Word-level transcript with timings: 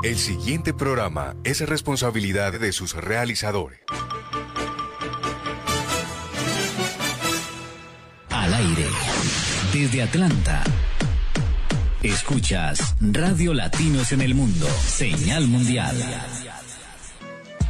El 0.03 0.19
siguiente 0.19 0.75
programa 0.75 1.37
es 1.43 1.67
responsabilidad 1.67 2.53
de 2.53 2.73
sus 2.73 2.93
realizadores. 2.93 3.81
Al 8.29 8.53
aire. 8.53 8.89
Desde 9.73 10.03
Atlanta 10.03 10.63
Escuchas 12.03 12.95
Radio 13.01 13.55
Latinos 13.55 14.13
en 14.13 14.21
el 14.21 14.35
Mundo, 14.35 14.67
señal 14.85 15.47
mundial. 15.49 15.97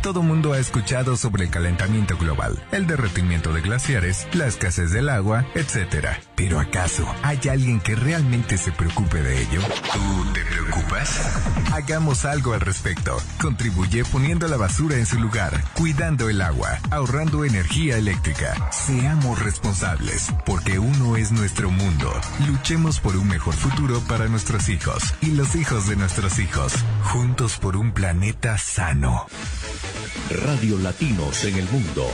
Todo 0.02 0.22
mundo 0.22 0.52
ha 0.52 0.58
escuchado 0.58 1.16
sobre 1.16 1.44
el 1.44 1.50
calentamiento 1.50 2.16
global, 2.16 2.62
el 2.72 2.86
derretimiento 2.86 3.52
de 3.52 3.60
glaciares, 3.60 4.26
la 4.34 4.46
escasez 4.46 4.92
del 4.92 5.08
agua, 5.08 5.46
etc. 5.54 6.18
Pero 6.36 6.60
¿acaso 6.60 7.06
hay 7.22 7.40
alguien 7.50 7.80
que 7.80 7.96
realmente 7.96 8.58
se 8.58 8.70
preocupe 8.70 9.22
de 9.22 9.40
ello? 9.42 9.60
¿Tú 9.92 10.32
te 10.34 10.44
preocupas? 10.44 11.18
Hagamos 11.72 12.26
algo 12.26 12.52
al 12.52 12.60
respecto. 12.60 13.16
Contribuye 13.40 14.04
poniendo 14.04 14.46
la 14.46 14.58
basura 14.58 14.96
en 14.96 15.06
su 15.06 15.18
lugar, 15.18 15.64
cuidando 15.74 16.28
el 16.28 16.42
agua, 16.42 16.78
ahorrando 16.90 17.44
energía 17.44 17.96
eléctrica. 17.96 18.70
Seamos 18.70 19.42
responsables, 19.42 20.28
porque 20.44 20.78
uno 20.78 21.16
es 21.16 21.32
nuestro 21.32 21.70
mundo. 21.70 22.12
Luchemos 22.46 23.00
por 23.00 23.16
un 23.16 23.28
mejor 23.28 23.54
futuro 23.54 24.00
para 24.00 24.28
nuestros 24.28 24.68
hijos 24.68 25.14
y 25.22 25.32
los 25.32 25.54
hijos 25.56 25.88
de 25.88 25.96
nuestros 25.96 26.38
hijos. 26.38 26.74
Juntos 27.04 27.56
por 27.56 27.76
un 27.76 27.92
planeta 27.92 28.58
sano. 28.58 29.26
Radio 30.30 30.78
Latinos 30.78 31.44
en 31.44 31.56
el 31.56 31.68
Mundo. 31.70 32.06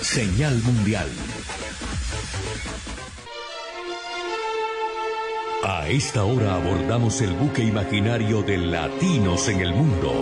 Señal 0.00 0.60
Mundial. 0.62 1.08
A 5.64 5.88
esta 5.88 6.24
hora 6.24 6.54
abordamos 6.54 7.20
el 7.20 7.32
buque 7.32 7.64
imaginario 7.64 8.42
de 8.42 8.58
Latinos 8.58 9.48
en 9.48 9.58
el 9.58 9.74
Mundo. 9.74 10.12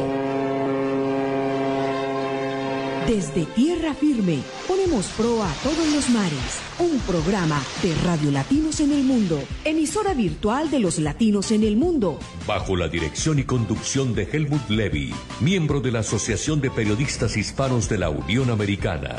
Desde 3.07 3.45
tierra 3.45 3.93
firme, 3.95 4.41
ponemos 4.67 5.07
pro 5.09 5.43
a 5.43 5.53
todos 5.63 5.93
los 5.95 6.09
mares. 6.09 6.61
Un 6.79 6.99
programa 7.01 7.63
de 7.83 7.95
Radio 7.97 8.31
Latinos 8.31 8.81
en 8.81 8.93
el 8.93 9.05
Mundo, 9.05 9.39
emisora 9.65 10.15
virtual 10.15 10.71
de 10.71 10.79
los 10.79 10.99
latinos 10.99 11.53
en 11.53 11.65
el 11.65 11.77
mundo. 11.77 12.19
Bajo 12.47 12.75
la 12.75 12.89
dirección 12.89 13.39
y 13.39 13.45
conducción 13.45 14.15
de 14.15 14.25
Helmut 14.33 14.71
Levy, 14.71 15.15
miembro 15.41 15.81
de 15.81 15.93
la 15.93 15.99
Asociación 15.99 16.63
de 16.63 16.71
Periodistas 16.71 17.37
Hispanos 17.37 17.91
de 17.91 17.99
la 17.99 18.09
Unión 18.09 18.51
Americana. 18.51 19.17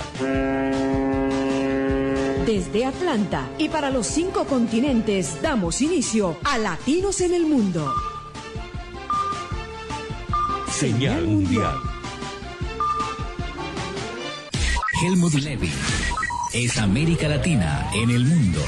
Desde 2.48 2.86
Atlanta 2.86 3.50
y 3.58 3.67
para 3.67 3.89
los 3.89 4.08
cinco 4.08 4.45
continentes 4.45 5.42
damos 5.42 5.82
inicio 5.82 6.38
a 6.45 6.58
Latinos 6.58 7.20
en 7.20 7.33
el 7.33 7.45
Mundo. 7.45 7.94
Señal 10.71 11.27
Mundial. 11.27 11.76
Helmut 15.04 15.33
Levy 15.33 15.73
es 16.54 16.77
América 16.77 17.27
Latina 17.27 17.89
en 17.94 18.11
el 18.11 18.23
mundo. 18.23 18.61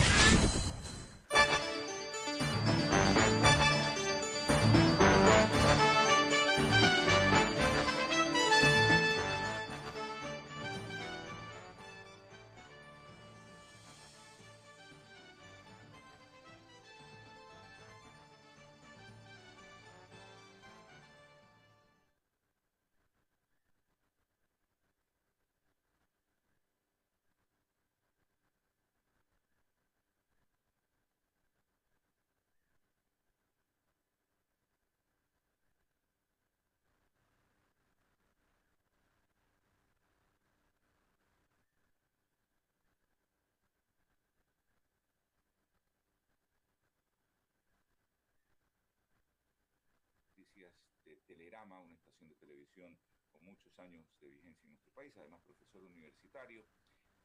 Telerama, 51.29 51.79
una 51.79 51.93
estación 51.93 52.27
de 52.27 52.35
televisión 52.37 52.97
con 53.29 53.43
muchos 53.43 53.77
años 53.77 54.03
de 54.19 54.29
vigencia 54.29 54.65
en 54.65 54.71
nuestro 54.71 54.91
país, 54.93 55.15
además 55.15 55.43
profesor 55.43 55.83
universitario. 55.83 56.65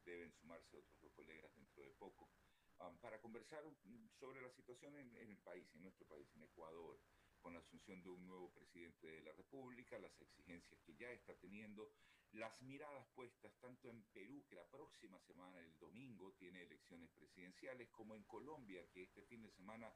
Deben 0.04 0.30
sumarse 0.34 0.76
otros 0.76 1.00
dos 1.00 1.12
colegas 1.14 1.50
dentro 1.54 1.82
de 1.82 1.90
poco 1.94 2.28
um, 2.80 2.98
para 2.98 3.18
conversar 3.22 3.64
sobre 4.20 4.42
la 4.42 4.50
situación 4.50 4.94
en 4.98 5.16
el 5.16 5.38
país, 5.38 5.66
en 5.74 5.80
nuestro 5.80 6.06
país, 6.06 6.28
en 6.36 6.42
Ecuador, 6.42 7.00
con 7.40 7.54
la 7.54 7.60
asunción 7.60 8.02
de 8.02 8.10
un 8.10 8.26
nuevo 8.26 8.52
presidente 8.52 9.06
de 9.06 9.22
la 9.22 9.32
República, 9.32 9.98
las 9.98 10.20
exigencias 10.20 10.78
que 10.82 10.94
ya 10.96 11.10
está 11.10 11.34
teniendo, 11.36 11.90
las 12.32 12.60
miradas 12.60 13.06
puestas 13.14 13.56
tanto 13.58 13.88
en 13.88 14.02
Perú, 14.12 14.44
que 14.46 14.56
la 14.56 14.68
próxima 14.68 15.18
semana, 15.20 15.58
el 15.60 15.78
domingo, 15.78 16.34
tiene 16.34 16.62
elecciones 16.62 17.10
presidenciales, 17.12 17.88
como 17.88 18.14
en 18.14 18.24
Colombia, 18.24 18.86
que 18.92 19.04
este 19.04 19.22
fin 19.22 19.42
de 19.42 19.50
semana 19.52 19.90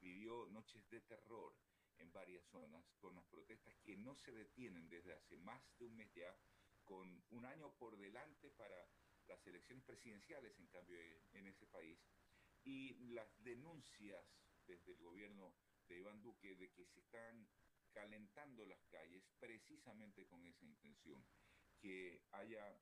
vivió 0.00 0.48
noches 0.48 0.82
de 0.90 1.00
terror 1.02 1.54
en 2.02 2.12
varias 2.12 2.44
zonas 2.50 2.84
con 3.00 3.14
las 3.14 3.24
protestas 3.26 3.74
que 3.84 3.96
no 3.96 4.14
se 4.16 4.32
detienen 4.32 4.88
desde 4.88 5.14
hace 5.14 5.36
más 5.38 5.62
de 5.78 5.86
un 5.86 5.96
mes 5.96 6.12
ya, 6.14 6.36
con 6.84 7.24
un 7.30 7.44
año 7.46 7.72
por 7.78 7.96
delante 7.96 8.50
para 8.50 8.88
las 9.28 9.46
elecciones 9.46 9.84
presidenciales, 9.84 10.58
en 10.58 10.66
cambio, 10.66 10.98
en 11.32 11.46
ese 11.46 11.66
país, 11.66 11.98
y 12.64 12.94
las 13.14 13.28
denuncias 13.42 14.24
desde 14.66 14.92
el 14.92 14.98
gobierno 14.98 15.54
de 15.88 15.98
Iván 15.98 16.20
Duque 16.22 16.54
de 16.56 16.70
que 16.72 16.84
se 16.86 17.00
están 17.00 17.48
calentando 17.92 18.64
las 18.66 18.82
calles 18.86 19.22
precisamente 19.38 20.26
con 20.26 20.44
esa 20.46 20.64
intención, 20.64 21.24
que 21.80 22.22
haya, 22.30 22.78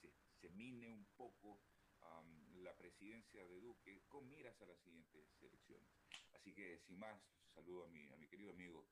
se, 0.00 0.12
se 0.40 0.50
mine 0.50 0.92
un 0.92 1.06
poco 1.16 1.60
um, 2.02 2.62
la 2.62 2.76
presidencia 2.76 3.46
de 3.46 3.60
Duque 3.60 4.02
con 4.08 4.28
miras 4.28 4.60
a 4.60 4.66
las 4.66 4.78
siguientes 4.80 5.26
elecciones. 5.40 5.88
Así 6.32 6.52
que, 6.52 6.78
sin 6.86 6.98
más, 6.98 7.20
saludo 7.56 7.84
a 7.86 7.88
mi, 7.88 8.06
a 8.12 8.16
mi 8.18 8.28
querido 8.28 8.52
amigo, 8.52 8.86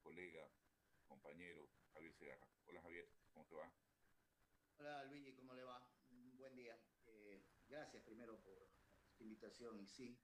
colega, 0.00 0.48
compañero, 1.08 1.68
Javier 1.92 2.12
Segarra. 2.14 2.46
Hola 2.66 2.80
Javier, 2.82 3.08
¿cómo 3.32 3.44
te 3.46 3.56
va? 3.56 3.72
Hola 4.78 5.04
Luigi, 5.06 5.34
¿cómo 5.34 5.52
le 5.54 5.64
va? 5.64 5.84
Buen 6.38 6.54
día. 6.54 6.78
Eh, 7.06 7.42
gracias 7.68 8.04
primero 8.04 8.38
por 8.40 8.70
esta 9.10 9.24
invitación 9.24 9.80
y 9.80 9.86
sí, 9.88 10.16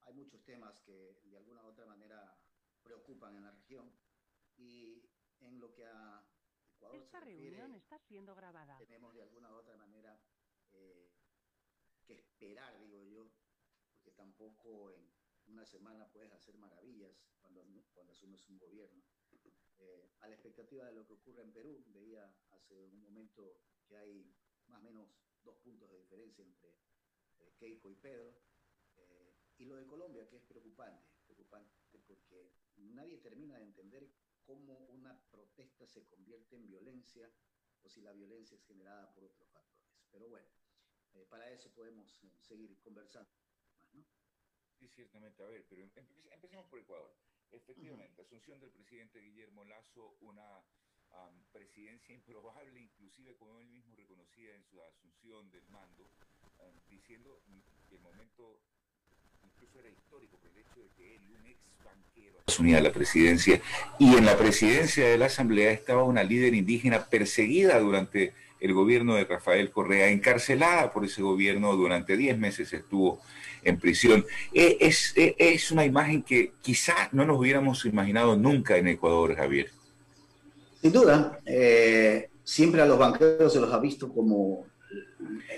hay 0.00 0.14
muchos 0.14 0.42
temas 0.44 0.80
que 0.80 1.20
de 1.22 1.36
alguna 1.36 1.62
u 1.62 1.68
otra 1.68 1.86
manera 1.86 2.36
preocupan 2.82 3.36
en 3.36 3.44
la 3.44 3.52
región 3.52 3.88
y 4.56 5.08
en 5.40 5.60
lo 5.60 5.72
que 5.72 5.86
a 5.86 6.26
Ecuador 6.74 6.96
Esta 7.04 7.20
se 7.20 7.24
reunión 7.24 7.52
refiere, 7.52 7.76
está 7.78 7.98
siendo 8.00 8.34
grabada. 8.34 8.76
tenemos 8.78 9.14
de 9.14 9.22
alguna 9.22 9.52
u 9.52 9.56
otra 9.58 9.76
manera 9.76 10.20
eh, 10.72 11.12
que 12.04 12.14
esperar, 12.14 12.76
digo 12.80 13.00
yo, 13.04 13.30
porque 13.92 14.10
tampoco 14.10 14.90
en 14.90 15.08
una 15.48 15.64
semana 15.64 16.08
puedes 16.12 16.32
hacer 16.32 16.56
maravillas 16.58 17.12
cuando, 17.40 17.64
cuando 17.94 18.12
asumes 18.12 18.48
un 18.48 18.58
gobierno. 18.58 19.02
Eh, 19.78 20.10
a 20.20 20.28
la 20.28 20.34
expectativa 20.34 20.84
de 20.86 20.92
lo 20.92 21.06
que 21.06 21.14
ocurre 21.14 21.42
en 21.42 21.52
Perú, 21.52 21.84
veía 21.88 22.34
hace 22.50 22.88
un 22.88 23.00
momento 23.00 23.60
que 23.86 23.96
hay 23.96 24.34
más 24.66 24.80
o 24.80 24.84
menos 24.84 25.08
dos 25.44 25.56
puntos 25.58 25.88
de 25.90 25.98
diferencia 25.98 26.44
entre 26.44 26.70
eh, 27.38 27.54
Keiko 27.58 27.90
y 27.90 27.94
Pedro. 27.94 28.34
Eh, 28.96 29.34
y 29.58 29.64
lo 29.64 29.76
de 29.76 29.86
Colombia, 29.86 30.28
que 30.28 30.36
es 30.36 30.42
preocupante, 30.42 31.06
preocupante 31.24 31.78
porque 32.06 32.50
nadie 32.76 33.18
termina 33.18 33.58
de 33.58 33.64
entender 33.64 34.08
cómo 34.44 34.78
una 34.88 35.20
protesta 35.30 35.86
se 35.86 36.06
convierte 36.06 36.56
en 36.56 36.66
violencia 36.66 37.30
o 37.82 37.88
si 37.88 38.00
la 38.00 38.12
violencia 38.12 38.56
es 38.56 38.64
generada 38.64 39.12
por 39.12 39.24
otros 39.24 39.48
factores. 39.50 39.92
Pero 40.10 40.28
bueno, 40.28 40.48
para 41.28 41.50
eso 41.50 41.70
podemos 41.70 42.18
seguir 42.40 42.78
conversando. 42.80 43.30
Sí, 44.78 44.88
ciertamente. 44.94 45.42
A 45.42 45.46
ver, 45.46 45.64
pero 45.68 45.82
empecemos 45.82 46.66
por 46.66 46.78
Ecuador. 46.78 47.12
Efectivamente, 47.50 48.22
asunción 48.22 48.60
del 48.60 48.70
presidente 48.70 49.20
Guillermo 49.20 49.64
Lazo, 49.64 50.16
una 50.20 50.62
presidencia 51.52 52.14
improbable, 52.14 52.80
inclusive 52.80 53.34
como 53.36 53.58
él 53.58 53.66
mismo 53.68 53.96
reconocía 53.96 54.54
en 54.54 54.62
su 54.70 54.80
asunción 54.82 55.50
del 55.50 55.66
mando, 55.70 56.06
diciendo 56.90 57.40
que 57.88 57.96
el 57.96 58.02
momento 58.02 58.60
incluso 59.42 59.78
era 59.80 59.88
histórico 59.88 60.36
por 60.36 60.50
el 60.50 60.58
hecho 60.58 60.80
de 60.80 60.88
que 60.96 61.16
él, 61.16 61.22
un 61.40 61.46
ex 61.46 61.58
banquero, 61.82 62.38
asumía 62.46 62.80
la 62.80 62.92
presidencia 62.92 63.60
y 63.98 64.16
en 64.16 64.26
la 64.26 64.36
presidencia 64.36 65.08
de 65.08 65.18
la 65.18 65.26
Asamblea 65.26 65.72
estaba 65.72 66.04
una 66.04 66.22
líder 66.22 66.54
indígena 66.54 67.06
perseguida 67.06 67.80
durante 67.80 68.34
el 68.60 68.74
gobierno 68.74 69.14
de 69.14 69.24
Rafael 69.24 69.70
Correa, 69.70 70.08
encarcelada 70.08 70.92
por 70.92 71.04
ese 71.04 71.22
gobierno 71.22 71.74
durante 71.74 72.16
10 72.16 72.38
meses 72.38 72.72
estuvo 72.72 73.22
en 73.68 73.78
prisión. 73.78 74.24
E, 74.52 74.78
es, 74.80 75.12
e, 75.16 75.34
es, 75.38 75.70
una 75.70 75.84
imagen 75.84 76.22
que 76.22 76.52
quizá 76.62 77.08
no 77.12 77.24
nos 77.24 77.38
hubiéramos 77.38 77.84
imaginado 77.84 78.36
nunca 78.36 78.76
en 78.76 78.88
Ecuador, 78.88 79.34
Javier. 79.34 79.70
Sin 80.80 80.92
duda, 80.92 81.38
eh, 81.44 82.28
siempre 82.44 82.82
a 82.82 82.86
los 82.86 82.98
banqueros 82.98 83.52
se 83.52 83.60
los 83.60 83.72
ha 83.72 83.78
visto 83.78 84.08
como... 84.12 84.66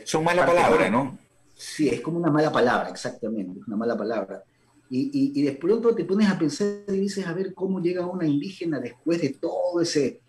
Son 0.05 0.25
mala 0.25 0.47
palabra, 0.47 0.91
¿no? 0.91 1.19
Sí, 1.55 1.89
es 1.89 2.01
como 2.01 2.19
una 2.19 2.31
mala 2.31 2.51
palabra, 2.51 2.89
exactamente, 2.89 3.61
una 3.67 3.77
mala 3.77 3.97
palabra. 3.97 4.43
Y, 4.89 5.31
y, 5.39 5.43
de 5.43 5.53
pronto 5.53 5.95
te 5.95 6.05
pones 6.05 6.29
a 6.29 6.37
pensar 6.37 6.83
y 6.89 6.99
dices, 6.99 7.25
a 7.25 7.33
ver 7.33 7.55
cómo 7.55 7.81
llega 7.81 8.07
una 8.07 8.27
indígena 8.27 8.81
después 8.81 9.21
de 9.21 9.29
todo 9.29 9.81
ese 9.81 10.21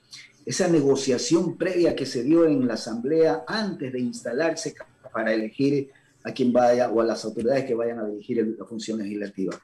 esa 0.45 0.67
negociación 0.67 1.57
previa 1.57 1.95
que 1.95 2.05
se 2.05 2.23
dio 2.23 2.45
en 2.45 2.67
la 2.67 2.73
Asamblea 2.73 3.43
antes 3.47 3.93
de 3.93 3.99
instalarse 3.99 4.73
para 5.13 5.33
elegir 5.33 5.91
a 6.23 6.31
quien 6.33 6.53
vaya 6.53 6.89
o 6.89 7.01
a 7.01 7.05
las 7.05 7.23
autoridades 7.25 7.65
que 7.65 7.73
vayan 7.73 7.99
a 7.99 8.07
dirigir 8.07 8.55
la 8.57 8.65
función 8.65 8.99
legislativa. 8.99 9.59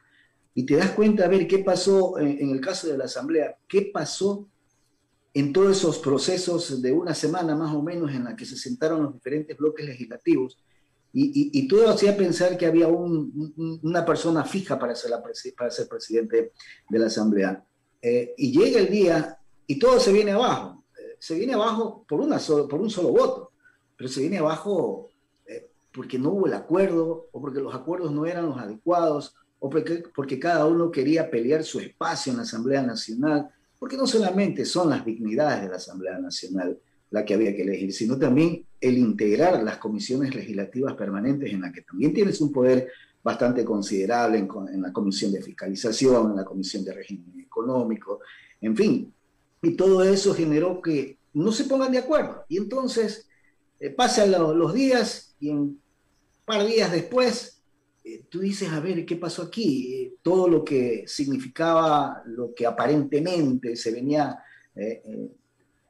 Y 0.53 0.65
te 0.65 0.75
das 0.75 0.91
cuenta, 0.91 1.25
a 1.25 1.27
ver, 1.27 1.47
qué 1.47 1.59
pasó 1.59 2.17
en, 2.17 2.49
el 2.49 2.59
caso 2.59 2.87
de 2.87 2.97
la 2.97 3.05
Asamblea, 3.05 3.57
qué 3.67 3.91
pasó 3.93 4.47
en 5.33 5.53
todos 5.53 5.77
esos 5.77 5.99
procesos 5.99 6.81
de 6.81 6.91
una 6.91 7.13
semana 7.13 7.55
más 7.55 7.75
o 7.75 7.83
menos 7.83 8.11
en 8.11 8.23
la 8.23 8.35
que 8.35 8.45
se 8.45 8.57
sentaron 8.57 9.03
los 9.03 9.13
diferentes 9.13 9.55
bloques 9.55 9.85
legislativos. 9.85 10.57
Y, 11.13 11.67
todo 11.67 11.89
hacía 11.89 12.15
pensar 12.15 12.57
que 12.57 12.65
había 12.65 12.87
una 12.87 14.05
persona 14.05 14.43
fija 14.43 14.77
para 14.77 14.93
ser, 14.93 15.11
la, 15.11 15.21
para 15.55 15.71
ser 15.71 15.87
presidente 15.87 16.51
de 16.89 16.99
la 16.99 17.07
Asamblea. 17.07 17.63
Eh, 18.01 18.33
y 18.37 18.51
llega 18.51 18.79
el 18.79 18.89
día 18.89 19.37
y 19.67 19.77
todo 19.77 19.99
se 19.99 20.11
viene 20.11 20.31
abajo. 20.31 20.85
Eh, 20.97 21.17
se 21.19 21.35
viene 21.35 21.53
abajo 21.53 22.05
por, 22.07 22.19
una 22.19 22.39
por 22.39 22.81
un 22.81 22.89
solo 22.89 23.09
voto, 23.09 23.51
pero 23.95 24.09
se 24.09 24.21
viene 24.21 24.37
abajo 24.37 25.09
porque 25.97 26.19
no 26.19 26.29
hubo 26.29 26.45
el 26.45 26.53
acuerdo 26.53 27.27
o 27.31 27.41
porque 27.41 27.59
los 27.59 27.73
acuerdos 27.73 28.11
no 28.11 28.27
eran 28.27 28.45
los 28.45 28.57
adecuados 28.59 29.33
o 29.57 29.67
porque, 29.67 30.03
porque 30.15 30.39
cada 30.39 30.67
uno 30.67 30.91
quería 30.91 31.29
pelear 31.29 31.63
su 31.63 31.79
espacio 31.79 32.31
en 32.31 32.37
la 32.37 32.43
Asamblea 32.43 32.83
Nacional, 32.83 33.49
porque 33.79 33.97
no 33.97 34.05
solamente 34.05 34.63
son 34.63 34.91
las 34.91 35.03
dignidades 35.03 35.63
de 35.63 35.69
la 35.69 35.77
Asamblea 35.77 36.19
Nacional 36.19 36.77
la 37.09 37.25
que 37.25 37.33
había 37.33 37.55
que 37.55 37.63
elegir, 37.63 37.91
sino 37.91 38.15
también 38.19 38.63
el 38.79 38.95
integrar 38.95 39.63
las 39.63 39.77
comisiones 39.77 40.35
legislativas 40.35 40.93
permanentes 40.93 41.51
en 41.51 41.61
las 41.61 41.73
que 41.73 41.81
también 41.81 42.13
tienes 42.13 42.39
un 42.41 42.51
poder 42.51 42.91
bastante 43.23 43.65
considerable 43.65 44.37
en, 44.37 44.47
en 44.71 44.81
la 44.83 44.93
comisión 44.93 45.31
de 45.31 45.41
fiscalización, 45.41 46.31
en 46.31 46.37
la 46.37 46.45
comisión 46.45 46.85
de 46.85 46.93
régimen 46.93 47.39
económico, 47.39 48.19
en 48.61 48.77
fin, 48.77 49.11
y 49.63 49.71
todo 49.71 50.03
eso 50.03 50.35
generó 50.35 50.79
que 50.79 51.17
no 51.33 51.51
se 51.51 51.63
pongan 51.63 51.91
de 51.91 51.97
acuerdo. 51.97 52.45
Y 52.49 52.57
entonces 52.57 53.27
eh, 53.79 53.89
pasan 53.89 54.31
los 54.31 54.73
días 54.73 55.35
y 55.39 55.49
un 55.49 55.79
par 56.47 56.63
de 56.63 56.69
días 56.69 56.91
después 56.91 57.61
eh, 58.03 58.23
tú 58.29 58.39
dices, 58.39 58.71
a 58.71 58.79
ver, 58.79 59.05
¿qué 59.05 59.17
pasó 59.17 59.43
aquí? 59.43 59.93
Eh, 59.93 60.13
todo 60.21 60.47
lo 60.47 60.63
que 60.63 61.03
significaba, 61.05 62.23
lo 62.25 62.55
que 62.55 62.65
aparentemente 62.65 63.75
se 63.75 63.91
venía 63.91 64.43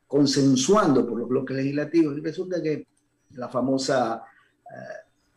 consensuando 0.08 1.06
por 1.06 1.20
los 1.20 1.28
bloques 1.28 1.58
legislativos, 1.58 2.18
y 2.18 2.22
resulta 2.22 2.64
que 2.64 2.88
la 3.32 3.50
famosa 3.50 4.24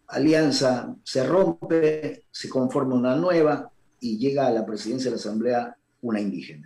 alianza 0.07 0.95
se 1.03 1.27
rompe, 1.27 2.27
se 2.31 2.49
conforma 2.49 2.95
una 2.95 3.17
nueva 3.17 3.73
y 3.99 4.19
llega 4.19 4.47
a 4.47 4.53
la 4.53 4.65
presidencia 4.65 5.11
de 5.11 5.17
la 5.17 5.21
Asamblea 5.21 5.77
una 6.03 6.21
indígena 6.21 6.65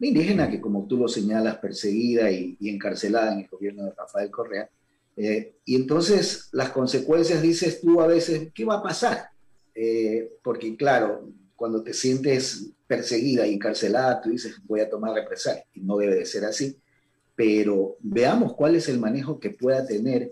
indígena 0.00 0.50
que, 0.50 0.60
como 0.60 0.86
tú 0.86 0.98
lo 0.98 1.08
señalas, 1.08 1.58
perseguida 1.58 2.30
y, 2.30 2.56
encarcelada 2.60 3.32
en 3.32 3.40
el 3.40 3.48
gobierno 3.48 3.84
de 3.84 3.92
Rafael 3.92 4.30
Correa. 4.30 4.68
Eh, 5.16 5.56
y 5.64 5.76
entonces 5.76 6.48
las 6.52 6.70
consecuencias, 6.70 7.40
dices 7.40 7.80
tú 7.80 8.00
a 8.00 8.06
veces, 8.06 8.50
¿qué 8.54 8.64
va 8.64 8.76
a 8.76 8.82
pasar? 8.82 9.30
Eh, 9.74 10.30
porque 10.42 10.76
claro, 10.76 11.30
cuando 11.56 11.82
te 11.82 11.94
sientes 11.94 12.70
perseguida 12.86 13.46
y 13.46 13.54
encarcelada, 13.54 14.20
tú 14.20 14.30
dices, 14.30 14.60
voy 14.64 14.80
a 14.80 14.90
tomar 14.90 15.14
represalia, 15.14 15.64
y 15.72 15.80
no 15.80 15.96
debe 15.96 16.16
de 16.16 16.26
ser 16.26 16.44
así. 16.44 16.76
Pero 17.34 17.96
veamos 18.00 18.54
cuál 18.54 18.76
es 18.76 18.88
el 18.88 18.98
manejo 18.98 19.40
que 19.40 19.50
pueda 19.50 19.86
tener 19.86 20.30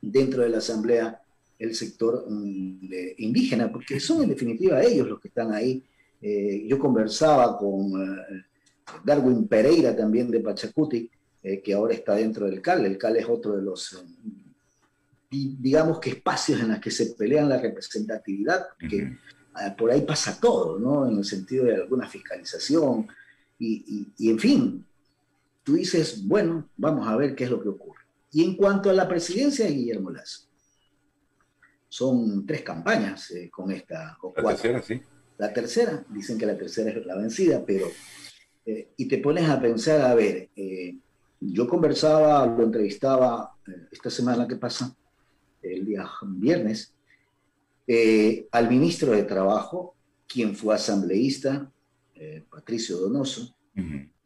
dentro 0.00 0.42
de 0.42 0.48
la 0.48 0.58
Asamblea 0.58 1.20
el 1.58 1.74
sector 1.74 2.24
mm, 2.28 2.90
indígena, 3.18 3.70
porque 3.70 3.98
son 3.98 4.22
en 4.22 4.28
definitiva 4.28 4.82
ellos 4.82 5.08
los 5.08 5.20
que 5.20 5.28
están 5.28 5.52
ahí. 5.52 5.82
Eh, 6.20 6.64
yo 6.66 6.78
conversaba 6.78 7.58
con 7.58 7.92
Darwin 9.04 9.46
Pereira 9.46 9.94
también 9.96 10.30
de 10.30 10.40
Pachacuti, 10.40 11.10
eh, 11.42 11.60
que 11.62 11.74
ahora 11.74 11.94
está 11.94 12.14
dentro 12.14 12.46
del 12.46 12.60
CAL. 12.60 12.84
El 12.86 12.98
CAL 12.98 13.16
es 13.16 13.26
otro 13.28 13.56
de 13.56 13.62
los, 13.62 13.94
eh, 13.94 14.36
digamos 15.30 16.00
que 16.00 16.10
espacios 16.10 16.60
en 16.60 16.68
los 16.68 16.80
que 16.80 16.90
se 16.90 17.14
pelean 17.14 17.48
la 17.48 17.60
representatividad, 17.60 18.68
que 18.78 19.16
ah, 19.54 19.74
por 19.76 19.90
ahí 19.90 20.02
pasa 20.02 20.38
todo, 20.40 20.78
¿no? 20.78 21.08
En 21.08 21.18
el 21.18 21.24
sentido 21.24 21.64
de 21.64 21.76
alguna 21.76 22.08
fiscalización. 22.08 23.08
Y, 23.58 24.06
y, 24.16 24.30
en 24.30 24.38
fin, 24.38 24.86
tú 25.64 25.74
dices, 25.74 26.26
bueno, 26.26 26.68
vamos 26.76 27.06
a 27.08 27.16
ver 27.16 27.34
qué 27.34 27.44
es 27.44 27.50
lo 27.50 27.60
que 27.60 27.68
ocurre. 27.68 28.02
Y 28.32 28.44
en 28.44 28.56
cuanto 28.56 28.90
a 28.90 28.92
la 28.92 29.08
presidencia 29.08 29.64
de 29.64 29.72
Guillermo 29.72 30.10
Lazo, 30.10 30.48
son 31.88 32.46
tres 32.46 32.62
campañas 32.62 33.30
eh, 33.30 33.50
con 33.50 33.70
esta. 33.72 34.18
la 34.36 34.42
tercera, 34.44 34.82
sí. 34.82 35.00
La 35.38 35.52
tercera, 35.52 36.04
dicen 36.10 36.36
que 36.36 36.46
la 36.46 36.56
tercera 36.56 36.90
es 36.90 37.06
la 37.06 37.16
vencida, 37.16 37.64
pero 37.64 37.86
eh, 38.66 38.88
y 38.96 39.06
te 39.06 39.18
pones 39.18 39.48
a 39.48 39.60
pensar, 39.60 40.02
a 40.02 40.14
ver, 40.14 40.50
eh, 40.54 40.96
yo 41.40 41.68
conversaba, 41.68 42.46
lo 42.46 42.64
entrevistaba 42.64 43.54
eh, 43.66 43.88
esta 43.90 44.10
semana 44.10 44.46
que 44.46 44.56
pasa, 44.56 44.94
el 45.62 45.86
día 45.86 46.08
viernes, 46.22 46.94
al 48.52 48.68
ministro 48.68 49.12
de 49.12 49.22
Trabajo, 49.22 49.94
quien 50.26 50.54
fue 50.54 50.74
asambleísta, 50.74 51.70
Patricio 52.50 52.98
Donoso, 52.98 53.56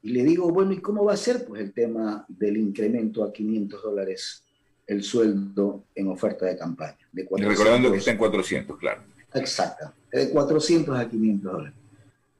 y 0.02 0.10
le 0.10 0.24
digo, 0.24 0.50
bueno, 0.50 0.72
¿y 0.72 0.80
cómo 0.80 1.04
va 1.04 1.14
a 1.14 1.16
ser 1.16 1.44
pues, 1.44 1.62
el 1.62 1.72
tema 1.72 2.24
del 2.28 2.56
incremento 2.56 3.22
a 3.22 3.32
500 3.32 3.82
dólares 3.82 4.44
el 4.84 5.04
sueldo 5.04 5.84
en 5.94 6.08
oferta 6.08 6.46
de 6.46 6.56
campaña? 6.56 6.98
De 7.12 7.26
Recordando 7.30 7.92
que 7.92 7.98
está 7.98 8.10
en 8.10 8.18
400, 8.18 8.78
claro. 8.78 9.02
Exacto, 9.32 9.92
de 10.10 10.28
400 10.30 10.98
a 10.98 11.08
500 11.08 11.52
dólares. 11.52 11.78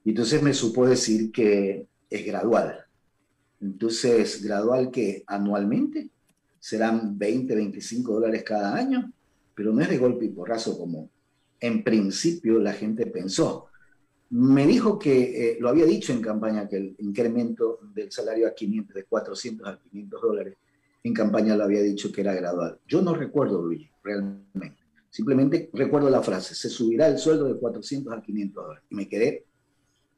Y 0.04 0.10
entonces 0.10 0.42
me 0.42 0.52
supo 0.52 0.86
decir 0.86 1.30
que 1.30 1.86
es 2.10 2.26
gradual. 2.26 2.81
Entonces, 3.62 4.42
gradual 4.42 4.90
que 4.90 5.22
anualmente 5.26 6.10
serán 6.58 7.16
20, 7.16 7.54
25 7.54 8.12
dólares 8.12 8.42
cada 8.42 8.74
año, 8.74 9.12
pero 9.54 9.72
no 9.72 9.80
es 9.80 9.88
de 9.88 9.98
golpe 9.98 10.26
y 10.26 10.30
porrazo 10.30 10.76
como 10.76 11.10
en 11.60 11.84
principio 11.84 12.58
la 12.58 12.72
gente 12.72 13.06
pensó. 13.06 13.66
Me 14.30 14.66
dijo 14.66 14.98
que 14.98 15.50
eh, 15.52 15.56
lo 15.60 15.68
había 15.68 15.84
dicho 15.84 16.12
en 16.12 16.20
campaña 16.20 16.68
que 16.68 16.76
el 16.76 16.96
incremento 16.98 17.78
del 17.94 18.10
salario 18.10 18.48
a 18.48 18.54
500, 18.54 18.94
de 18.94 19.04
400 19.04 19.68
a 19.68 19.78
500 19.78 20.22
dólares, 20.22 20.56
en 21.04 21.14
campaña 21.14 21.56
lo 21.56 21.64
había 21.64 21.82
dicho 21.82 22.10
que 22.10 22.22
era 22.22 22.34
gradual. 22.34 22.78
Yo 22.86 23.00
no 23.00 23.14
recuerdo, 23.14 23.62
Luis, 23.62 23.88
realmente. 24.02 24.82
Simplemente 25.08 25.70
recuerdo 25.72 26.08
la 26.10 26.22
frase, 26.22 26.54
se 26.54 26.68
subirá 26.68 27.06
el 27.06 27.18
sueldo 27.18 27.44
de 27.44 27.58
400 27.58 28.12
a 28.12 28.22
500 28.22 28.64
dólares. 28.64 28.84
Y 28.90 28.94
me 28.94 29.08
quedé, 29.08 29.44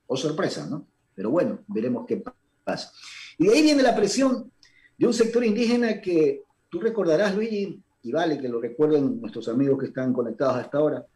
oh 0.07 0.17
sorpresa, 0.17 0.67
¿no? 0.67 0.87
Pero 1.15 1.31
bueno, 1.31 1.61
veremos 1.67 2.07
qué 2.07 2.23
pasa. 2.65 2.93
Y 3.39 3.47
de 3.47 3.55
ahí 3.55 3.63
viene 3.63 3.83
la 3.83 3.97
presión 3.97 4.51
de 4.97 5.07
un 5.07 5.15
sector 5.15 5.45
indígena 5.45 6.01
que 6.01 6.43
tú 6.69 6.81
recordarás, 6.81 7.35
Luigi, 7.35 7.81
y 8.03 8.13
vale 8.13 8.39
que 8.39 8.49
lo 8.49 8.61
recuerden 8.61 9.21
nuestros 9.21 9.49
amigos 9.49 9.79
que 9.79 9.87
están 9.87 10.13
conectados 10.13 10.57
hasta 10.57 10.79
ahora. 10.79 11.07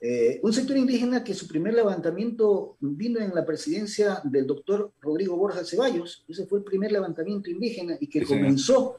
Eh, 0.00 0.38
un 0.42 0.52
sector 0.52 0.76
indígena 0.76 1.24
que 1.24 1.34
su 1.34 1.48
primer 1.48 1.74
levantamiento 1.74 2.76
vino 2.78 3.18
en 3.18 3.34
la 3.34 3.44
presidencia 3.44 4.20
del 4.22 4.46
doctor 4.46 4.92
Rodrigo 5.00 5.36
Borja 5.36 5.64
Ceballos. 5.64 6.24
Ese 6.28 6.46
fue 6.46 6.58
el 6.60 6.64
primer 6.64 6.92
levantamiento 6.92 7.50
indígena 7.50 7.96
y 7.98 8.06
que 8.06 8.24
comenzó 8.24 8.98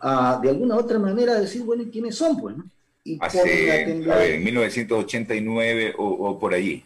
a, 0.00 0.40
de 0.42 0.48
alguna 0.48 0.74
u 0.74 0.78
otra 0.80 0.98
manera, 0.98 1.34
a 1.34 1.40
decir, 1.40 1.62
bueno, 1.62 1.84
¿y 1.84 1.90
quiénes 1.90 2.16
son? 2.16 2.40
Pues, 2.40 2.56
Y 3.04 3.18
Hace, 3.20 4.34
en 4.34 4.44
1989 4.44 5.94
o, 5.98 6.04
o 6.04 6.38
por 6.38 6.52
allí 6.52 6.82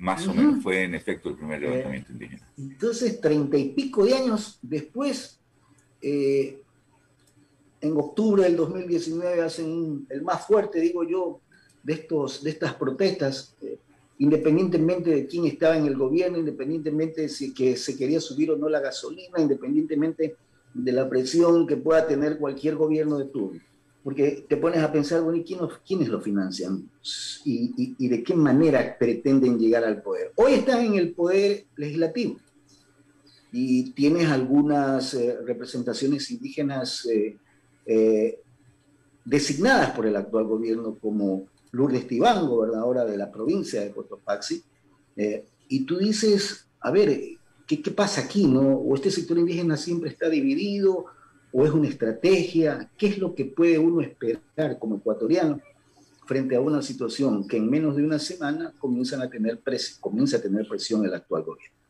más 0.00 0.26
o 0.26 0.34
menos 0.34 0.62
fue 0.62 0.82
en 0.82 0.94
efecto 0.94 1.28
el 1.28 1.36
primer 1.36 1.60
levantamiento 1.60 2.12
indígena. 2.12 2.48
Entonces, 2.56 3.20
treinta 3.20 3.56
y 3.56 3.70
pico 3.70 4.04
de 4.04 4.14
años 4.14 4.58
después, 4.62 5.38
en 6.02 7.96
octubre 7.96 8.42
del 8.42 8.56
2019 8.56 9.42
hacen 9.42 10.06
el 10.08 10.22
más 10.22 10.46
fuerte, 10.46 10.80
digo 10.80 11.04
yo, 11.04 11.40
de, 11.82 11.92
estos, 11.94 12.42
de 12.42 12.50
estas 12.50 12.74
protestas, 12.74 13.54
independientemente 14.18 15.10
de 15.10 15.26
quién 15.26 15.46
estaba 15.46 15.76
en 15.76 15.86
el 15.86 15.96
gobierno, 15.96 16.38
independientemente 16.38 17.22
de 17.22 17.28
si 17.28 17.54
que 17.54 17.76
se 17.76 17.96
quería 17.96 18.20
subir 18.20 18.50
o 18.50 18.56
no 18.56 18.68
la 18.68 18.80
gasolina, 18.80 19.38
independientemente 19.38 20.36
de 20.72 20.92
la 20.92 21.08
presión 21.08 21.66
que 21.66 21.76
pueda 21.76 22.06
tener 22.06 22.38
cualquier 22.38 22.76
gobierno 22.76 23.18
de 23.18 23.26
turno. 23.26 23.60
Porque 24.02 24.46
te 24.48 24.56
pones 24.56 24.82
a 24.82 24.90
pensar, 24.90 25.20
bueno, 25.22 25.38
¿y 25.38 25.44
quiénes 25.44 26.08
lo 26.08 26.20
financian? 26.20 26.90
¿Y, 27.44 27.94
y, 27.98 28.08
de 28.08 28.22
qué 28.22 28.34
manera 28.34 28.96
pretenden 28.98 29.58
llegar 29.58 29.84
al 29.84 30.02
poder? 30.02 30.32
Hoy 30.36 30.54
estás 30.54 30.78
en 30.82 30.94
el 30.94 31.12
poder 31.12 31.66
legislativo 31.76 32.36
y 33.52 33.90
tienes 33.90 34.28
algunas 34.28 35.12
eh, 35.14 35.36
representaciones 35.44 36.30
indígenas 36.30 37.04
eh, 37.06 37.36
eh, 37.84 38.40
designadas 39.24 39.90
por 39.90 40.06
el 40.06 40.16
actual 40.16 40.44
gobierno 40.44 40.96
como 41.00 41.46
Lourdes 41.72 42.06
Tibán, 42.06 42.48
gobernadora 42.48 43.04
de 43.04 43.16
la 43.16 43.30
provincia 43.30 43.80
de 43.80 43.92
Cotopaxi, 43.92 44.62
eh, 45.16 45.44
y 45.68 45.84
tú 45.84 45.98
dices, 45.98 46.66
a 46.80 46.90
ver, 46.90 47.20
¿qué, 47.66 47.80
¿qué, 47.82 47.90
pasa 47.90 48.22
aquí? 48.22 48.46
No? 48.46 48.60
¿O 48.60 48.94
este 48.94 49.10
sector 49.10 49.38
indígena 49.38 49.76
siempre 49.76 50.10
está 50.10 50.28
dividido? 50.28 51.06
¿O 51.52 51.64
es 51.64 51.70
una 51.72 51.88
estrategia? 51.88 52.90
¿Qué 52.96 53.08
es 53.08 53.18
lo 53.18 53.34
que 53.34 53.44
puede 53.44 53.78
uno 53.78 54.00
esperar 54.00 54.78
como 54.78 54.96
ecuatoriano 54.96 55.60
frente 56.26 56.54
a 56.54 56.60
una 56.60 56.80
situación 56.80 57.48
que 57.48 57.56
en 57.56 57.68
menos 57.68 57.96
de 57.96 58.04
una 58.04 58.18
semana 58.18 58.72
comienzan 58.78 59.20
a 59.22 59.28
tener 59.28 59.60
comienza 60.00 60.36
a 60.36 60.40
tener 60.40 60.68
presión 60.68 61.04
el 61.04 61.14
actual 61.14 61.42
gobierno? 61.42 61.80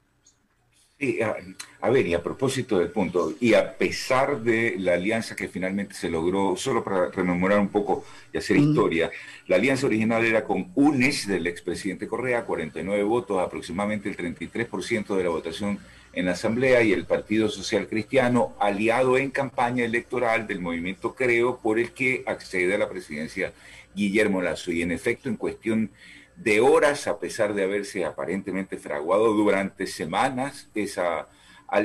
a, 1.80 1.90
ver, 1.90 2.06
y 2.06 2.14
a 2.14 2.22
propósito 2.22 2.78
del 2.78 2.90
punto, 2.90 3.32
y 3.40 3.54
a 3.54 3.78
pesar 3.78 4.42
de 4.42 4.76
la 4.78 4.94
alianza 4.94 5.34
que 5.34 5.48
finalmente 5.48 5.94
se 5.94 6.10
logró, 6.10 6.56
solo 6.56 6.84
para 6.84 7.10
rememorar 7.10 7.58
un 7.58 7.68
poco 7.68 8.04
y 8.32 8.36
hacer 8.36 8.58
historia, 8.58 9.10
la 9.46 9.56
alianza 9.56 9.86
original 9.86 10.24
era 10.24 10.44
con 10.44 10.70
UNES 10.74 11.26
del 11.26 11.46
expresidente 11.46 12.06
Correa, 12.06 12.44
49 12.44 13.02
votos, 13.04 13.40
aproximadamente 13.40 14.10
el 14.10 14.16
33% 14.16 15.16
de 15.16 15.24
la 15.24 15.30
votación 15.30 15.78
en 16.12 16.26
la 16.26 16.32
Asamblea, 16.32 16.82
y 16.82 16.92
el 16.92 17.06
Partido 17.06 17.48
Social 17.48 17.88
Cristiano, 17.88 18.54
aliado 18.58 19.16
en 19.16 19.30
campaña 19.30 19.84
electoral 19.84 20.46
del 20.46 20.60
movimiento 20.60 21.14
Creo, 21.14 21.58
por 21.58 21.78
el 21.78 21.92
que 21.92 22.24
accede 22.26 22.74
a 22.74 22.78
la 22.78 22.88
presidencia 22.88 23.52
Guillermo 23.94 24.42
Lazo. 24.42 24.72
Y 24.72 24.82
en 24.82 24.90
efecto, 24.90 25.28
en 25.28 25.36
cuestión 25.36 25.90
de 26.36 26.60
horas, 26.60 27.06
a 27.06 27.18
pesar 27.18 27.54
de 27.54 27.64
haberse 27.64 28.04
aparentemente 28.04 28.76
fraguado 28.76 29.32
durante 29.34 29.86
semanas 29.86 30.68
esa, 30.74 31.28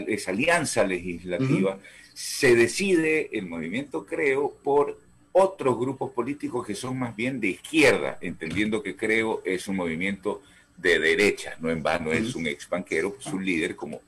esa 0.08 0.32
alianza 0.32 0.84
legislativa, 0.84 1.78
se 2.14 2.56
decide 2.56 3.30
el 3.38 3.48
movimiento 3.48 4.06
Creo 4.06 4.56
por 4.64 4.98
otros 5.34 5.78
grupos 5.78 6.12
políticos 6.12 6.66
que 6.66 6.76
son 6.76 6.98
más 6.98 7.14
bien 7.16 7.42
de 7.42 7.50
izquierda, 7.50 8.18
entendiendo 8.22 8.82
que 8.82 8.96
Creo 8.96 9.42
es 9.44 9.68
un 9.68 9.76
movimiento 9.76 10.42
de 10.78 11.00
derecha, 11.00 11.56
no 11.60 11.70
en 11.70 11.82
vano 11.82 12.12
es 12.12 12.36
un 12.36 12.48
ex 12.48 12.68
banquero, 12.70 13.16
es 13.20 13.28
un 13.28 13.46
líder 13.46 13.76
como 13.76 14.02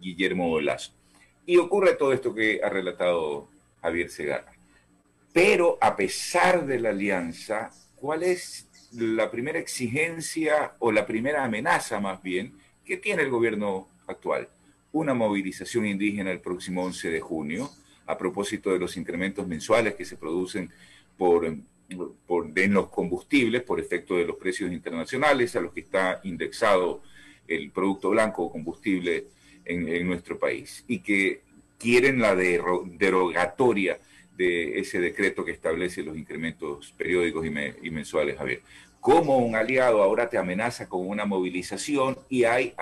Guillermo 0.00 0.60
Lazo. 0.60 0.92
Y 1.46 1.56
ocurre 1.56 1.94
todo 1.94 2.12
esto 2.12 2.34
que 2.34 2.60
ha 2.62 2.68
relatado 2.68 3.48
Javier 3.80 4.10
Segarra. 4.10 4.52
Pero 5.32 5.78
a 5.80 5.96
pesar 5.96 6.66
de 6.66 6.78
la 6.78 6.90
alianza, 6.90 7.70
¿cuál 7.96 8.22
es 8.22 8.68
la 8.92 9.30
primera 9.30 9.58
exigencia 9.58 10.74
o 10.78 10.92
la 10.92 11.06
primera 11.06 11.44
amenaza 11.44 11.98
más 12.00 12.22
bien 12.22 12.54
que 12.84 12.96
tiene 12.96 13.22
el 13.22 13.30
gobierno 13.30 13.88
actual. 14.06 14.48
Una 14.92 15.14
movilización 15.14 15.86
indígena 15.86 16.30
el 16.30 16.40
próximo 16.40 16.84
11 16.84 17.10
de 17.10 17.20
junio 17.20 17.70
a 18.06 18.18
propósito 18.18 18.70
de 18.70 18.78
los 18.78 18.96
incrementos 18.96 19.46
mensuales 19.46 19.94
que 19.94 20.04
se 20.04 20.16
producen 20.16 20.70
por, 21.16 21.56
por, 21.94 22.46
en 22.56 22.74
los 22.74 22.88
combustibles 22.88 23.62
por 23.62 23.80
efecto 23.80 24.16
de 24.16 24.26
los 24.26 24.36
precios 24.36 24.72
internacionales 24.72 25.54
a 25.56 25.60
los 25.60 25.72
que 25.72 25.80
está 25.80 26.20
indexado 26.24 27.02
el 27.48 27.70
producto 27.70 28.10
blanco 28.10 28.44
o 28.44 28.52
combustible 28.52 29.26
en, 29.64 30.06
nuestro 30.06 30.38
país 30.38 30.84
y 30.88 31.00
que 31.00 31.42
quieren 31.78 32.20
la 32.20 32.34
derogatoria 32.34 33.98
de 34.36 34.78
ese 34.80 35.00
decreto 35.00 35.44
que 35.44 35.52
establece 35.52 36.02
los 36.02 36.16
incrementos 36.16 36.92
periódicos 36.96 37.46
y, 37.46 37.90
mensuales, 37.90 38.38
Javier. 38.38 38.62
Como 39.00 39.38
un 39.38 39.56
aliado 39.56 40.02
ahora 40.02 40.28
te 40.28 40.38
amenaza 40.38 40.88
con 40.88 41.06
una 41.06 41.24
movilización 41.24 42.16
y 42.28 42.44
hay 42.44 42.74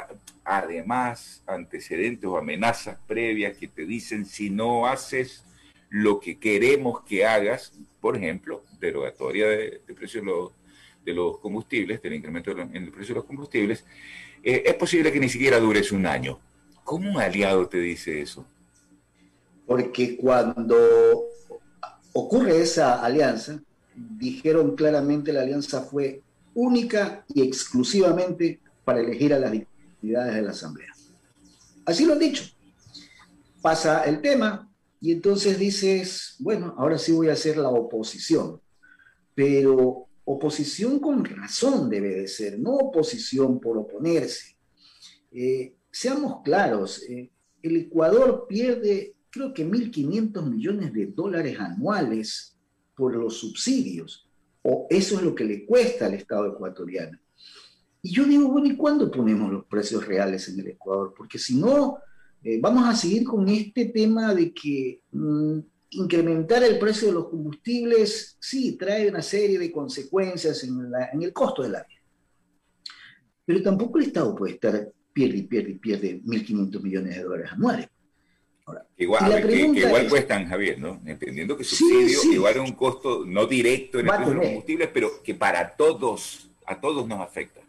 además 0.45 1.43
antecedentes 1.47 2.25
o 2.27 2.37
amenazas 2.37 2.99
previas 3.07 3.57
que 3.57 3.69
te 3.69 3.87
dicen 3.87 4.27
si 4.27 4.51
no 4.51 4.87
haces 4.87 5.45
lo 5.89 6.21
que 6.21 6.39
queremos 6.39 7.03
que 7.03 7.25
hagas, 7.25 7.73
por 8.01 8.17
ejemplo, 8.17 8.63
derogatoria 8.81 9.47
de, 9.47 9.83
de 9.87 9.95
precios 9.95 10.25
de 11.05 11.15
los, 11.15 11.39
combustibles, 11.39 12.03
del 12.03 12.15
incremento 12.15 12.51
en 12.53 12.75
el 12.75 12.91
precio 12.91 13.15
de 13.15 13.21
los 13.21 13.25
combustibles, 13.25 13.85
eh, 14.43 14.63
es 14.67 14.75
posible 14.75 15.13
que 15.13 15.21
ni 15.21 15.29
siquiera 15.29 15.59
dures 15.59 15.93
un 15.93 16.07
año. 16.07 16.39
¿Cómo 16.85 17.11
un 17.11 17.21
aliado 17.21 17.69
te 17.69 17.79
dice 17.79 18.21
eso? 18.21 18.47
Porque 19.67 20.17
cuando 20.17 20.77
ocurre 22.13 22.61
esa 22.61 23.05
alianza, 23.05 23.61
dijeron 23.95 24.75
claramente 24.75 25.33
la 25.33 25.43
alianza 25.43 25.83
fue 25.83 26.23
única 26.55 27.25
y 27.29 27.43
exclusivamente 27.43 28.61
para 28.85 29.01
elegir 29.01 29.33
a 29.35 29.39
las 29.39 29.53
dignidades 29.53 30.35
de 30.35 30.43
la 30.43 30.51
Asamblea. 30.51 30.93
Así 31.85 32.05
lo 32.05 32.15
han 32.15 32.19
dicho. 32.19 32.45
Pasa 33.63 34.05
el 34.05 34.21
tema 34.21 34.69
y 35.01 35.13
entonces 35.13 35.59
dices, 35.59 36.37
bueno, 36.39 36.75
ahora 36.79 36.99
sí 36.99 37.13
voy 37.13 37.29
a 37.29 37.35
hacer 37.35 37.57
la 37.57 37.69
oposición, 37.69 38.61
pero 39.41 40.07
oposición 40.27 41.01
con 41.01 41.25
razón 41.25 41.89
debe 41.89 42.15
de 42.15 42.29
ser, 42.29 42.59
no 42.59 42.75
oposición 42.75 43.59
por 43.59 43.79
oponerse. 43.79 44.55
Eh, 45.33 45.77
seamos 45.91 46.43
claros, 46.45 47.03
eh, 47.09 47.31
el 47.63 47.77
Ecuador 47.77 48.45
pierde 48.47 49.15
creo 49.31 49.55
que 49.55 49.67
1.500 49.67 50.47
millones 50.47 50.93
de 50.93 51.07
dólares 51.07 51.59
anuales 51.59 52.59
por 52.95 53.17
los 53.17 53.39
subsidios, 53.39 54.29
o 54.61 54.87
eso 54.91 55.17
es 55.17 55.23
lo 55.23 55.35
que 55.35 55.45
le 55.45 55.65
cuesta 55.65 56.05
al 56.05 56.13
Estado 56.13 56.53
ecuatoriano. 56.53 57.19
Y 58.03 58.13
yo 58.13 58.27
digo, 58.27 58.51
bueno, 58.51 58.67
¿y 58.67 58.77
cuándo 58.77 59.11
ponemos 59.11 59.51
los 59.51 59.65
precios 59.65 60.07
reales 60.07 60.51
en 60.51 60.61
el 60.61 60.67
Ecuador? 60.67 61.15
Porque 61.17 61.39
si 61.39 61.57
no, 61.57 61.97
eh, 62.45 62.61
vamos 62.61 62.87
a 62.87 62.95
seguir 62.95 63.25
con 63.25 63.49
este 63.49 63.87
tema 63.87 64.35
de 64.35 64.53
que 64.53 65.01
mm, 65.13 65.61
incrementar 65.91 66.63
el 66.63 66.79
precio 66.79 67.09
de 67.09 67.15
los 67.15 67.29
combustibles, 67.29 68.37
sí, 68.41 68.77
trae 68.77 69.09
una 69.09 69.23
serie 69.23 69.59
de 69.59 69.73
consecuencias 69.73 70.63
en, 70.65 70.93
en 71.13 71.23
el 71.23 71.33
costo 71.33 71.63
de 71.63 71.71
la 71.71 71.83
vida. 71.83 72.01
Pero 73.45 73.63
tampoco 73.63 73.99
el 73.99 74.07
Estado 74.07 74.35
puede 74.35 74.55
estar 74.55 74.93
pierde 75.13 75.39
y 75.39 75.43
pierde 75.43 75.71
y 75.71 75.79
pierde 75.79 76.23
1.500 76.23 76.83
millones 76.83 77.17
de 77.17 77.23
dólares 77.23 77.53
anuales 77.53 77.89
igual, 78.97 79.47
que, 79.47 79.57
igual 79.57 80.09
cuestan, 80.09 80.49
Javier, 80.49 80.79
¿no? 80.79 81.01
Entendiendo 81.07 81.57
que 81.57 81.65
subsidio 81.65 82.33
igual 82.33 82.55
es 82.55 82.61
un 82.61 82.73
costo 82.73 83.25
no 83.27 83.47
directo 83.47 83.99
en 83.99 84.07
el 84.07 84.15
precio 84.15 84.29
de 84.31 84.35
los 84.35 84.47
combustibles, 84.47 84.89
pero 84.93 85.23
que 85.23 85.35
para 85.35 85.77
todos, 85.77 86.51
a 86.67 86.81
todos 86.81 87.07
nos 87.07 87.21
afecta. 87.21 87.60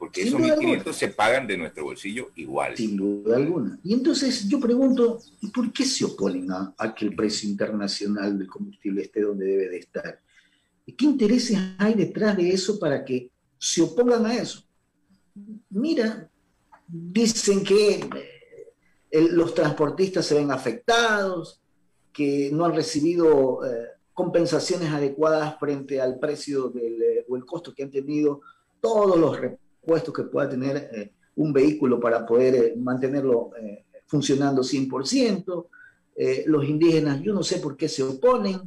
Porque 0.00 0.22
esos 0.22 0.40
1.500 0.40 0.92
se 0.94 1.08
pagan 1.08 1.46
de 1.46 1.58
nuestro 1.58 1.84
bolsillo 1.84 2.30
igual. 2.36 2.74
Sin 2.74 2.96
duda 2.96 3.36
alguna. 3.36 3.78
Y 3.84 3.92
entonces 3.92 4.48
yo 4.48 4.58
pregunto, 4.58 5.20
¿por 5.52 5.70
qué 5.74 5.84
se 5.84 6.06
oponen 6.06 6.50
a, 6.50 6.74
a 6.78 6.94
que 6.94 7.04
el 7.04 7.14
precio 7.14 7.50
internacional 7.50 8.38
del 8.38 8.48
combustible 8.48 9.02
esté 9.02 9.20
donde 9.20 9.44
debe 9.44 9.68
de 9.68 9.76
estar? 9.76 10.18
¿Qué 10.96 11.04
intereses 11.04 11.58
hay 11.76 11.92
detrás 11.92 12.34
de 12.34 12.48
eso 12.48 12.78
para 12.78 13.04
que 13.04 13.30
se 13.58 13.82
opongan 13.82 14.24
a 14.24 14.34
eso? 14.36 14.64
Mira, 15.68 16.30
dicen 16.88 17.62
que 17.62 18.00
los 19.12 19.54
transportistas 19.54 20.24
se 20.24 20.34
ven 20.34 20.50
afectados, 20.50 21.60
que 22.10 22.48
no 22.54 22.64
han 22.64 22.74
recibido 22.74 23.66
eh, 23.66 23.88
compensaciones 24.14 24.90
adecuadas 24.90 25.58
frente 25.58 26.00
al 26.00 26.18
precio 26.18 26.70
del, 26.70 27.02
eh, 27.02 27.26
o 27.28 27.36
el 27.36 27.44
costo 27.44 27.74
que 27.74 27.82
han 27.82 27.90
tenido 27.90 28.40
todos 28.80 29.18
los 29.18 29.38
repuestos 29.80 30.14
que 30.14 30.22
pueda 30.24 30.48
tener 30.48 30.90
eh, 30.92 31.12
un 31.36 31.52
vehículo 31.52 31.98
para 31.98 32.26
poder 32.26 32.76
mantenerlo 32.76 33.50
funcionando 34.06 34.62
100%. 34.62 35.66
los 36.46 36.64
indígenas, 36.68 37.22
yo 37.22 37.32
no 37.32 37.42
sé 37.42 37.60
por 37.60 37.76
qué 37.76 37.88
se 37.88 38.02
oponen, 38.02 38.60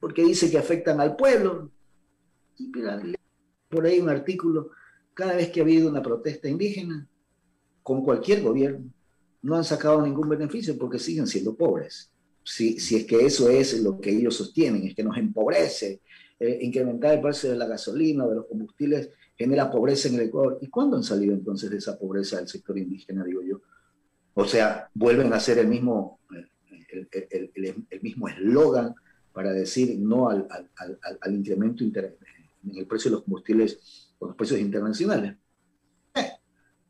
porque 0.00 0.24
dice 0.24 0.50
que 0.50 0.58
afectan 0.58 1.00
al 1.00 1.16
pueblo. 1.16 1.70
Y 2.58 2.70
por 3.68 3.86
ahí 3.86 4.00
un 4.00 4.08
artículo, 4.08 4.70
cada 5.14 5.34
vez 5.34 5.50
que 5.50 5.60
ha 5.60 5.62
habido 5.62 5.88
una 5.88 6.02
protesta 6.02 6.48
indígena, 6.48 7.08
con 7.82 8.04
cualquier 8.04 8.42
gobierno, 8.42 8.92
no 9.42 9.56
han 9.56 9.64
sacado 9.64 10.02
ningún 10.02 10.28
beneficio 10.28 10.76
porque 10.76 10.98
siguen 10.98 11.26
siendo 11.26 11.56
pobres. 11.56 12.10
Si, 12.44 12.78
si 12.78 12.96
es 12.96 13.04
que 13.04 13.24
eso 13.24 13.48
es 13.48 13.80
lo 13.80 14.00
que 14.00 14.10
ellos 14.10 14.34
sostienen, 14.34 14.86
es 14.86 14.94
que 14.94 15.04
nos 15.04 15.16
empobrece, 15.16 16.02
eh, 16.38 16.58
incrementar 16.62 17.14
el 17.14 17.20
precio 17.20 17.50
de 17.50 17.56
la 17.56 17.66
gasolina, 17.66 18.26
de 18.26 18.36
los 18.36 18.46
combustibles, 18.46 19.10
genera 19.38 19.70
pobreza 19.70 20.08
en 20.08 20.16
el 20.16 20.22
Ecuador. 20.22 20.58
¿Y 20.60 20.66
cuándo 20.66 20.96
han 20.96 21.04
salido 21.04 21.32
entonces 21.32 21.70
de 21.70 21.78
esa 21.78 21.96
pobreza 21.96 22.38
del 22.38 22.48
sector 22.48 22.76
indígena, 22.76 23.24
digo 23.24 23.40
yo? 23.42 23.60
O 24.34 24.44
sea, 24.44 24.90
vuelven 24.92 25.32
a 25.32 25.40
ser 25.40 25.58
el 25.58 25.68
mismo, 25.68 26.20
el, 26.90 27.08
el, 27.10 28.02
mismo 28.02 28.28
eslogan 28.28 28.94
para 29.32 29.52
decir 29.52 29.96
no 29.98 30.28
al, 30.28 30.48
al, 30.50 30.98
al, 31.20 31.34
incremento 31.34 31.84
en 31.84 31.94
el 32.76 32.86
precio 32.86 33.10
de 33.10 33.16
los 33.16 33.24
combustibles 33.24 34.12
o 34.18 34.26
los 34.26 34.36
precios 34.36 34.58
internacionales. 34.58 35.36
Eh, 36.14 36.32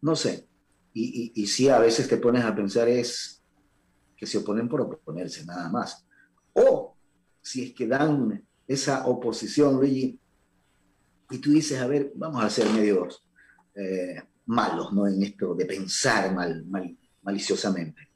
no 0.00 0.16
sé. 0.16 0.46
Y, 0.94 1.32
y, 1.34 1.42
y 1.42 1.46
sí, 1.46 1.68
a 1.68 1.78
veces 1.78 2.08
te 2.08 2.16
pones 2.16 2.44
a 2.44 2.54
pensar 2.54 2.88
es 2.88 3.42
que 4.16 4.26
se 4.26 4.38
oponen 4.38 4.68
por 4.68 4.80
oponerse, 4.80 5.44
nada 5.44 5.68
más. 5.68 6.04
O 6.54 6.96
si 7.40 7.64
es 7.66 7.74
que 7.74 7.86
dan 7.86 8.44
esa 8.66 9.06
oposición, 9.06 9.76
Luigi, 9.76 10.18
y 11.30 11.38
tú 11.38 11.50
dices, 11.50 11.78
a 11.80 11.86
ver, 11.86 12.12
vamos 12.14 12.42
a 12.42 12.50
ser 12.50 12.68
medios 12.70 13.22
eh, 13.74 14.22
malos, 14.46 14.92
¿no? 14.92 15.06
En 15.06 15.22
esto 15.22 15.54
de 15.54 15.66
pensar 15.66 16.34
mal, 16.34 16.64
maliciosamente. 17.22 18.08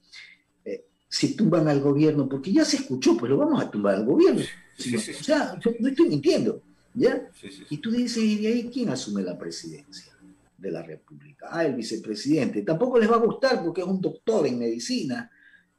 Eh, 0.64 0.86
si 1.08 1.36
tumban 1.36 1.68
al 1.68 1.80
gobierno, 1.80 2.28
porque 2.28 2.52
ya 2.52 2.64
se 2.64 2.78
escuchó, 2.78 3.16
pues 3.16 3.30
lo 3.30 3.36
vamos 3.36 3.62
a 3.62 3.70
tumbar 3.70 3.96
al 3.96 4.06
gobierno. 4.06 4.40
o 4.40 5.22
sea, 5.22 5.58
no 5.78 5.88
estoy 5.88 6.08
mintiendo, 6.08 6.62
¿ya? 6.94 7.28
Y 7.68 7.76
tú 7.78 7.90
dices, 7.90 8.22
¿y 8.22 8.38
de 8.38 8.48
ahí 8.48 8.70
quién 8.72 8.88
asume 8.88 9.22
la 9.22 9.38
presidencia 9.38 10.12
de 10.56 10.70
la 10.70 10.82
República? 10.82 11.48
Ah, 11.50 11.64
el 11.66 11.74
vicepresidente. 11.74 12.62
Tampoco 12.62 12.98
les 12.98 13.10
va 13.10 13.16
a 13.16 13.24
gustar 13.24 13.62
porque 13.62 13.82
es 13.82 13.86
un 13.86 14.00
doctor 14.00 14.46
en 14.46 14.58
medicina. 14.58 15.30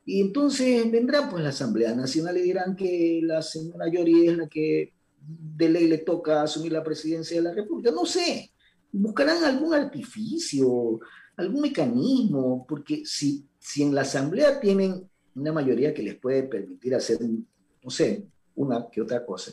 Y 0.06 0.22
entonces 0.22 0.92
vendrá 0.92 1.30
pues 1.30 1.44
la 1.44 1.50
Asamblea 1.50 1.96
Nacional 1.96 2.38
y 2.38 2.42
dirán 2.42 2.76
que 2.76 3.22
la 3.24 3.42
señora 3.42 3.90
Yori 3.92 4.28
es 4.28 4.38
la 4.38 4.48
que 4.48 4.93
de 5.26 5.70
ley 5.70 5.88
le 5.88 6.00
toca 6.00 6.42
asumir 6.42 6.72
la 6.72 6.84
presidencia 6.84 7.38
de 7.38 7.44
la 7.44 7.54
República. 7.54 7.92
No 7.92 8.06
sé, 8.06 8.52
buscarán 8.92 9.44
algún 9.44 9.74
artificio, 9.74 11.00
algún 11.38 11.62
mecanismo, 11.62 12.66
porque 12.68 13.04
si, 13.06 13.46
si 13.60 13.84
en 13.84 13.96
la 13.96 14.02
Asamblea 14.02 14.60
tienen 14.60 15.10
una 15.36 15.52
mayoría 15.52 15.94
que 15.94 16.04
les 16.04 16.16
puede 16.16 16.44
permitir 16.44 16.94
hacer, 16.96 17.20
no 17.22 17.90
sé, 17.90 18.26
una 18.56 18.88
que 18.92 19.02
otra 19.02 19.26
cosa, 19.26 19.52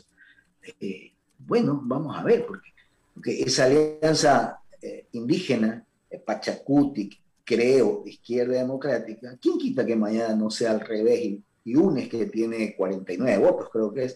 eh, 0.79 1.11
bueno, 1.39 1.81
vamos 1.83 2.15
a 2.15 2.23
ver, 2.23 2.45
porque, 2.45 2.69
porque 3.13 3.41
esa 3.41 3.65
alianza 3.65 4.59
eh, 4.81 5.07
indígena, 5.13 5.85
eh, 6.09 6.19
Pachacuti, 6.19 7.09
creo, 7.43 8.03
izquierda 8.05 8.53
democrática, 8.53 9.37
¿quién 9.41 9.57
quita 9.57 9.85
que 9.85 9.95
mañana 9.95 10.35
no 10.35 10.51
sea 10.51 10.71
al 10.71 10.81
revés 10.81 11.19
y, 11.21 11.43
y 11.63 11.75
UNES 11.75 12.09
que 12.09 12.27
tiene 12.27 12.75
49 12.75 13.37
votos, 13.39 13.69
creo 13.71 13.91
que 13.91 14.05
es, 14.05 14.15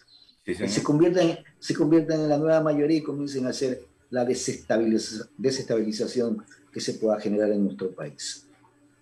se, 0.54 0.84
conviertan, 0.84 1.40
se 1.60 1.74
en 1.74 2.30
la 2.30 2.38
nueva 2.38 2.62
mayoría 2.62 2.98
y 2.98 3.02
comiencen 3.02 3.48
a 3.48 3.50
hacer 3.50 3.82
la 4.12 4.24
desestabilización 4.26 6.46
que 6.72 6.80
se 6.80 6.94
pueda 6.94 7.20
generar 7.20 7.52
en 7.52 7.66
nuestro 7.66 7.90
país. 7.92 8.48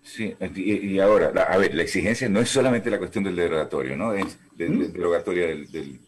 Sí, 0.02 0.34
y, 0.54 0.98
ahora, 0.98 1.28
a 1.28 1.56
ver, 1.56 1.74
la 1.74 1.82
exigencia 1.82 2.28
no 2.28 2.40
es 2.40 2.50
solamente 2.50 2.90
la 2.90 2.98
cuestión 2.98 3.24
del 3.24 3.36
derogatorio, 3.36 3.96
¿no? 3.96 4.12
Es 4.12 4.36
del, 4.54 4.92
derogatorio 4.92 5.46
del, 5.46 5.70
del, 5.70 5.98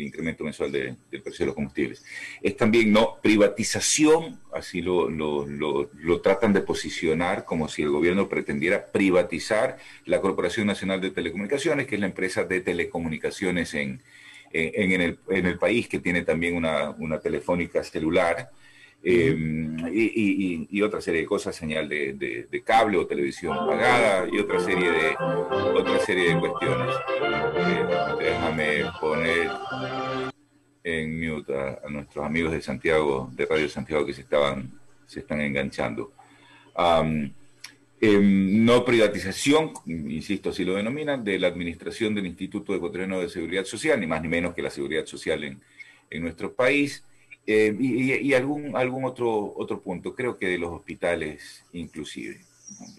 incremento 0.00 0.42
mensual 0.42 0.72
del 0.72 0.96
precio 1.10 1.44
de 1.44 1.46
los 1.46 1.54
combustibles. 1.54 2.02
Es 2.40 2.56
también, 2.56 2.90
¿no? 2.92 3.18
Privatización, 3.22 4.40
así 4.54 4.80
lo, 4.80 5.10
lo, 5.10 5.46
lo, 5.46 5.90
lo, 5.92 6.20
tratan 6.22 6.54
de 6.54 6.62
posicionar 6.62 7.44
como 7.44 7.68
si 7.68 7.82
el 7.82 7.90
gobierno 7.90 8.26
pretendiera 8.28 8.86
privatizar 8.86 9.76
la 10.06 10.20
Corporación 10.20 10.66
Nacional 10.66 11.02
de 11.02 11.10
Telecomunicaciones, 11.10 11.86
que 11.86 11.96
es 11.96 12.00
la 12.00 12.06
empresa 12.06 12.44
de 12.44 12.62
telecomunicaciones 12.62 13.74
en, 13.74 14.00
en, 14.52 15.00
el, 15.00 15.18
en 15.28 15.46
el 15.46 15.58
país, 15.58 15.88
que 15.88 15.98
tiene 15.98 16.22
también 16.22 16.56
una, 16.56 16.90
una 16.90 17.18
telefónica 17.18 17.82
celular. 17.82 18.50
Eh, 19.04 19.36
y, 19.92 20.68
y, 20.70 20.82
otra 20.82 21.00
serie 21.00 21.22
de 21.22 21.26
cosas, 21.26 21.56
señal 21.56 21.88
de, 21.88 22.12
de, 22.48 22.62
cable 22.62 22.98
o 22.98 23.06
televisión 23.06 23.56
pagada 23.66 24.28
y 24.30 24.38
otra 24.38 24.60
serie 24.60 24.92
de, 24.92 25.16
otra 25.74 25.98
serie 25.98 26.32
de 26.32 26.38
cuestiones. 26.40 26.94
Eh, 27.56 27.86
déjame 28.20 28.84
poner 29.00 29.50
en 30.84 31.20
mute 31.20 31.52
a, 31.52 31.80
nuestros 31.88 32.24
amigos 32.24 32.52
de 32.52 32.62
Santiago, 32.62 33.28
de 33.32 33.46
Radio 33.46 33.68
Santiago, 33.68 34.06
que 34.06 34.14
se, 34.14 34.20
estaban, 34.20 34.70
se 35.06 35.20
están 35.20 35.40
enganchando. 35.40 36.12
Em, 38.04 38.64
no 38.64 38.84
privatización, 38.84 39.74
insisto, 39.86 40.50
así 40.50 40.64
lo 40.64 40.74
denominan, 40.74 41.22
de 41.22 41.38
la 41.38 41.46
administración 41.46 42.16
del 42.16 42.26
Instituto 42.26 42.74
Ecuatoriano 42.74 43.20
de 43.20 43.28
Seguridad 43.28 43.64
Social, 43.64 44.00
ni 44.00 44.08
más 44.08 44.20
ni 44.20 44.26
menos 44.26 44.54
que 44.56 44.62
la 44.62 44.70
seguridad 44.70 45.06
social 45.06 45.44
en, 45.44 45.60
nuestro 46.20 46.52
país. 46.52 47.04
Em, 47.46 47.76
y, 47.80 48.34
algún, 48.34 48.76
algún 48.76 49.04
otro, 49.04 49.54
otro 49.56 49.80
punto, 49.80 50.16
creo 50.16 50.36
que 50.36 50.48
de 50.48 50.58
los 50.58 50.72
hospitales 50.72 51.64
inclusive. 51.72 52.40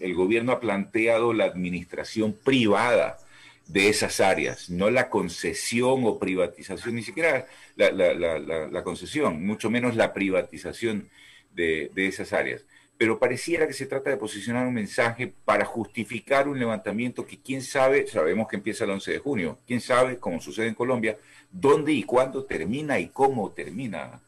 El 0.00 0.14
gobierno 0.14 0.52
ha 0.52 0.60
planteado 0.60 1.34
la 1.34 1.44
administración 1.44 2.32
privada 2.42 3.18
de 3.66 3.90
esas 3.90 4.20
áreas, 4.20 4.70
no 4.70 4.88
la 4.90 5.10
concesión 5.10 6.04
o 6.04 6.18
privatización, 6.18 6.94
ni 6.94 7.02
siquiera 7.02 7.46
la, 7.76 8.82
concesión, 8.82 9.44
mucho 9.44 9.68
menos 9.68 9.96
la 9.96 10.14
privatización 10.14 11.10
de 11.54 11.90
esas 11.94 12.32
áreas 12.32 12.64
pero 12.96 13.18
pareciera 13.18 13.66
que 13.66 13.72
se 13.72 13.86
trata 13.86 14.10
de 14.10 14.16
posicionar 14.16 14.66
un 14.66 14.74
mensaje 14.74 15.32
para 15.44 15.64
justificar 15.64 16.48
un 16.48 16.58
levantamiento 16.58 17.26
que 17.26 17.40
quién 17.40 17.62
sabe, 17.62 18.06
sabemos 18.06 18.46
que 18.48 18.56
empieza 18.56 18.84
el 18.84 18.90
11 18.90 19.12
de 19.12 19.18
junio, 19.18 19.58
quién 19.66 19.80
sabe, 19.80 20.18
como 20.18 20.40
sucede 20.40 20.68
en 20.68 20.74
Colombia, 20.74 21.18
dónde 21.50 21.92
y 21.92 22.04
cuándo 22.04 22.44
termina 22.44 22.98
y 22.98 23.08
cómo 23.08 23.50
termina, 23.52 24.20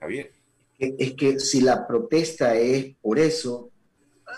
Javier. 0.00 0.32
Es 0.78 1.14
que 1.14 1.40
si 1.40 1.60
la 1.60 1.86
protesta 1.86 2.56
es 2.56 2.94
por 3.02 3.18
eso, 3.18 3.70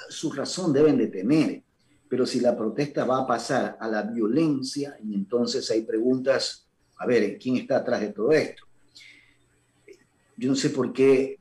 su 0.08 0.32
razón 0.32 0.72
deben 0.72 0.96
de 0.96 1.08
tener, 1.08 1.62
pero 2.08 2.26
si 2.26 2.40
la 2.40 2.56
protesta 2.56 3.04
va 3.04 3.20
a 3.20 3.26
pasar 3.26 3.76
a 3.78 3.86
la 3.86 4.02
violencia, 4.02 4.96
y 5.04 5.14
entonces 5.14 5.70
hay 5.70 5.82
preguntas, 5.82 6.66
a 6.96 7.06
ver, 7.06 7.38
¿quién 7.38 7.56
está 7.56 7.78
atrás 7.78 8.00
de 8.00 8.08
todo 8.08 8.32
esto? 8.32 8.64
Yo 10.36 10.48
no 10.48 10.56
sé 10.56 10.70
por 10.70 10.92
qué 10.92 11.39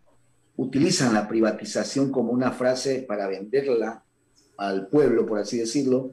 utilizan 0.60 1.14
la 1.14 1.26
privatización 1.26 2.12
como 2.12 2.34
una 2.34 2.52
frase 2.52 3.06
para 3.08 3.28
venderla 3.28 4.04
al 4.58 4.88
pueblo, 4.88 5.26
por 5.26 5.40
así 5.40 5.58
decirlo, 5.58 6.12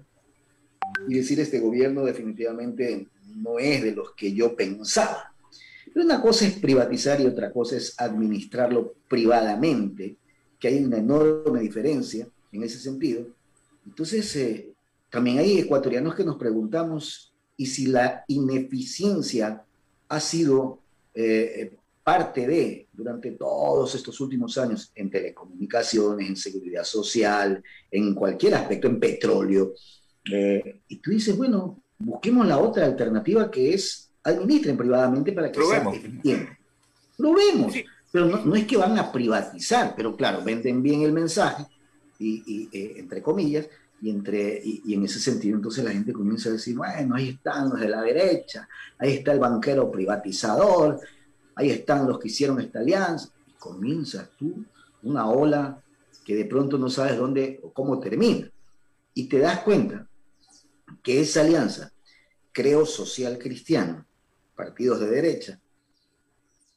y 1.08 1.14
decir 1.14 1.40
este 1.40 1.58
gobierno 1.58 2.04
definitivamente 2.04 3.08
no 3.34 3.58
es 3.58 3.82
de 3.82 3.90
los 3.90 4.12
que 4.12 4.32
yo 4.32 4.54
pensaba. 4.54 5.34
Pero 5.92 6.06
una 6.06 6.22
cosa 6.22 6.46
es 6.46 6.52
privatizar 6.60 7.20
y 7.20 7.26
otra 7.26 7.50
cosa 7.50 7.76
es 7.76 7.96
administrarlo 7.98 8.94
privadamente, 9.08 10.16
que 10.60 10.68
hay 10.68 10.84
una 10.84 10.98
enorme 10.98 11.58
diferencia 11.58 12.28
en 12.52 12.62
ese 12.62 12.78
sentido. 12.78 13.26
Entonces, 13.84 14.36
eh, 14.36 14.72
también 15.10 15.38
hay 15.38 15.58
ecuatorianos 15.58 16.14
que 16.14 16.24
nos 16.24 16.36
preguntamos, 16.36 17.34
¿y 17.56 17.66
si 17.66 17.86
la 17.86 18.24
ineficiencia 18.28 19.64
ha 20.08 20.20
sido 20.20 20.78
eh, 21.14 21.72
parte 22.06 22.46
de, 22.46 22.86
durante 22.92 23.32
todos 23.32 23.92
estos 23.96 24.20
últimos 24.20 24.56
años, 24.58 24.92
en 24.94 25.10
telecomunicaciones, 25.10 26.28
en 26.28 26.36
seguridad 26.36 26.84
social, 26.84 27.60
en 27.90 28.14
cualquier 28.14 28.54
aspecto, 28.54 28.86
en 28.86 29.00
petróleo. 29.00 29.72
Eh, 30.32 30.82
y 30.86 30.98
tú 30.98 31.10
dices, 31.10 31.36
bueno, 31.36 31.82
busquemos 31.98 32.46
la 32.46 32.58
otra 32.58 32.86
alternativa 32.86 33.50
que 33.50 33.74
es 33.74 34.08
administren 34.22 34.76
privadamente 34.76 35.32
para 35.32 35.50
que 35.50 35.60
sea 35.60 35.82
eficiente. 35.92 36.56
Lo 37.18 37.34
vemos, 37.34 37.74
pero 38.12 38.26
no, 38.26 38.54
es 38.54 38.66
que 38.68 38.76
van 38.76 38.96
a 39.00 39.10
privatizar, 39.10 39.94
pero 39.96 40.16
claro, 40.16 40.44
venden 40.44 40.84
bien 40.84 41.02
el 41.02 41.12
mensaje, 41.12 41.64
y, 42.20 42.68
eh, 42.72 42.94
entre 42.98 43.20
comillas, 43.20 43.68
y, 44.00 44.10
entre, 44.10 44.60
y, 44.62 44.94
en 44.94 45.04
ese 45.04 45.18
sentido 45.18 45.56
entonces 45.56 45.82
la 45.82 45.90
gente 45.90 46.12
comienza 46.12 46.50
a 46.50 46.52
decir, 46.52 46.76
bueno, 46.76 47.16
ahí 47.16 47.30
están 47.30 47.70
los 47.70 47.80
de 47.80 47.88
la 47.88 48.02
derecha, 48.02 48.68
ahí 48.96 49.14
está 49.14 49.32
el 49.32 49.40
banquero 49.40 49.90
privatizador, 49.90 51.00
ahí 51.56 51.70
están 51.70 52.06
los 52.06 52.20
que 52.20 52.28
hicieron 52.28 52.60
esta 52.60 52.78
alianza, 52.78 53.30
y 53.46 53.52
comienzas 53.58 54.30
tú 54.38 54.64
una 55.02 55.28
ola 55.28 55.82
que 56.24 56.36
de 56.36 56.44
pronto 56.44 56.78
no 56.78 56.88
sabes 56.88 57.16
dónde 57.16 57.60
o 57.62 57.72
cómo 57.72 57.98
termina. 57.98 58.50
Y 59.14 59.28
te 59.28 59.38
das 59.38 59.60
cuenta 59.60 60.08
que 61.02 61.20
esa 61.20 61.40
alianza, 61.40 61.92
creo 62.52 62.84
social 62.84 63.38
cristiano, 63.38 64.06
partidos 64.54 65.00
de 65.00 65.06
derecha, 65.08 65.60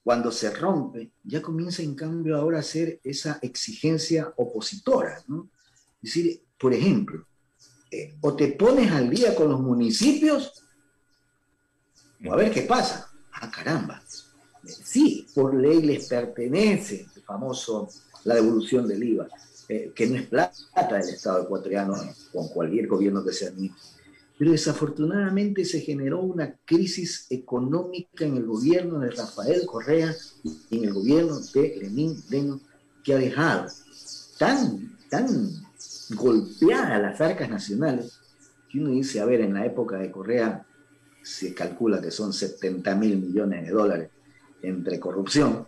cuando 0.04 0.32
se 0.32 0.50
rompe, 0.52 1.12
ya 1.24 1.42
comienza 1.42 1.82
en 1.82 1.96
cambio 1.96 2.38
ahora 2.38 2.60
a 2.60 2.64
ser 2.64 3.00
esa 3.04 3.40
exigencia 3.42 4.34
opositora. 4.38 5.18
Es 5.18 5.26
decir, 6.02 6.44
por 6.58 6.74
ejemplo, 6.74 7.28
eh, 7.92 8.16
o 8.22 8.36
te 8.36 8.50
pones 8.50 8.92
al 8.92 9.10
día 9.10 9.36
con 9.36 9.50
los 9.50 9.60
municipios, 9.60 10.64
o 12.26 12.34
a 12.34 12.38
ver 12.38 12.52
qué 12.52 12.62
pasa. 12.62 13.12
Ah, 13.34 13.50
caramba, 13.52 14.02
sí, 14.70 15.28
por 15.34 15.56
ley 15.56 15.82
les 15.82 16.08
pertenece, 16.08 17.08
el 17.16 17.22
famoso, 17.22 17.90
la 18.26 18.36
devolución 18.36 18.88
del 18.88 19.04
IVA, 19.04 19.28
eh, 19.68 19.92
que 19.96 20.08
no 20.08 20.16
es 20.16 20.28
plata 20.28 20.98
del 20.98 21.10
Estado 21.10 21.44
ecuatoriano 21.44 21.96
con 22.34 22.48
cualquier 22.50 22.88
gobierno 22.88 23.24
que 23.24 23.34
se 23.34 23.48
administre. 23.48 24.00
Pero 24.38 24.52
desafortunadamente 24.52 25.66
se 25.66 25.82
generó 25.82 26.22
una 26.22 26.56
crisis 26.66 27.28
económica 27.30 28.26
en 28.26 28.38
el 28.38 28.46
gobierno 28.46 29.00
de 29.00 29.12
Rafael 29.12 29.66
Correa 29.66 30.16
y 30.44 30.78
en 30.78 30.86
el 30.86 30.94
gobierno 30.94 31.40
de 31.54 31.76
Lenín 31.78 32.16
Leno 32.30 32.62
que 33.04 33.14
ha 33.14 33.18
dejado 33.18 33.68
tan, 34.38 34.98
tan 35.10 35.28
golpeadas 36.12 37.02
las 37.02 37.22
arcas 37.22 37.50
nacionales, 37.50 38.20
que 38.70 38.80
uno 38.80 38.92
dice, 38.92 39.20
a 39.20 39.26
ver, 39.26 39.42
en 39.42 39.54
la 39.54 39.66
época 39.66 39.98
de 39.98 40.10
Correa 40.10 40.66
se 41.22 41.54
calcula 41.54 42.02
que 42.02 42.12
son 42.12 42.34
70 42.34 42.96
mil 42.96 43.18
millones 43.18 43.66
de 43.66 43.72
dólares 43.72 44.10
entre 44.62 45.00
corrupción 45.00 45.68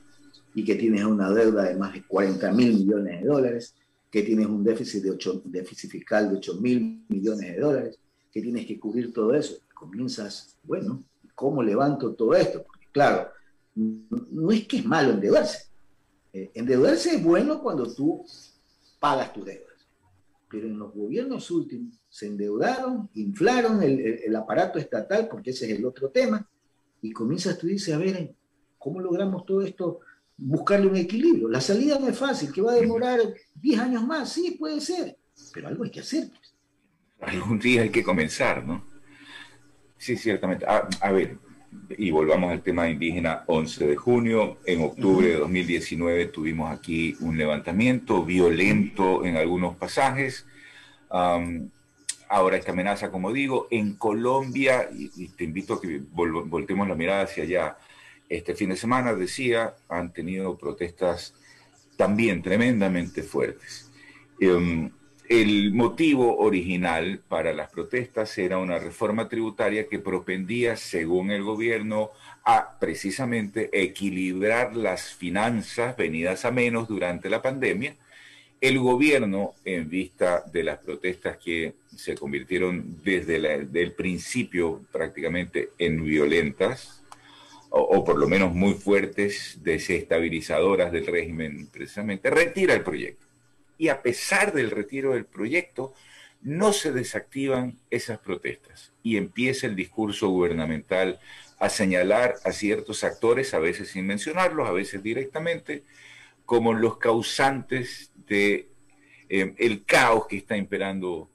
y 0.54 0.64
que 0.64 0.76
tienes 0.76 1.06
una 1.06 1.30
deuda 1.32 1.64
de 1.64 1.76
más 1.76 1.94
de 1.94 2.04
40 2.04 2.52
mil 2.52 2.74
millones 2.74 3.22
de 3.22 3.28
dólares, 3.28 3.76
que 4.10 4.24
tienes 4.24 4.48
un 4.48 4.64
déficit, 4.64 5.04
de 5.04 5.12
8, 5.12 5.44
déficit 5.46 5.90
fiscal 5.90 6.30
de 6.30 6.38
8 6.38 6.56
mil 6.56 7.06
millones 7.08 7.56
de 7.56 7.60
dólares, 7.60 8.00
que 8.32 8.42
tienes 8.42 8.66
que 8.66 8.80
cubrir 8.80 9.14
todo 9.14 9.34
eso. 9.34 9.56
Comienzas, 9.74 10.58
bueno, 10.64 11.04
¿cómo 11.36 11.64
levanto 11.64 12.14
todo 12.14 12.36
esto? 12.36 12.64
Porque 12.64 12.88
claro, 12.92 13.30
no 13.76 14.52
es 14.52 14.68
que 14.68 14.78
es 14.78 14.86
malo 14.86 15.14
endeudarse. 15.14 15.70
Eh, 16.34 16.52
endeudarse 16.54 17.16
es 17.16 17.24
bueno 17.24 17.62
cuando 17.62 17.92
tú 17.92 18.26
pagas 19.00 19.34
tus 19.34 19.46
deudas. 19.46 19.68
Pero 20.50 20.68
en 20.68 20.78
los 20.78 20.94
gobiernos 20.94 21.50
últimos 21.50 21.96
se 22.10 22.28
endeudaron, 22.28 23.10
inflaron 23.14 23.82
el, 23.82 24.00
el, 24.26 24.36
aparato 24.36 24.78
estatal, 24.78 25.30
porque 25.30 25.52
ese 25.52 25.72
es 25.72 25.80
el 25.80 25.86
otro 25.86 26.10
tema, 26.10 26.46
y 27.02 27.12
comienzas 27.12 27.58
tú 27.58 27.68
dices, 27.68 27.94
a 27.94 27.98
ver, 27.98 28.36
¿cómo 28.82 29.00
logramos 29.00 29.46
todo 29.46 29.62
esto? 29.62 30.00
Buscarle 30.36 30.88
un 30.88 30.98
equilibrio. 30.98 31.48
La 31.48 31.62
salida 31.62 32.00
no 32.00 32.08
es 32.08 32.18
fácil, 32.18 32.52
que 32.52 32.62
va 32.62 32.74
a 32.74 32.76
demorar 32.76 33.20
10 33.56 33.80
años 33.80 34.06
más, 34.06 34.34
sí, 34.34 34.58
puede 34.60 34.82
ser, 34.82 35.18
pero 35.54 35.68
algo 35.68 35.84
hay 35.84 35.92
que 35.92 36.00
hacer. 36.00 36.30
Algún 37.22 37.60
día 37.60 37.84
hay 37.84 37.90
que 37.90 38.04
comenzar, 38.04 38.66
¿no? 38.66 38.84
Sí, 39.98 40.18
ciertamente. 40.18 40.66
A, 40.66 40.90
a 41.00 41.12
ver, 41.12 41.38
y 41.98 42.12
volvamos 42.12 42.52
al 42.52 42.62
tema 42.62 42.90
indígena, 42.90 43.44
11 43.48 43.88
de 43.88 43.96
junio, 43.96 44.58
en 44.66 44.82
octubre 44.82 45.28
de 45.28 45.38
2019 45.38 46.26
tuvimos 46.28 46.72
aquí 46.72 47.16
un 47.22 47.38
levantamiento 47.38 48.24
violento 48.24 49.26
en 49.26 49.38
algunos 49.38 49.76
pasajes. 49.76 50.46
ahora 51.10 52.58
esta 52.58 52.72
amenaza, 52.72 53.12
como 53.12 53.32
digo, 53.32 53.68
en 53.72 53.96
Colombia, 53.96 54.90
y, 54.94 55.28
te 55.30 55.44
invito 55.44 55.76
a 55.76 55.82
que 55.82 56.02
voltemos 56.12 56.88
la 56.88 56.96
mirada 56.96 57.24
hacia 57.24 57.44
allá, 57.44 57.78
este 58.32 58.56
fin 58.56 58.70
de 58.70 58.78
semana, 58.78 59.14
decía, 59.14 59.76
han 59.90 60.14
tenido 60.14 60.58
protestas 60.58 61.34
también 61.98 62.42
tremendamente 62.42 63.24
fuertes. 63.24 63.92
Em, 64.40 64.90
el 65.28 65.74
motivo 65.74 66.38
original 66.40 67.22
para 67.28 67.54
las 67.54 67.70
protestas 67.70 68.38
era 68.38 68.58
una 68.58 68.80
reforma 68.80 69.28
tributaria 69.28 69.88
que 69.88 70.00
propendía, 70.00 70.78
según 70.78 71.32
el 71.32 71.44
gobierno, 71.44 72.12
a 72.44 72.80
precisamente 72.80 73.70
equilibrar 73.74 74.76
las 74.76 75.14
finanzas 75.14 75.96
venidas 75.98 76.46
a 76.46 76.52
menos 76.52 76.88
durante 76.88 77.30
la 77.30 77.42
pandemia. 77.42 77.96
El 78.62 78.80
gobierno, 78.80 79.54
en 79.66 79.90
vista 79.90 80.44
de 80.52 80.64
las 80.64 80.80
protestas 80.80 81.38
que 81.38 81.74
se 81.96 82.16
convirtieron 82.16 82.98
desde 83.04 83.36
el 83.36 83.92
principio 83.92 84.82
prácticamente 84.92 85.70
en 85.78 86.04
violentas, 86.04 87.01
o, 87.74 88.04
por 88.04 88.20
lo 88.20 88.28
menos 88.28 88.54
muy 88.54 88.74
fuertes, 88.74 89.60
desestabilizadoras 89.64 90.92
del 90.92 91.08
régimen, 91.08 91.68
precisamente, 91.68 92.30
retira 92.30 92.74
el 92.74 92.84
proyecto 92.84 93.26
y 93.82 93.88
a 93.90 94.04
pesar 94.04 94.54
del 94.54 94.70
retiro 94.70 95.14
del 95.14 95.26
proyecto, 95.26 95.96
no 96.42 96.72
se 96.72 96.92
desactivan 96.92 97.80
esas 97.90 98.20
protestas 98.20 98.94
y 99.02 99.18
empieza 99.18 99.66
el 99.66 99.76
discurso 99.76 100.30
gubernamental 100.30 101.20
a 101.60 101.68
señalar 101.68 102.36
a 102.46 102.52
ciertos 102.52 103.04
actores, 103.04 103.56
a 103.56 103.60
veces 103.60 103.90
sin 103.90 104.06
mencionarlos, 104.06 104.68
a 104.68 104.72
veces 104.72 105.02
directamente, 105.02 105.84
como 106.46 106.74
los 106.74 106.98
causantes 106.98 108.12
de 108.28 108.68
eh, 109.30 109.56
el 109.58 109.84
caos 109.84 110.28
que 110.28 110.38
está 110.38 110.56
imperando 110.58 111.28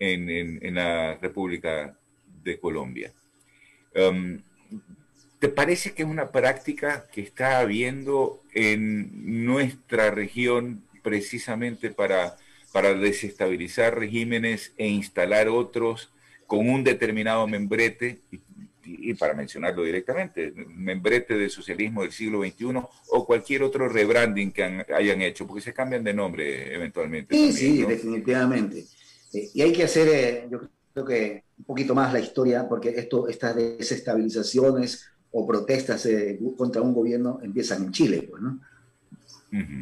en, 0.00 0.74
la 0.74 1.14
República 1.22 1.96
de 2.42 2.58
Colombia. 2.58 3.12
Um, 3.94 4.40
¿Te 5.44 5.50
parece 5.50 5.92
que 5.92 6.04
es 6.04 6.08
una 6.08 6.30
práctica 6.30 7.06
que 7.12 7.20
está 7.20 7.58
habiendo 7.58 8.40
en 8.54 9.44
nuestra 9.44 10.10
región 10.10 10.82
precisamente 11.02 11.90
para, 11.90 12.38
para 12.72 12.94
desestabilizar 12.94 13.98
regímenes 13.98 14.72
e 14.78 14.88
instalar 14.88 15.50
otros 15.50 16.10
con 16.46 16.66
un 16.66 16.82
determinado 16.82 17.46
membrete, 17.46 18.22
y, 18.86 19.12
para 19.12 19.34
mencionarlo 19.34 19.82
directamente, 19.82 20.50
membrete 20.66 21.36
del 21.36 21.50
socialismo 21.50 22.00
del 22.00 22.12
siglo 22.12 22.40
XXI 22.42 22.80
o 23.10 23.26
cualquier 23.26 23.64
otro 23.64 23.86
rebranding 23.86 24.50
que 24.50 24.62
hayan 24.96 25.20
hecho, 25.20 25.46
porque 25.46 25.60
se 25.60 25.74
cambian 25.74 26.04
de 26.04 26.14
nombre 26.14 26.74
eventualmente. 26.74 27.36
Sí, 27.36 27.52
sí, 27.52 27.82
definitivamente. 27.82 28.86
Eh, 29.34 29.50
y 29.52 29.60
hay 29.60 29.74
que 29.74 29.84
hacer, 29.84 30.08
eh, 30.08 30.48
yo 30.50 30.70
creo 30.94 31.04
que 31.04 31.44
un 31.58 31.64
poquito 31.66 31.94
más 31.94 32.14
la 32.14 32.20
historia, 32.20 32.66
porque 32.66 32.94
esto, 32.96 33.28
estas 33.28 33.54
desestabilizaciones 33.54 35.10
o 35.36 35.44
protestas 35.46 36.06
eh, 36.06 36.38
contra 36.56 36.80
un 36.80 36.94
gobierno 36.94 37.40
empiezan 37.42 37.84
en 37.84 37.92
Chile, 37.92 38.28
pues, 38.30 38.42
¿no? 38.42 38.60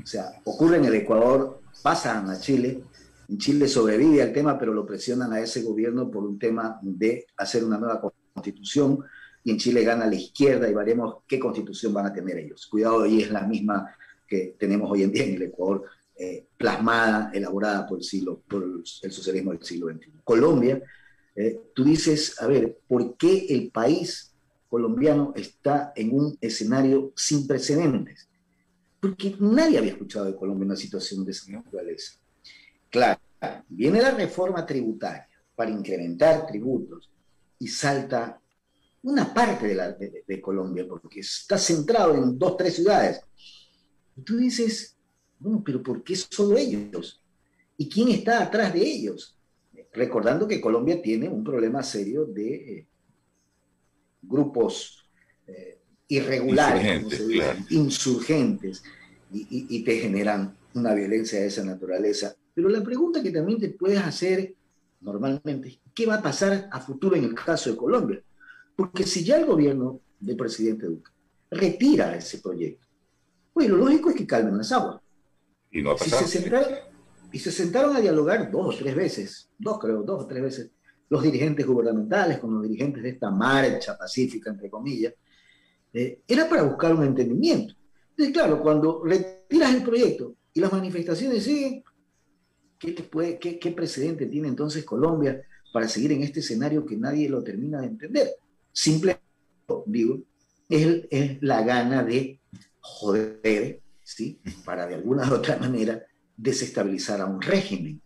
O 0.03 0.07
sea, 0.07 0.41
ocurre 0.45 0.77
en 0.77 0.85
el 0.85 0.95
Ecuador, 0.95 1.63
pasan 1.83 2.29
a 2.29 2.39
Chile, 2.39 2.83
en 3.29 3.39
Chile 3.39 3.67
sobrevive 3.69 4.23
al 4.23 4.33
tema, 4.33 4.59
pero 4.59 4.75
lo 4.75 4.85
presionan 4.85 5.33
a 5.33 5.41
ese 5.41 5.63
gobierno 5.63 6.11
por 6.11 6.25
un 6.25 6.39
tema 6.39 6.79
de 6.83 7.27
hacer 7.39 7.65
una 7.65 7.79
nueva 7.79 8.01
constitución, 8.35 8.99
y 9.45 9.51
en 9.51 9.59
Chile 9.59 9.83
gana 9.83 10.07
la 10.07 10.15
izquierda 10.15 10.69
y 10.69 10.75
veremos 10.75 11.17
qué 11.27 11.39
constitución 11.39 11.93
van 11.93 12.07
a 12.07 12.13
tener 12.13 12.37
ellos. 12.39 12.67
Cuidado, 12.67 13.03
ahí 13.03 13.23
es 13.23 13.31
la 13.31 13.47
misma 13.47 13.95
que 14.27 14.57
tenemos 14.59 14.91
hoy 14.91 15.03
en 15.03 15.13
día 15.13 15.25
en 15.25 15.35
el 15.35 15.43
Ecuador, 15.43 15.85
eh, 16.17 16.47
plasmada, 16.57 17.31
elaborada 17.35 17.87
por 17.87 17.99
el, 17.99 18.05
siglo, 18.05 18.43
por 18.49 18.63
el 18.63 19.13
socialismo 19.13 19.53
del 19.53 19.63
siglo 19.63 19.89
XXI. 19.89 20.13
Colombia, 20.23 20.83
eh, 21.35 21.61
tú 21.75 21.85
dices, 21.85 22.41
a 22.41 22.47
ver, 22.47 22.79
¿por 22.87 23.17
qué 23.17 23.47
el 23.49 23.71
país 23.71 24.32
colombiano 24.73 25.35
está 25.37 25.93
en 25.95 26.19
un 26.19 26.39
escenario 26.41 27.13
sin 27.15 27.47
precedentes? 27.47 28.27
porque 29.03 29.35
nadie 29.41 29.79
había 29.79 29.91
escuchado 29.91 30.27
de 30.27 30.37
Colombia 30.37 30.65
una 30.65 30.77
situación 30.77 31.25
de 31.25 31.33
esa 31.33 31.51
naturaleza. 31.51 32.13
Claro, 32.89 33.21
viene 33.69 34.01
la 34.01 34.13
reforma 34.13 34.65
tributaria 34.65 35.29
para 35.57 35.73
incrementar 35.73 36.47
tributos 36.47 37.11
y 37.59 37.67
salta 37.67 38.41
una 39.03 39.35
parte 39.35 39.75
de, 40.25 40.41
Colombia, 40.41 40.87
porque 40.89 41.19
está 41.19 41.59
centrado 41.59 42.15
en 42.15 42.39
dos, 42.39 42.57
tres 42.57 42.77
ciudades. 42.77 43.21
Y 44.17 44.23
tú 44.23 44.37
dices, 44.37 44.97
pero 45.65 45.83
¿por 45.83 46.05
qué 46.05 46.15
solo 46.15 46.57
ellos? 46.57 47.21
¿Y 47.77 47.89
quién 47.89 48.09
está 48.11 48.41
atrás 48.41 48.73
de 48.73 48.83
ellos? 48.83 49.37
Recordando 49.93 50.47
que 50.47 50.61
Colombia 50.61 51.03
tiene 51.03 51.29
un 51.29 51.43
problema 51.43 51.83
serio 51.83 52.25
de 52.25 52.55
eh, 52.55 52.87
grupos 54.23 55.05
eh, 55.47 55.79
irregulares, 56.09 57.05
insurgentes, 57.71 58.83
y, 59.35 59.83
te 59.83 59.99
generan 59.99 60.55
una 60.75 60.95
violencia 60.95 61.41
de 61.41 61.47
esa 61.47 61.65
naturaleza. 61.65 62.35
Pero 62.55 62.69
la 62.69 62.83
pregunta 62.83 63.23
que 63.23 63.31
también 63.31 63.59
te 63.59 63.71
puedes 63.71 63.99
hacer 63.99 64.55
normalmente 65.01 65.69
es, 65.69 65.79
¿qué 65.95 66.07
va 66.07 66.17
a 66.17 66.23
pasar 66.23 66.69
a 66.71 66.81
futuro 66.81 67.17
en 67.17 67.25
el 67.25 67.35
caso 67.35 67.71
de 67.71 67.77
Colombia? 67.77 68.23
Porque 68.77 69.05
si 69.05 69.25
ya 69.25 69.37
el 69.37 69.47
gobierno 69.47 70.01
del 70.21 70.37
presidente 70.37 70.87
Duque 70.87 71.11
retira 71.51 72.15
ese 72.15 72.39
proyecto, 72.39 72.87
pues 73.53 73.69
lo 73.69 73.77
lógico 73.77 74.11
es 74.11 74.17
que 74.17 74.27
calmen 74.27 74.59
las 74.59 74.71
aguas. 74.73 75.01
Y 75.71 75.83
no 75.83 75.97
si 75.97 76.11
se 76.11 76.27
sentaron, 76.27 76.75
y 77.33 77.39
se 77.39 77.51
sentaron 77.51 77.97
a 77.97 78.01
dialogar 78.01 78.51
dos 78.51 78.75
o 78.75 78.79
tres 78.79 78.95
veces, 78.95 79.51
dos 79.59 79.79
creo, 79.79 80.03
dos 80.03 80.25
o 80.25 80.27
tres 80.27 80.43
veces, 80.43 80.71
los 81.13 81.23
dirigentes 81.23 81.67
gubernamentales 81.67 82.39
con 82.39 82.55
los 82.55 82.63
dirigentes 82.63 83.03
de 83.03 83.11
esta 83.11 83.31
marcha 83.31 83.99
pacífica, 83.99 84.49
entre 84.49 84.71
comillas, 84.71 85.13
eh, 85.93 86.23
era 86.27 86.49
para 86.49 86.63
buscar 86.63 86.95
un 86.95 87.05
entendimiento. 87.05 87.75
Entonces, 88.09 88.33
claro, 88.33 88.63
cuando 88.63 89.05
retiras 89.05 89.75
el 89.75 89.83
proyecto 89.83 90.37
y 90.55 90.61
las 90.61 90.73
manifestaciones 90.73 91.45
siguen, 91.45 91.85
¿qué, 92.79 92.95
puede, 93.03 93.39
qué, 93.39 93.73
precedente 93.73 94.25
tiene 94.25 94.49
entonces 94.49 94.87
Colombia 94.87 95.43
para 95.71 95.87
seguir 95.87 96.13
en 96.13 96.23
este 96.23 96.41
escenario 96.41 96.87
que 96.87 96.97
nadie 96.97 97.29
lo 97.29 97.45
termina 97.45 97.83
de 97.83 97.89
entender? 97.89 98.29
Simplemente, 98.73 99.23
digo, 99.85 100.19
es, 100.67 101.05
es 101.11 101.43
la 101.43 101.63
gana 101.63 102.03
de 102.03 102.41
joder, 102.81 103.83
¿sí? 104.03 104.41
Para 104.65 104.87
de 104.87 104.95
alguna 104.95 105.31
u 105.31 105.35
otra 105.35 105.59
manera 105.59 106.03
desestabilizar 106.39 107.21
a 107.21 107.27
un 107.27 107.43
régimen, 107.43 108.01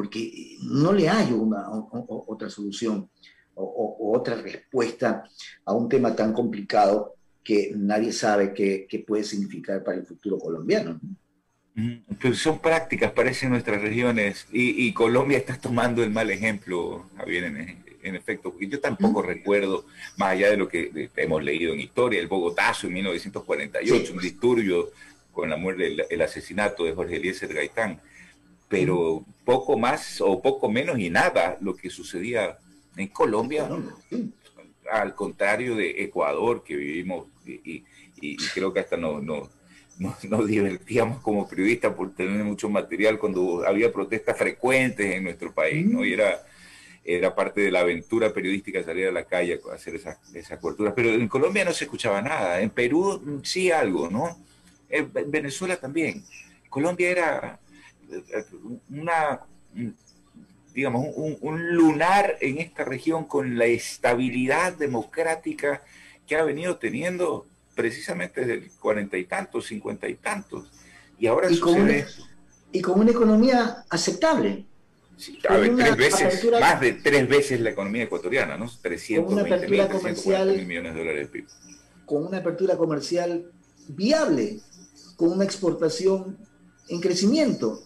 porque 0.00 0.56
no 0.62 0.94
le 0.94 1.10
hay 1.10 1.30
una, 1.30 1.68
otra 1.68 2.48
solución 2.48 3.10
o, 3.54 4.14
otra 4.16 4.34
respuesta 4.34 5.24
a 5.66 5.74
un 5.74 5.90
tema 5.90 6.16
tan 6.16 6.32
complicado 6.32 7.16
que 7.44 7.72
nadie 7.76 8.10
sabe 8.10 8.54
qué, 8.54 9.04
puede 9.06 9.24
significar 9.24 9.84
para 9.84 9.98
el 9.98 10.06
futuro 10.06 10.38
colombiano. 10.38 10.98
Pues 12.18 12.38
son 12.38 12.60
prácticas, 12.60 13.12
parecen 13.12 13.50
nuestras 13.50 13.82
regiones, 13.82 14.46
y, 14.50 14.90
Colombia 14.94 15.36
está 15.36 15.58
tomando 15.58 16.02
el 16.02 16.08
mal 16.08 16.30
ejemplo, 16.30 17.04
Javier, 17.18 17.44
en, 18.02 18.16
efecto, 18.16 18.52
porque 18.52 18.68
yo 18.68 18.80
tampoco 18.80 19.20
recuerdo, 19.20 19.84
más 20.16 20.30
allá 20.30 20.48
de 20.48 20.56
lo 20.56 20.66
que 20.66 21.10
hemos 21.14 21.44
leído 21.44 21.74
en 21.74 21.80
historia, 21.80 22.20
el 22.20 22.26
Bogotazo 22.26 22.86
en 22.86 22.94
1948, 22.94 24.14
un 24.14 24.18
disturbio 24.18 24.92
con 25.30 25.50
la 25.50 25.58
muerte, 25.58 25.94
el, 26.08 26.22
asesinato 26.22 26.84
de 26.84 26.94
Jorge 26.94 27.16
Eliezer 27.16 27.52
Gaitán, 27.52 28.00
pero 28.70 29.24
poco 29.44 29.76
más 29.76 30.20
o 30.20 30.40
poco 30.40 30.70
menos 30.70 30.96
y 31.00 31.10
nada 31.10 31.58
lo 31.60 31.74
que 31.74 31.90
sucedía 31.90 32.56
en 32.96 33.08
Colombia, 33.08 33.68
al 34.92 35.14
contrario 35.16 35.74
de 35.74 36.02
Ecuador, 36.02 36.62
que 36.62 36.76
vivimos 36.76 37.26
y, 37.44 37.82
creo 38.54 38.72
que 38.72 38.78
hasta 38.78 38.96
nos, 38.96 39.24
nos, 39.24 40.46
divertíamos 40.46 41.20
como 41.20 41.48
periodistas 41.48 41.94
por 41.94 42.14
tener 42.14 42.44
mucho 42.44 42.68
material 42.68 43.18
cuando 43.18 43.66
había 43.66 43.92
protestas 43.92 44.38
frecuentes 44.38 45.16
en 45.16 45.24
nuestro 45.24 45.52
país, 45.52 45.84
¿no? 45.84 46.04
Y 46.04 46.12
era, 46.12 46.40
era 47.04 47.34
parte 47.34 47.62
de 47.62 47.72
la 47.72 47.80
aventura 47.80 48.32
periodística 48.32 48.84
salir 48.84 49.08
a 49.08 49.12
la 49.12 49.24
calle 49.24 49.58
a 49.68 49.74
hacer 49.74 49.96
esas, 49.96 50.18
esas 50.32 50.60
coberturas. 50.60 50.92
Pero 50.94 51.08
en 51.08 51.26
Colombia 51.26 51.64
no 51.64 51.72
se 51.72 51.84
escuchaba 51.84 52.22
nada, 52.22 52.60
en 52.60 52.70
Perú 52.70 53.20
mm, 53.24 53.42
sí 53.42 53.72
algo, 53.72 54.08
¿no? 54.08 54.38
En 54.88 55.10
Venezuela 55.28 55.76
también. 55.76 56.22
Colombia 56.68 57.10
era 57.10 57.60
una, 58.90 59.40
digamos, 60.74 61.06
un, 61.16 61.74
lunar 61.74 62.36
en 62.40 62.58
esta 62.58 62.84
región 62.84 63.24
con 63.24 63.58
la 63.58 63.66
estabilidad 63.66 64.74
democrática 64.74 65.82
que 66.26 66.36
ha 66.36 66.44
venido 66.44 66.76
teniendo 66.76 67.46
precisamente 67.74 68.42
desde 68.42 68.64
el 68.64 68.70
cuarenta 68.72 69.16
y 69.16 69.24
tantos, 69.24 69.66
cincuenta 69.66 70.08
y 70.08 70.14
tantos. 70.14 70.70
Y 71.18 71.26
ahora 71.26 71.50
y 71.50 71.58
con 71.58 71.80
una, 71.80 72.06
Y 72.72 72.80
con 72.80 73.00
una 73.00 73.10
economía 73.10 73.84
aceptable. 73.88 74.64
Sí, 75.16 75.38
tres 75.42 75.96
veces, 75.96 76.46
más 76.58 76.80
de 76.80 76.94
tres 76.94 77.28
veces 77.28 77.60
la 77.60 77.70
economía 77.70 78.04
ecuatoriana, 78.04 78.56
¿no? 78.56 78.70
320 78.80 79.68
mil, 79.68 79.88
comercial, 79.88 80.66
millones 80.66 80.94
de 80.94 80.98
dólares 80.98 81.26
de 81.26 81.32
PIB. 81.32 81.46
Con 82.06 82.26
una 82.26 82.38
apertura 82.38 82.78
comercial 82.78 83.52
viable, 83.88 84.60
con 85.16 85.32
una 85.32 85.44
exportación 85.44 86.38
en 86.88 87.00
crecimiento. 87.00 87.82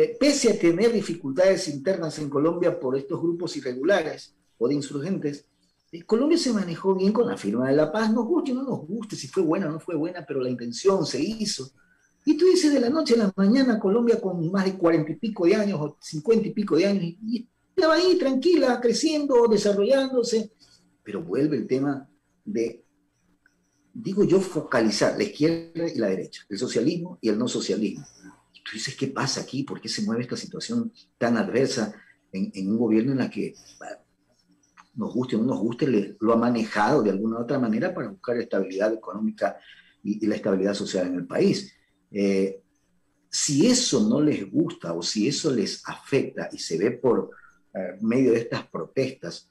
Eh, 0.00 0.16
pese 0.16 0.52
a 0.52 0.56
tener 0.56 0.92
dificultades 0.92 1.66
internas 1.66 2.20
en 2.20 2.30
Colombia 2.30 2.78
por 2.78 2.96
estos 2.96 3.20
grupos 3.20 3.56
irregulares 3.56 4.32
o 4.56 4.68
de 4.68 4.74
insurgentes, 4.74 5.46
eh, 5.90 6.04
Colombia 6.04 6.38
se 6.38 6.52
manejó 6.52 6.94
bien 6.94 7.12
con 7.12 7.26
la 7.26 7.36
firma 7.36 7.68
de 7.68 7.74
la 7.74 7.90
paz, 7.90 8.12
nos 8.12 8.24
guste 8.24 8.52
o 8.52 8.54
no 8.54 8.62
nos 8.62 8.86
guste, 8.86 9.16
si 9.16 9.26
fue 9.26 9.42
buena 9.42 9.66
o 9.66 9.72
no 9.72 9.80
fue 9.80 9.96
buena, 9.96 10.24
pero 10.24 10.40
la 10.40 10.50
intención 10.50 11.04
se 11.04 11.20
hizo. 11.20 11.72
Y 12.24 12.36
tú 12.36 12.44
dices 12.44 12.72
de 12.72 12.78
la 12.78 12.90
noche 12.90 13.14
a 13.14 13.24
la 13.24 13.32
mañana, 13.34 13.80
Colombia 13.80 14.20
con 14.20 14.52
más 14.52 14.66
de 14.66 14.74
cuarenta 14.74 15.10
y 15.10 15.16
pico 15.16 15.46
de 15.46 15.56
años 15.56 15.80
o 15.80 15.96
cincuenta 16.00 16.46
y 16.46 16.52
pico 16.52 16.76
de 16.76 16.86
años, 16.86 17.14
estaba 17.74 17.94
ahí 17.94 18.16
tranquila, 18.16 18.80
creciendo, 18.80 19.48
desarrollándose, 19.48 20.52
pero 21.02 21.24
vuelve 21.24 21.56
el 21.56 21.66
tema 21.66 22.08
de, 22.44 22.84
digo 23.92 24.22
yo, 24.22 24.40
focalizar 24.40 25.18
la 25.18 25.24
izquierda 25.24 25.88
y 25.92 25.98
la 25.98 26.06
derecha, 26.06 26.46
el 26.48 26.56
socialismo 26.56 27.18
y 27.20 27.30
el 27.30 27.36
no 27.36 27.48
socialismo. 27.48 28.06
Tú 28.70 28.74
dices, 28.74 28.96
¿qué 28.96 29.08
pasa 29.08 29.40
aquí? 29.40 29.62
¿Por 29.62 29.80
qué 29.80 29.88
se 29.88 30.02
mueve 30.02 30.22
esta 30.22 30.36
situación 30.36 30.92
tan 31.16 31.36
adversa 31.36 31.94
en, 32.32 32.50
en 32.54 32.70
un 32.70 32.78
gobierno 32.78 33.12
en 33.12 33.18
la 33.18 33.30
que 33.30 33.54
nos 34.98 35.14
guste 35.14 35.36
o 35.36 35.38
no 35.38 35.46
nos 35.46 35.60
guste, 35.60 36.16
lo 36.18 36.32
ha 36.32 36.36
manejado 36.36 37.02
de 37.02 37.10
alguna 37.10 37.38
u 37.38 37.42
otra 37.42 37.58
manera 37.58 37.94
para 37.94 38.08
buscar 38.08 38.36
estabilidad 38.36 38.92
económica 38.92 39.56
y, 40.02 40.26
la 40.26 40.34
estabilidad 40.34 40.74
social 40.74 41.06
en 41.06 41.14
el 41.14 41.26
país. 41.26 41.72
Eh, 42.10 42.60
si 43.30 43.66
eso 43.66 44.08
no 44.08 44.20
les 44.20 44.50
gusta 44.50 44.92
o 44.92 45.02
si 45.02 45.28
eso 45.28 45.52
les 45.52 45.82
afecta 45.86 46.48
y 46.52 46.58
se 46.58 46.76
ve 46.78 46.90
por 46.92 47.30
eh, 47.74 47.96
medio 48.00 48.32
de 48.32 48.40
estas 48.40 48.66
protestas 48.66 49.48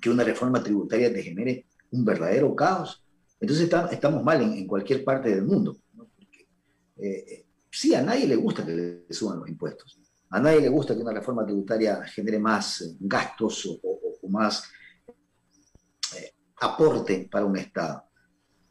que 0.00 0.08
una 0.08 0.24
reforma 0.24 0.62
tributaria 0.62 1.12
te 1.12 1.22
genere 1.22 1.66
un 1.90 2.04
verdadero 2.04 2.56
caos, 2.56 3.04
entonces 3.38 3.68
estamos 3.90 4.24
mal 4.24 4.40
en, 4.40 4.66
cualquier 4.66 5.04
parte 5.04 5.34
del 5.34 5.44
mundo. 5.44 5.76
Eh, 6.96 7.44
sí, 7.72 7.94
a 7.94 8.02
nadie 8.02 8.26
le 8.26 8.36
gusta 8.36 8.64
que 8.64 8.72
le 8.72 9.14
suban 9.14 9.40
los 9.40 9.48
impuestos. 9.48 9.98
A 10.30 10.40
nadie 10.40 10.60
le 10.60 10.68
gusta 10.68 10.94
que 10.94 11.02
una 11.02 11.12
reforma 11.12 11.44
tributaria 11.44 12.02
genere 12.04 12.38
más 12.38 12.96
gastos 13.00 13.80
o, 13.82 14.28
más 14.28 14.70
eh, 16.16 16.32
aporte 16.60 17.28
para 17.30 17.44
un 17.44 17.56
Estado. 17.56 18.04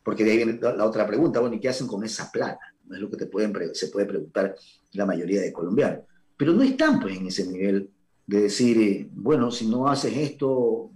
Porque 0.04 0.24
de 0.24 0.32
ahí 0.32 0.38
viene 0.38 0.60
la 0.60 0.86
otra 0.86 1.06
pregunta, 1.06 1.40
bueno, 1.40 1.56
¿y 1.56 1.60
qué 1.60 1.70
hacen 1.70 1.88
con 1.88 2.04
esa 2.04 2.32
plata? 2.32 2.74
Es 2.90 3.00
lo 3.00 3.10
que 3.10 3.18
te 3.18 3.28
pueden 3.28 3.76
se 3.76 3.88
puede 3.88 4.06
preguntar 4.06 4.56
la 4.94 5.06
mayoría 5.06 5.42
de 5.42 5.54
colombianos. 5.54 6.06
Pero 6.38 6.54
no 6.54 6.64
están 6.64 7.00
pues 7.00 7.18
en 7.18 7.28
ese 7.28 7.46
nivel 7.46 7.92
de 8.26 8.42
decir, 8.42 8.78
eh, 8.80 9.10
bueno, 9.12 9.52
si 9.52 9.68
no 9.68 9.88
haces 9.88 10.16
esto, 10.16 10.92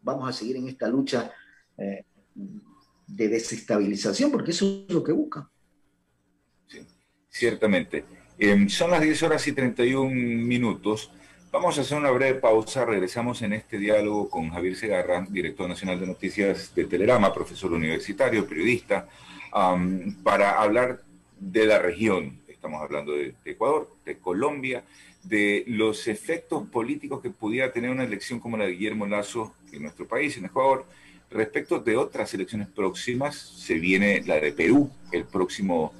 vamos 0.00 0.28
a 0.28 0.32
seguir 0.32 0.56
en 0.56 0.68
esta 0.68 0.88
lucha 0.88 1.30
eh, 1.76 2.04
de 3.06 3.28
desestabilización, 3.28 4.30
porque 4.30 4.52
eso 4.52 4.86
es 4.88 4.94
lo 4.94 5.02
que 5.02 5.12
buscan. 5.12 5.48
Ciertamente. 7.36 8.06
Em, 8.38 8.66
son 8.70 8.90
las 8.92 9.02
10 9.02 9.22
horas 9.24 9.46
y 9.46 9.52
31 9.52 10.10
minutos. 10.10 11.10
Vamos 11.52 11.76
a 11.76 11.82
hacer 11.82 11.98
una 11.98 12.10
breve 12.10 12.40
pausa. 12.40 12.86
Regresamos 12.86 13.42
en 13.42 13.52
este 13.52 13.76
diálogo 13.76 14.30
con 14.30 14.48
Javier 14.48 14.74
Segarra, 14.74 15.26
director 15.28 15.68
nacional 15.68 16.00
de 16.00 16.06
noticias 16.06 16.74
de 16.74 16.86
Telerama, 16.86 17.34
profesor 17.34 17.74
universitario, 17.74 18.48
periodista, 18.48 19.06
para 20.22 20.62
hablar 20.62 21.02
de 21.38 21.66
la 21.66 21.78
región. 21.78 22.40
Estamos 22.48 22.80
hablando 22.80 23.12
de, 23.12 23.34
Ecuador, 23.44 23.90
de 24.06 24.16
Colombia, 24.16 24.84
de 25.22 25.62
los 25.66 26.08
efectos 26.08 26.66
políticos 26.68 27.20
que 27.20 27.28
pudiera 27.28 27.70
tener 27.70 27.90
una 27.90 28.04
elección 28.04 28.40
como 28.40 28.56
la 28.56 28.64
de 28.64 28.70
Guillermo 28.70 29.04
Lazo 29.04 29.54
en 29.72 29.82
nuestro 29.82 30.08
país, 30.08 30.38
en 30.38 30.46
Ecuador. 30.46 30.86
Respecto 31.30 31.80
de 31.80 31.98
otras 31.98 32.32
elecciones 32.32 32.68
próximas, 32.68 33.36
se 33.36 33.74
viene 33.74 34.22
la 34.24 34.36
de 34.36 34.52
Perú 34.52 34.90
el 35.12 35.24
próximo 35.24 35.92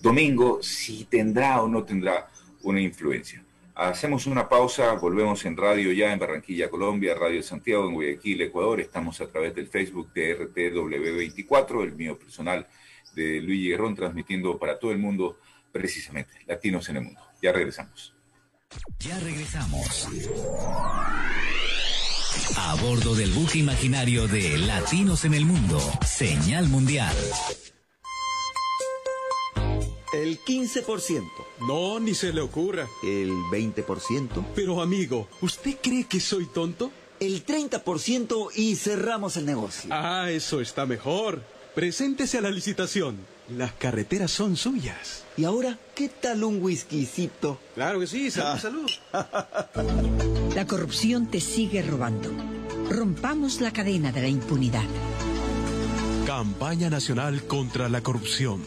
domingo, 0.00 0.62
si 0.62 1.04
tendrá 1.04 1.62
o 1.62 1.68
no 1.68 1.84
tendrá 1.84 2.28
una 2.62 2.80
influencia. 2.80 3.42
Hacemos 3.74 4.26
una 4.26 4.48
pausa, 4.48 4.92
volvemos 4.94 5.44
en 5.44 5.54
radio 5.54 5.92
ya 5.92 6.10
en 6.12 6.18
Barranquilla, 6.18 6.70
Colombia, 6.70 7.14
Radio 7.14 7.42
Santiago, 7.42 7.86
en 7.86 7.94
Guayaquil, 7.94 8.40
Ecuador. 8.40 8.80
Estamos 8.80 9.20
a 9.20 9.26
través 9.26 9.54
del 9.54 9.68
Facebook 9.68 10.12
de 10.14 10.38
RTW24, 10.38 11.82
el 11.82 11.92
mío 11.92 12.18
personal 12.18 12.66
de 13.14 13.40
Luis 13.42 13.68
Guerrón, 13.68 13.94
transmitiendo 13.94 14.58
para 14.58 14.78
todo 14.78 14.92
el 14.92 14.98
mundo, 14.98 15.38
precisamente, 15.72 16.32
Latinos 16.46 16.88
en 16.88 16.96
el 16.96 17.02
Mundo. 17.04 17.20
Ya 17.42 17.52
regresamos. 17.52 18.14
Ya 18.98 19.18
regresamos. 19.20 20.08
A 22.56 22.74
bordo 22.76 23.14
del 23.14 23.30
buque 23.32 23.58
imaginario 23.58 24.26
de 24.26 24.56
Latinos 24.56 25.26
en 25.26 25.34
el 25.34 25.44
Mundo, 25.44 25.80
Señal 26.04 26.68
Mundial. 26.68 27.14
El 30.26 30.40
15%. 30.40 31.22
No, 31.68 32.00
ni 32.00 32.12
se 32.12 32.32
le 32.32 32.40
ocurra. 32.40 32.88
El 33.04 33.30
20%. 33.30 34.44
Pero 34.56 34.82
amigo, 34.82 35.28
¿usted 35.40 35.76
cree 35.80 36.02
que 36.02 36.18
soy 36.18 36.46
tonto? 36.46 36.90
El 37.20 37.46
30% 37.46 38.50
y 38.56 38.74
cerramos 38.74 39.36
el 39.36 39.46
negocio. 39.46 39.88
Ah, 39.92 40.28
eso 40.28 40.60
está 40.60 40.84
mejor. 40.84 41.42
Preséntese 41.76 42.38
a 42.38 42.40
la 42.40 42.50
licitación. 42.50 43.18
Las 43.56 43.70
carreteras 43.74 44.32
son 44.32 44.56
suyas. 44.56 45.22
¿Y 45.36 45.44
ahora 45.44 45.78
qué 45.94 46.08
tal 46.08 46.42
un 46.42 46.60
whiskycito? 46.60 47.60
Claro 47.76 48.00
que 48.00 48.08
sí, 48.08 48.28
salud, 48.32 48.90
ah. 49.12 49.68
salud. 49.72 50.54
La 50.56 50.66
corrupción 50.66 51.30
te 51.30 51.40
sigue 51.40 51.82
robando. 51.82 52.32
Rompamos 52.90 53.60
la 53.60 53.72
cadena 53.72 54.10
de 54.10 54.22
la 54.22 54.28
impunidad. 54.28 54.88
Campaña 56.26 56.90
Nacional 56.90 57.44
contra 57.44 57.88
la 57.88 58.00
Corrupción. 58.00 58.64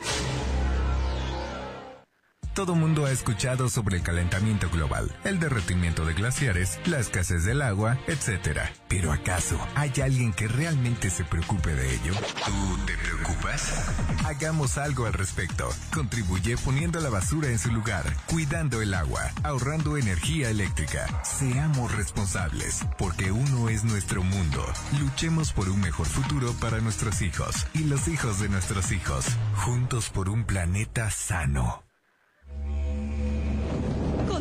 Todo 2.54 2.76
mundo 2.76 3.06
ha 3.06 3.12
escuchado 3.12 3.70
sobre 3.70 3.98
el 3.98 4.04
calentamiento 4.04 4.70
global, 4.70 5.16
el 5.24 5.40
derretimiento 5.40 6.06
de 6.06 6.14
glaciares, 6.14 6.80
la 6.86 7.00
escasez 7.00 7.46
del 7.46 7.62
agua, 7.62 7.98
etc. 8.08 8.60
Pero 8.88 9.12
¿acaso 9.12 9.60
hay 9.76 9.92
alguien 10.04 10.34
que 10.34 10.48
realmente 10.48 11.10
se 11.10 11.24
preocupe 11.24 11.74
de 11.74 11.96
ello? 11.96 12.14
¿Tú 12.46 12.78
te 12.86 12.98
preocupas? 12.98 13.90
Hagamos 14.26 14.78
algo 14.78 15.06
al 15.06 15.14
respecto. 15.14 15.70
Contribuye 15.94 16.58
poniendo 16.58 17.00
la 17.00 17.10
basura 17.10 17.50
en 17.50 17.60
su 17.60 17.72
lugar, 17.72 18.04
cuidando 18.28 18.82
el 18.82 18.94
agua, 18.94 19.32
ahorrando 19.44 19.98
energía 19.98 20.50
eléctrica. 20.50 21.08
Seamos 21.24 21.96
responsables, 21.96 22.86
porque 22.98 23.32
uno 23.32 23.70
es 23.70 23.84
nuestro 23.84 24.24
mundo. 24.24 24.66
Luchemos 25.00 25.54
por 25.54 25.70
un 25.70 25.80
mejor 25.80 26.08
futuro 26.08 26.54
para 26.60 26.80
nuestros 26.80 27.22
hijos 27.22 27.68
y 27.74 27.86
los 27.86 28.08
hijos 28.08 28.40
de 28.40 28.50
nuestros 28.50 28.92
hijos. 28.92 29.26
Juntos 29.56 30.10
por 30.10 30.30
un 30.30 30.44
planeta 30.44 31.10
sano. 31.10 31.89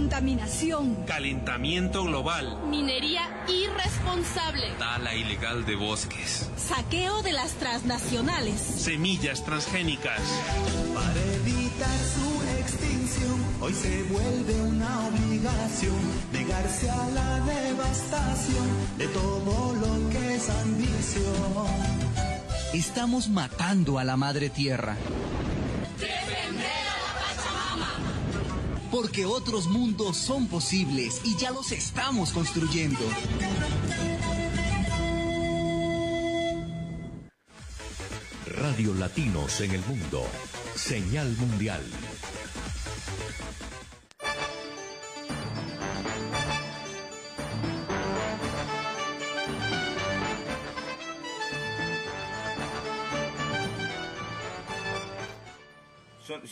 Contaminación. 0.09 0.94
Calentamiento 1.05 2.03
global. 2.05 2.59
Minería 2.71 3.29
irresponsable. 3.47 4.71
Tala 4.79 5.14
ilegal 5.14 5.66
de 5.66 5.77
bosques. 5.77 6.49
Saqueo 6.57 7.21
de 7.21 7.33
las 7.33 7.53
transnacionales. 7.53 8.59
Semillas 8.59 9.44
transgénicas. 9.44 10.23
Para 10.94 11.23
evitar 11.35 11.99
su 11.99 12.42
extinción, 12.59 13.44
hoy 13.61 13.75
se 13.75 14.03
vuelve 14.05 14.62
una 14.62 15.09
obligación 15.09 15.99
negarse 16.33 16.88
a 16.88 17.11
la 17.11 17.40
devastación 17.40 18.66
de 18.97 19.09
todo 19.09 19.75
lo 19.75 20.09
que 20.09 20.37
es 20.37 20.49
ambición. 20.49 21.66
Estamos 22.73 23.29
matando 23.29 23.99
a 23.99 24.05
la 24.05 24.16
madre 24.16 24.49
tierra. 24.49 24.97
Defender 26.01 26.47
porque 28.90 29.27
otros 29.27 29.66
mundos 29.66 30.16
son 30.16 30.46
posibles 30.46 31.20
y 31.24 31.37
ya 31.37 31.51
los 31.51 31.72
estamos 31.72 32.33
construyendo. 32.33 33.01
Radio 38.46 38.94
Latinos 38.94 39.61
en 39.61 39.72
el 39.72 39.85
Mundo. 39.87 40.22
Señal 40.74 41.37
Mundial. 41.37 41.83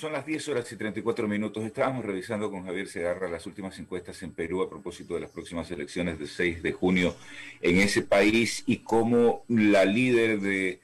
Son, 0.07 0.13
las 0.13 0.25
10 0.25 0.49
horas 0.51 0.71
y 0.71 0.77
34 0.77 1.27
minutos. 1.27 1.65
Estábamos 1.65 2.05
revisando 2.05 2.49
con 2.49 2.65
Javier 2.65 2.87
Segarra 2.87 3.29
las 3.29 3.45
últimas 3.45 3.77
encuestas 3.81 4.23
en 4.23 4.31
Perú 4.31 4.63
a 4.63 4.71
propósito 4.71 5.15
de 5.15 5.21
las 5.23 5.33
próximas 5.33 5.69
elecciones 5.73 6.17
del 6.17 6.29
6 6.29 6.63
de 6.63 6.71
junio 6.71 7.17
en 7.61 7.79
ese 7.79 8.03
país 8.03 8.63
y 8.67 8.85
cómo 8.85 9.45
la 9.49 9.85
líder 9.85 10.39
de, 10.39 10.79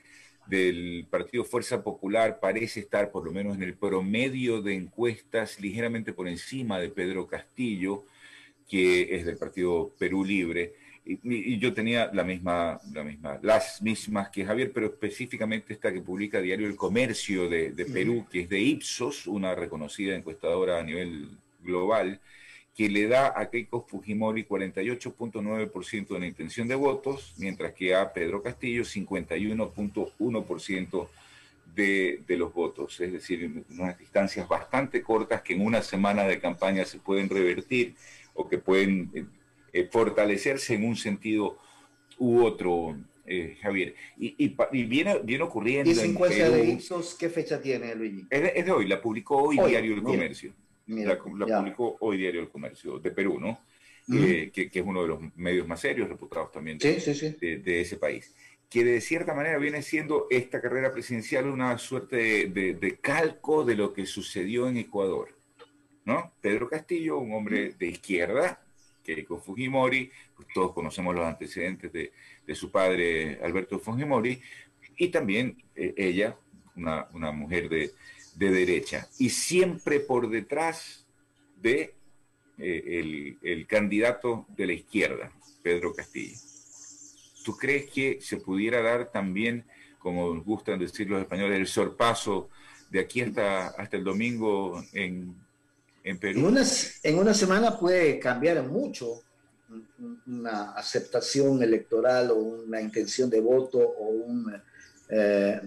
del 0.49 1.07
Partido 1.09 1.45
Fuerza 1.45 1.85
Popular 1.85 2.41
parece 2.41 2.81
estar, 2.81 3.13
por 3.13 3.25
lo 3.25 3.31
menos 3.31 3.55
en 3.55 3.63
el 3.63 3.75
promedio 3.75 4.61
de 4.61 4.75
encuestas, 4.75 5.61
ligeramente 5.61 6.13
por 6.13 6.27
encima 6.27 6.81
de 6.81 6.89
Pedro 6.89 7.29
Castillo, 7.29 8.03
que 8.69 9.15
es 9.15 9.25
del 9.25 9.37
Partido 9.37 9.93
Perú 10.01 10.25
Libre. 10.25 10.75
Y, 11.05 11.59
yo 11.59 11.75
tenía 11.75 12.11
la 12.13 12.23
misma, 12.23 12.81
la 12.93 13.03
misma, 13.03 13.41
las 13.43 13.83
mismas 13.83 14.31
que 14.31 14.45
Javier, 14.45 14.71
pero 14.73 14.87
específicamente 14.87 15.73
esta 15.73 15.93
que 15.93 16.01
publica 16.01 16.41
Diario 16.41 16.69
El 16.69 16.77
Comercio 16.77 17.49
de, 17.49 17.73
Perú, 17.93 18.25
que 18.31 18.43
es 18.43 18.49
de 18.49 18.61
Ipsos, 18.61 19.27
una 19.27 19.57
reconocida 19.57 20.15
encuestadora 20.15 20.79
a 20.79 20.83
nivel 20.83 21.29
global, 21.61 22.21
que 22.77 22.89
le 22.89 23.09
da 23.09 23.33
a 23.37 23.51
Keiko 23.51 23.85
Fujimori 23.87 24.45
48.9% 24.45 26.09
de 26.09 26.21
la 26.21 26.27
intención 26.27 26.69
de 26.69 26.77
votos, 26.77 27.35
mientras 27.37 27.75
que 27.75 27.97
a 27.97 28.13
Pedro 28.13 28.43
Castillo 28.43 28.85
51.1% 28.85 31.09
de, 31.75 32.23
de 32.27 32.37
los 32.37 32.53
votos. 32.55 33.01
Es 33.01 33.13
decir, 33.13 33.65
unas 33.71 33.99
distancias 33.99 34.47
bastante 34.49 35.03
cortas 35.03 35.43
que 35.43 35.55
en 35.55 35.67
una 35.67 35.83
semana 35.83 36.23
de 36.25 36.39
campaña 36.39 36.85
se 36.85 37.01
pueden 37.01 37.29
revertir 37.29 37.97
o 38.35 38.49
que 38.49 38.59
pueden 38.59 39.11
eh, 39.73 39.89
fortalecerse 39.91 40.75
en 40.75 40.85
un 40.85 40.97
sentido 40.97 41.59
u 42.19 42.43
otro, 42.43 42.97
eh, 43.27 43.57
Javier. 43.61 43.95
Y, 44.19 44.35
y, 44.39 44.85
viene, 44.85 45.21
viene 45.23 45.45
ocurriendo. 45.45 45.91
¿Y 45.91 45.95
esa 45.95 46.05
encuesta 46.05 46.51
de 46.51 46.65
Ipsos 46.65 47.15
qué 47.15 47.29
fecha 47.29 47.61
tiene, 47.61 47.95
Luigi? 47.95 48.27
Es 48.31 48.65
de, 48.65 48.73
hoy, 48.73 48.87
la 48.87 49.01
publicó 49.01 49.37
hoy, 49.37 49.59
Diario 49.59 49.95
El 49.95 50.03
Comercio. 50.03 50.53
la, 50.87 51.19
publicó 51.19 51.97
hoy 52.01 52.19
Diario 52.19 52.41
El 52.41 52.49
Comercio 52.49 52.99
de 52.99 53.11
Perú, 53.11 53.39
¿no? 53.41 53.61
Eh, 54.13 54.51
que, 54.53 54.69
que, 54.69 54.81
es 54.81 54.85
uno 54.85 55.03
de 55.03 55.09
los 55.09 55.21
medios 55.37 55.67
más 55.69 55.81
serios, 55.81 56.09
reputados 56.09 56.51
también 56.51 56.77
de, 56.79 57.61
de, 57.65 57.81
ese 57.81 57.97
país. 57.97 58.35
Que 58.69 58.85
de 58.85 59.01
cierta 59.01 59.33
manera 59.33 59.59
viene 59.59 59.81
siendo 59.83 60.27
esta 60.29 60.61
carrera 60.61 60.93
presidencial 60.93 61.47
una 61.47 61.79
suerte 61.79 62.49
de, 62.49 62.99
calco 63.01 63.65
de 63.65 63.77
lo 63.77 63.93
que 63.93 64.07
sucedió 64.07 64.69
en 64.69 64.77
Ecuador. 64.77 65.29
¿no? 66.05 66.33
Pedro 66.41 66.69
Castillo, 66.69 67.19
un 67.19 67.33
hombre 67.33 67.75
de 67.79 67.87
izquierda, 67.87 68.61
Keiko 69.03 69.39
Fujimori, 69.39 70.11
pues 70.35 70.49
todos 70.55 70.73
conocemos 70.73 71.15
los 71.15 71.25
antecedentes 71.25 71.93
de, 71.93 72.13
su 72.55 72.71
padre 72.71 73.39
Alberto 73.43 73.79
Fujimori, 73.79 74.41
y 74.97 75.09
también 75.09 75.63
eh, 75.75 75.95
ella, 75.97 76.37
una, 76.77 77.33
mujer 77.33 77.69
de, 77.69 77.93
derecha, 78.37 79.09
y 79.19 79.31
siempre 79.31 80.01
por 80.01 80.29
detrás 80.29 81.07
de 81.61 81.95
eh, 82.59 83.37
el, 83.43 83.67
candidato 83.67 84.47
de 84.57 84.67
la 84.67 84.73
izquierda, 84.73 85.33
Pedro 85.63 85.95
Castillo. 85.95 86.37
¿Tú 87.45 87.57
crees 87.57 87.91
que 87.91 88.21
se 88.21 88.37
pudiera 88.39 88.83
dar 88.83 89.11
también, 89.11 89.65
como 89.99 90.41
gustan 90.43 90.79
decir 90.79 91.09
los 91.09 91.21
españoles, 91.21 91.59
el 91.59 91.67
sorpaso 91.67 92.51
de 92.91 93.01
aquí 93.01 93.21
hasta, 93.21 93.69
hasta 93.69 93.97
el 93.97 94.05
domingo 94.05 94.83
en, 94.93 95.35
en 96.05 96.19
Perú. 96.19 96.49
En 97.03 97.19
una, 97.19 97.35
semana 97.35 97.79
puede 97.79 98.19
cambiar 98.19 98.63
mucho 98.67 99.23
una 100.27 100.73
aceptación 100.73 101.63
electoral 101.63 102.31
o 102.31 102.37
una 102.37 102.81
intención 102.81 103.31
de 103.31 103.41
voto 103.41 103.79
o 103.79 104.09
un 104.09 104.53
eh, 105.09 105.61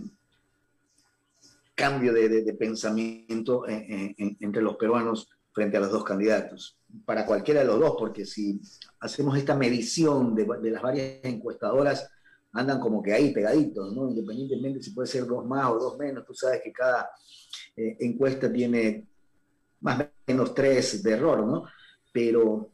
cambio 1.74 2.14
de, 2.14 2.54
pensamiento 2.54 3.66
entre 3.68 4.62
los 4.62 4.76
peruanos 4.78 5.30
frente 5.52 5.78
a 5.78 5.80
los 5.80 5.92
dos 5.92 6.04
candidatos, 6.04 6.78
para 7.06 7.26
cualquiera 7.26 7.62
de 7.62 7.68
los 7.68 7.80
dos, 7.80 7.96
porque 7.98 8.26
si 8.26 8.62
hacemos 9.00 9.38
esta 9.38 9.56
medición 9.56 10.36
de, 10.36 10.46
las 10.70 10.82
varias 10.82 11.20
encuestadoras, 11.24 12.10
andan 12.52 12.80
como 12.80 13.02
que 13.02 13.14
ahí 13.14 13.34
pegaditos, 13.34 13.94
¿no? 13.94 14.10
Independientemente 14.10 14.82
si 14.82 14.92
puede 14.92 15.08
ser 15.08 15.26
dos 15.26 15.46
más 15.46 15.70
o 15.72 15.80
dos 15.80 15.98
menos, 15.98 16.26
tú 16.26 16.34
sabes 16.34 16.62
que 16.62 16.74
cada 16.74 17.10
eh, 17.76 17.98
encuesta 18.00 18.52
tiene 18.52 19.08
más 19.82 20.02
o 20.02 20.08
menos 20.28 20.54
tres 20.54 21.04
de 21.04 21.12
error, 21.12 21.46
¿no? 21.46 21.66
Pero 22.12 22.72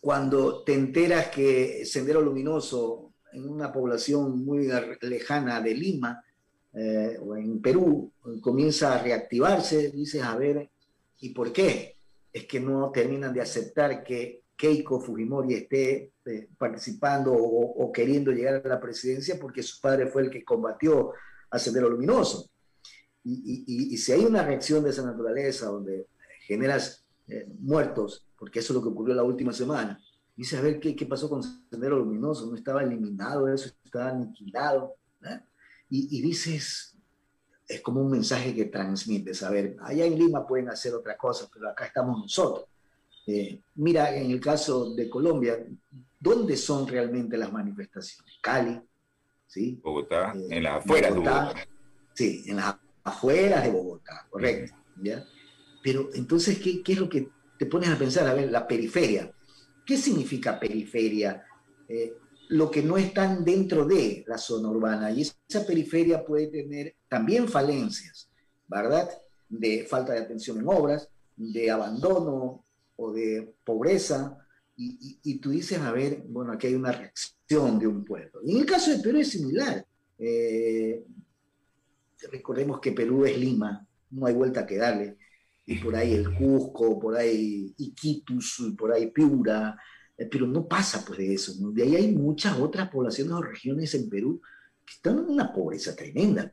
cuando 0.00 0.62
te 0.64 0.74
enteras 0.74 1.28
que 1.28 1.84
Sendero 1.86 2.20
Luminoso, 2.20 3.14
en 3.32 3.48
una 3.48 3.72
población 3.72 4.44
muy 4.44 4.68
lejana 5.00 5.60
de 5.60 5.74
Lima, 5.74 6.22
eh, 6.74 7.16
o 7.20 7.36
en 7.36 7.62
Perú, 7.62 8.12
comienza 8.40 8.94
a 8.94 9.02
reactivarse, 9.02 9.90
dices, 9.90 10.22
a 10.22 10.36
ver, 10.36 10.70
¿y 11.20 11.30
por 11.30 11.52
qué? 11.52 11.96
Es 12.32 12.46
que 12.46 12.60
no 12.60 12.90
terminan 12.90 13.32
de 13.32 13.40
aceptar 13.40 14.02
que 14.02 14.42
Keiko 14.56 15.00
Fujimori 15.00 15.54
esté 15.54 16.12
eh, 16.26 16.48
participando 16.58 17.32
o, 17.32 17.84
o, 17.84 17.92
queriendo 17.92 18.30
llegar 18.30 18.62
a 18.64 18.68
la 18.68 18.80
presidencia 18.80 19.38
porque 19.40 19.62
su 19.62 19.80
padre 19.80 20.06
fue 20.06 20.22
el 20.22 20.30
que 20.30 20.44
combatió 20.44 21.12
a 21.50 21.58
Sendero 21.58 21.88
Luminoso. 21.88 22.50
Y, 23.24 23.96
si 23.96 24.12
hay 24.12 24.24
una 24.24 24.42
reacción 24.42 24.84
de 24.84 24.90
esa 24.90 25.04
naturaleza 25.04 25.66
donde 25.66 26.06
generas 26.46 27.04
eh, 27.26 27.48
muertos, 27.60 28.26
porque 28.38 28.58
eso 28.58 28.72
es 28.72 28.76
lo 28.76 28.82
que 28.82 28.90
ocurrió 28.90 29.14
la 29.14 29.22
última 29.22 29.52
semana, 29.52 29.98
dices, 30.36 30.58
a 30.58 30.62
ver, 30.62 30.78
¿qué, 30.78 30.94
qué 30.94 31.06
pasó 31.06 31.28
con 31.30 31.42
Sendero 31.42 31.98
Luminoso? 31.98 32.46
¿No 32.46 32.56
estaba 32.56 32.82
eliminado 32.82 33.48
eso? 33.52 33.70
¿Estaba 33.84 34.10
aniquilado? 34.10 34.96
Y, 35.90 36.22
dices, 36.22 36.96
es 37.68 37.80
como 37.80 38.00
un 38.00 38.10
mensaje 38.10 38.52
que 38.52 38.64
transmites, 38.64 39.44
a 39.44 39.50
ver, 39.50 39.76
allá 39.80 40.04
en 40.04 40.18
Lima 40.18 40.44
pueden 40.44 40.68
hacer 40.68 40.92
otra 40.92 41.16
cosa, 41.16 41.48
pero 41.52 41.68
acá 41.68 41.86
estamos 41.86 42.18
nosotros. 42.18 42.66
Eh, 43.28 43.60
mira, 43.76 44.14
en 44.16 44.30
el 44.30 44.40
caso 44.40 44.92
de 44.92 45.08
Colombia, 45.08 45.64
¿dónde 46.18 46.56
son 46.56 46.88
realmente 46.88 47.36
las 47.36 47.52
manifestaciones? 47.52 48.34
Cali, 48.42 48.80
¿sí? 49.46 49.80
Bogotá, 49.84 50.32
eh, 50.34 50.48
en 50.50 50.62
las 50.64 50.84
afueras 50.84 51.14
de 51.14 51.20
Bogotá. 51.20 51.54
Sí, 52.12 52.42
en 52.46 52.56
las 52.56 52.66
afuera 53.04 53.60
de 53.60 53.70
Bogotá, 53.70 54.26
correcto. 54.30 54.74
¿ya? 55.02 55.24
Pero 55.82 56.08
entonces, 56.14 56.58
¿qué, 56.58 56.82
¿qué, 56.82 56.94
es 56.94 56.98
lo 56.98 57.08
que 57.08 57.28
te 57.58 57.66
pones 57.66 57.90
a 57.90 57.98
pensar? 57.98 58.26
A 58.26 58.34
ver, 58.34 58.50
la 58.50 58.66
periferia. 58.66 59.30
¿Qué 59.84 59.96
significa 59.98 60.58
periferia? 60.58 61.44
Eh, 61.88 62.14
lo 62.48 62.70
que 62.70 62.82
no 62.82 62.96
están 62.96 63.44
dentro 63.44 63.84
de 63.84 64.24
la 64.26 64.38
zona 64.38 64.68
urbana. 64.70 65.10
Y 65.10 65.22
esa 65.22 65.66
periferia 65.66 66.24
puede 66.24 66.48
tener 66.48 66.96
también 67.08 67.48
falencias, 67.48 68.28
¿verdad? 68.66 69.10
De 69.48 69.84
falta 69.84 70.12
de 70.12 70.20
atención 70.20 70.58
en 70.58 70.68
obras, 70.68 71.08
de 71.36 71.70
abandono 71.70 72.64
o 72.96 73.12
de 73.12 73.54
pobreza. 73.64 74.38
Y, 74.76 75.18
y, 75.22 75.38
tú 75.38 75.50
dices, 75.50 75.78
a 75.78 75.92
ver, 75.92 76.22
bueno, 76.26 76.52
aquí 76.52 76.66
hay 76.66 76.74
una 76.74 76.92
reacción 76.92 77.78
de 77.78 77.86
un 77.86 78.04
pueblo. 78.04 78.40
Y 78.44 78.52
en 78.52 78.60
el 78.60 78.66
caso 78.66 78.90
de 78.90 78.98
Perú 78.98 79.18
es 79.18 79.30
similar. 79.30 79.86
Eh, 80.18 81.04
recordemos 82.30 82.80
que 82.80 82.92
Perú 82.92 83.24
es 83.24 83.38
Lima, 83.38 83.86
no 84.10 84.26
hay 84.26 84.34
vuelta 84.34 84.66
que 84.66 84.76
darle. 84.76 85.16
Y 85.66 85.78
por 85.78 85.96
ahí 85.96 86.12
el 86.14 86.34
Cusco, 86.34 86.98
por 87.00 87.16
ahí 87.16 87.74
Iquitus, 87.78 88.74
por 88.76 88.92
ahí 88.92 89.10
Piura, 89.10 89.76
eh, 90.16 90.26
pero 90.30 90.46
no 90.46 90.66
pasa 90.66 91.04
pues 91.04 91.18
de 91.18 91.34
eso. 91.34 91.54
De 91.72 91.82
ahí 91.82 91.96
hay 91.96 92.12
muchas 92.12 92.58
otras 92.58 92.90
poblaciones 92.90 93.32
o 93.32 93.42
regiones 93.42 93.94
en 93.94 94.08
Perú 94.08 94.40
que 94.84 94.92
están 94.92 95.18
en 95.18 95.24
una 95.26 95.52
pobreza 95.52 95.96
tremenda. 95.96 96.52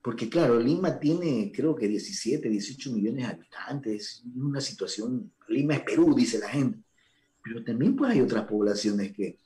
Porque 0.00 0.28
claro, 0.28 0.58
Lima 0.58 0.98
tiene 0.98 1.50
creo 1.54 1.74
que 1.74 1.88
17, 1.88 2.48
18 2.48 2.92
millones 2.92 3.26
de 3.26 3.32
habitantes, 3.32 4.22
una 4.34 4.60
situación, 4.60 5.32
Lima 5.48 5.74
es 5.74 5.80
Perú, 5.80 6.14
dice 6.14 6.38
la 6.38 6.48
gente. 6.48 6.78
Pero 7.42 7.64
también 7.64 7.96
pues 7.96 8.12
hay 8.12 8.20
otras 8.20 8.44
poblaciones 8.44 9.12
que, 9.12 9.38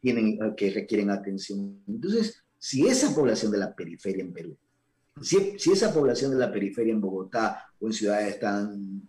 tienen, 0.00 0.38
que 0.56 0.70
requieren 0.70 1.10
atención. 1.10 1.82
Entonces, 1.88 2.42
si 2.58 2.86
esa 2.86 3.14
población 3.14 3.52
de 3.52 3.58
la 3.58 3.74
periferia 3.74 4.22
en 4.22 4.32
Perú, 4.32 4.56
si, 5.20 5.56
esa 5.72 5.92
población 5.92 6.32
de 6.32 6.38
la 6.38 6.52
periferia 6.52 6.92
en 6.92 7.00
Bogotá 7.00 7.70
o 7.80 7.86
en 7.86 7.92
ciudades 7.92 8.38
tan 8.38 9.02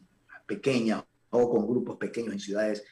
pequeñas 0.45 1.03
o 1.29 1.49
con 1.49 1.67
grupos 1.67 1.97
pequeños 1.97 2.33
en 2.33 2.39
ciudades 2.39 2.83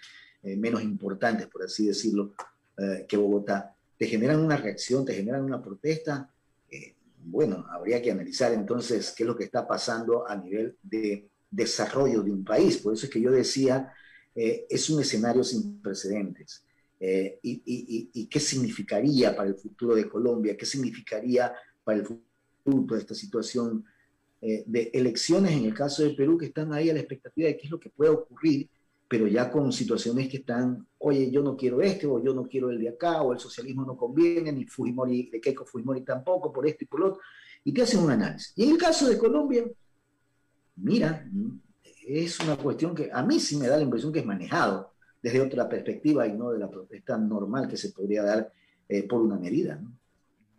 eh, 0.43 0.57
menos 0.57 0.84
importantes, 0.84 1.47
por 1.47 1.63
así 1.63 1.88
decirlo, 1.88 2.34
eh, 2.78 3.05
que 3.07 3.18
Bogotá, 3.18 3.76
te 3.97 4.07
generan 4.07 4.41
una 4.41 4.57
reacción, 4.57 5.05
te 5.05 5.13
generan 5.13 5.43
una 5.43 5.61
protesta, 5.61 6.30
eh, 6.70 6.95
bueno, 7.24 7.66
habría 7.72 8.01
que 8.01 8.11
analizar 8.11 8.51
entonces 8.51 9.13
qué 9.16 9.24
es 9.24 9.28
lo 9.28 9.36
que 9.36 9.45
está 9.45 9.66
pasando 9.66 10.28
a 10.28 10.36
nivel 10.36 10.78
de, 10.84 11.30
desarrollo 11.55 12.22
de 12.22 12.32
un 12.32 12.43
país. 12.43 12.78
Por 12.78 12.93
eso 12.93 13.05
es 13.05 13.11
que 13.11 13.22
yo 13.22 13.32
decía, 13.32 13.93
eh, 14.36 14.66
es 14.70 14.89
un 14.89 15.01
escenario 15.01 15.43
sin 15.43 15.82
precedentes. 15.82 16.63
Eh, 16.99 17.39
y, 17.41 17.61
y, 17.66 18.09
y, 18.13 18.28
qué 18.28 18.39
significaría 18.39 19.36
para 19.36 19.49
el 19.49 19.55
futuro 19.55 19.95
de 19.95 20.07
Colombia? 20.07 20.55
¿Qué 20.57 20.66
significaría 20.66 21.53
para 21.84 21.99
el 21.99 22.05
futuro 22.05 22.25
de 22.66 22.97
esta 22.97 23.13
situación 23.13 23.86
eh, 24.41 24.63
de 24.66 24.89
elecciones 24.93 25.51
en 25.51 25.66
el 25.66 25.74
caso 25.74 26.03
de 26.03 26.11
Perú 26.11 26.38
que 26.38 26.47
están 26.47 26.74
ahí 26.74 26.89
a 26.89 26.93
la 26.93 26.99
expectativa 26.99 27.47
de 27.47 27.57
qué 27.57 27.66
es 27.66 27.72
lo 27.72 27.80
que 27.80 27.89
puede 27.89 28.09
ocurrir, 28.09 28.68
pero 29.07 29.28
ya 29.28 29.51
con 29.51 29.72
situaciones 29.72 30.28
que 30.28 30.38
están, 30.38 30.88
oye, 30.97 31.30
yo 31.30 31.43
no 31.43 31.55
quiero 31.55 31.82
este, 31.82 32.07
o 32.07 32.22
yo 32.24 32.34
no 32.34 32.47
quiero 32.47 32.72
el 32.72 32.80
de 32.80 32.89
acá, 32.89 33.22
o 33.22 33.34
el 33.34 33.39
socialismo 33.39 33.86
no 33.86 33.95
conviene, 33.95 34.51
ni 34.51 34.66
Fujimori, 34.66 35.30
de 35.30 35.39
Keiko 35.39 35.63
Fujimori 35.63 36.01
tampoco, 36.01 36.51
por 36.51 36.68
esto 36.68 36.84
y 36.84 36.88
por 36.88 36.99
lo 36.99 37.07
otro, 37.09 37.22
y 37.63 37.72
te 37.72 37.84
hacen 37.84 38.01
un 38.01 38.11
análisis. 38.11 38.53
Y 38.55 38.63
en 38.63 38.72
el 38.72 38.78
caso 38.78 39.07
de 39.07 39.18
Colombia, 39.18 39.63
mira, 40.78 41.30
es 42.07 42.39
una 42.39 42.57
cuestión 42.57 42.95
que 42.95 43.11
a 43.13 43.22
mí 43.22 43.39
sí 43.39 43.57
me 43.57 43.68
da 43.68 43.78
la 43.78 43.84
impresión 43.84 44.11
que 44.11 44.20
es 44.20 44.26
manejado 44.26 44.91
desde 45.22 45.41
otra 45.41 45.70
perspectiva 45.70 46.28
y 46.28 46.34
no 46.34 46.51
de 46.51 46.59
la 46.59 46.70
protesta 46.70 47.16
normal 47.18 47.68
que 47.68 47.78
se 47.78 47.89
podría 47.89 48.24
dar 48.24 48.51
eh, 48.89 49.07
por 49.07 49.22
una 49.22 49.38
medida. 49.38 49.76
¿no? 49.76 49.91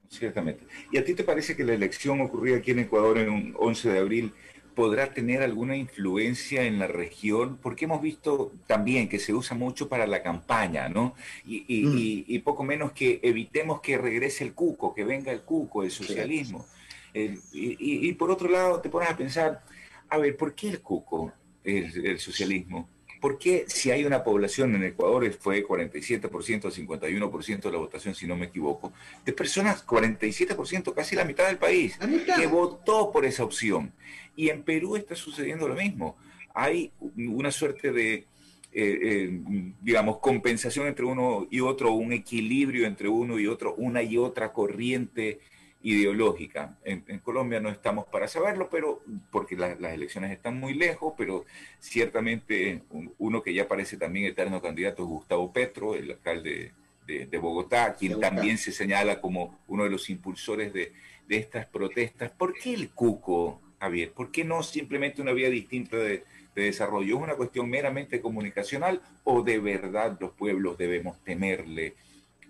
Ciertamente. 0.09 0.65
¿Y 0.93 0.99
a 0.99 1.05
ti 1.05 1.15
te 1.15 1.25
parece 1.25 1.57
que 1.57 1.65
la 1.65 1.75
elección 1.75 2.21
ocurrida 2.21 2.59
aquí 2.59 2.71
en 2.71 2.81
Ecuador 2.81 3.19
en 3.19 3.31
un 3.31 3.55
11 3.59 3.91
de 3.91 3.99
abril 3.99 4.33
podrá 4.75 5.13
tener 5.13 5.43
alguna 5.43 5.77
influencia 5.77 6.65
en 6.65 6.79
la 6.79 6.87
región? 6.87 7.59
Porque 7.61 7.87
hemos 7.87 8.01
visto 8.03 8.53
también 8.67 9.09
que 9.09 9.19
se 9.19 9.35
usa 9.35 9.57
mucho 9.57 9.89
para 9.89 10.07
la 10.07 10.23
campaña, 10.23 10.89
¿no? 10.89 11.15
Y, 11.45 11.65
y, 11.69 12.39
mm. 12.39 12.43
poco 12.43 12.63
menos 12.65 12.93
que 12.93 13.21
evitemos 13.23 13.81
que 13.81 13.99
regrese 13.99 14.45
el 14.45 14.55
cuco, 14.55 14.95
que 14.95 15.05
venga 15.05 15.33
el 15.33 15.43
cuco, 15.43 15.83
el 15.83 15.91
socialismo. 15.91 16.67
y, 17.15 18.13
por 18.13 18.31
otro 18.31 18.49
lado, 18.49 18.81
te 18.81 18.89
pones 18.89 19.11
a 19.11 19.17
pensar, 19.17 19.65
a 20.09 20.19
ver, 20.19 20.37
¿por 20.37 20.55
qué 20.55 20.69
el 20.69 20.81
cuco, 20.81 21.33
el 21.65 22.19
socialismo? 22.19 22.89
¿Por 23.21 23.39
qué 23.39 23.65
si 23.67 23.91
hay 23.91 24.05
una 24.05 24.23
población 24.23 24.75
en 24.75 24.85
Ecuador, 24.85 25.31
fue 25.33 25.65
47%, 25.65 26.71
51% 26.71 27.61
de 27.61 27.73
la 27.73 27.79
votación, 27.79 28.15
si 28.15 28.27
no 28.27 28.37
me 28.37 28.47
equivoco, 28.47 28.93
de 29.25 29.33
personas, 29.33 29.87
47%, 29.87 30.95
casi 30.95 31.17
la 31.17 31.25
mitad 31.25 31.47
del 31.47 31.59
país, 31.59 31.99
que 32.37 32.47
votó 32.47 33.11
por 33.11 33.25
esa 33.25 33.45
opción? 33.45 33.93
Y 34.35 34.51
en 34.51 34.63
Perú 34.63 34.97
está 34.97 35.15
sucediendo 35.15 35.67
lo 35.67 35.75
mismo. 35.75 36.17
Hay 36.55 36.93
una 37.17 37.51
suerte 37.51 37.93
de, 37.93 38.15
eh, 38.15 38.27
eh, 38.73 39.41
digamos, 39.81 40.19
compensación 40.19 40.87
entre 40.87 41.07
uno 41.07 41.47
y 41.51 41.61
otro, 41.61 41.93
un 41.93 42.13
equilibrio 42.13 42.87
entre 42.87 43.09
uno 43.09 43.39
y 43.39 43.47
otro, 43.47 43.75
una 43.77 44.03
y 44.03 44.19
otra 44.19 44.53
corriente 44.53 45.41
ideológica. 45.87 46.77
En, 46.83 47.21
Colombia 47.21 47.61
no 47.61 47.69
estamos 47.69 48.07
para 48.07 48.27
saberlo, 48.27 48.69
pero 48.69 49.03
porque 49.31 49.57
las 49.57 49.93
elecciones 49.93 50.33
están 50.33 50.59
muy 50.59 50.75
lejos, 50.75 51.15
pero 51.17 51.45
ciertamente 51.79 52.83
uno 53.19 53.41
que 53.41 53.55
ya 53.55 53.69
parece 53.69 53.97
también 53.97 54.27
eterno 54.27 54.61
candidato 54.61 55.05
es 55.05 55.09
Gustavo 55.09 55.53
Petro, 55.53 55.95
el 55.95 56.11
alcalde 56.11 56.73
de, 57.07 57.39
Bogotá, 57.39 57.95
quien 57.95 58.19
también 58.19 58.59
se 58.59 58.73
señala 58.73 59.21
como 59.21 59.61
uno 59.69 59.85
de 59.85 59.91
los 59.91 60.11
impulsores 60.11 60.73
de, 60.73 60.93
estas 61.29 61.67
protestas. 61.67 62.33
¿Por 62.33 62.55
qué 62.55 62.75
el 62.75 62.91
cuco, 62.91 63.61
Javier? 63.79 64.11
¿Por 64.11 64.33
qué 64.33 64.45
no 64.45 64.65
simplemente 64.65 65.23
una 65.23 65.33
vía 65.33 65.51
distinta 65.51 65.97
de, 65.97 66.25
desarrollo? 66.57 67.17
¿Es 67.17 67.23
una 67.23 67.37
cuestión 67.37 67.71
meramente 67.71 68.21
comunicacional 68.21 69.01
o 69.23 69.43
de 69.43 69.61
verdad 69.61 70.17
los 70.21 70.33
pueblos 70.33 70.79
debemos 70.79 71.23
temerle 71.23 71.95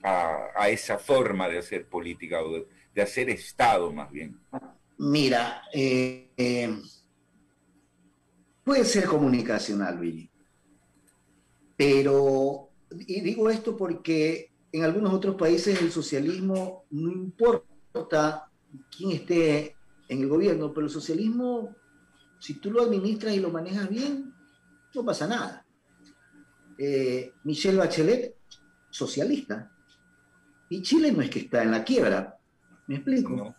a, 0.03 0.47
a 0.55 0.71
esa 0.71 0.99
forma 0.99 1.49
de 1.49 1.59
hacer 1.59 1.87
política 1.87 2.41
o 2.43 2.53
de, 2.53 2.67
de 2.97 3.03
hacer 3.03 3.29
Estado 3.29 3.93
más 3.93 4.11
bien? 4.11 4.41
Mira, 4.97 5.63
eh, 5.71 6.31
eh, 6.35 6.81
puede 8.65 8.87
ser 8.87 9.05
comunicacional, 9.05 9.99
Billy. 9.99 10.31
Pero, 11.77 12.71
y 13.07 13.21
digo 13.21 13.51
esto 13.51 13.77
porque 13.77 14.51
en 14.73 14.83
algunos 14.83 15.13
otros 15.13 15.37
países 15.37 15.81
el 15.83 15.93
socialismo 15.93 16.87
no 16.91 17.13
importa 17.13 18.51
quién 18.97 19.11
esté 19.11 19.77
en 20.09 20.23
el 20.23 20.29
gobierno, 20.29 20.73
pero 20.73 20.87
el 20.87 20.93
socialismo, 20.93 21.77
si 22.39 22.55
tú 22.55 22.71
lo 22.71 22.83
administras 22.83 23.35
y 23.35 23.41
lo 23.41 23.51
manejas 23.51 23.91
bien, 23.91 24.33
no 24.95 25.05
pasa 25.05 25.27
nada. 25.27 25.67
Eh, 26.79 27.35
Michelle 27.45 27.77
Bachelet, 27.77 28.37
socialista. 28.89 29.71
Y 30.71 30.81
Chile 30.81 31.13
no 31.13 31.21
es 31.21 31.29
que 31.29 31.41
está 31.41 31.63
en 31.63 31.73
la 31.73 31.85
quiebra, 31.85 32.37
¿Me 32.87 32.97
explico? 32.97 33.55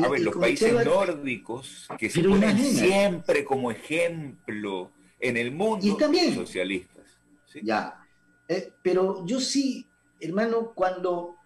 a 0.00 0.08
ver, 0.08 0.20
los 0.20 0.36
países 0.36 0.72
nórdicos 0.84 1.88
que 1.98 2.08
se 2.08 2.22
ponen 2.22 2.56
siempre 2.58 3.44
como 3.44 3.70
ejemplo 3.70 4.92
en 5.18 5.36
el 5.36 5.50
mundo 5.52 5.86
y 5.86 5.96
también, 5.96 6.34
socialistas. 6.34 7.04
Ya. 7.62 8.00
Eh, 8.46 8.72
pero 8.82 9.26
yo 9.26 9.40
sí, 9.40 9.86
hermano, 10.20 10.72
cuando 10.74 11.36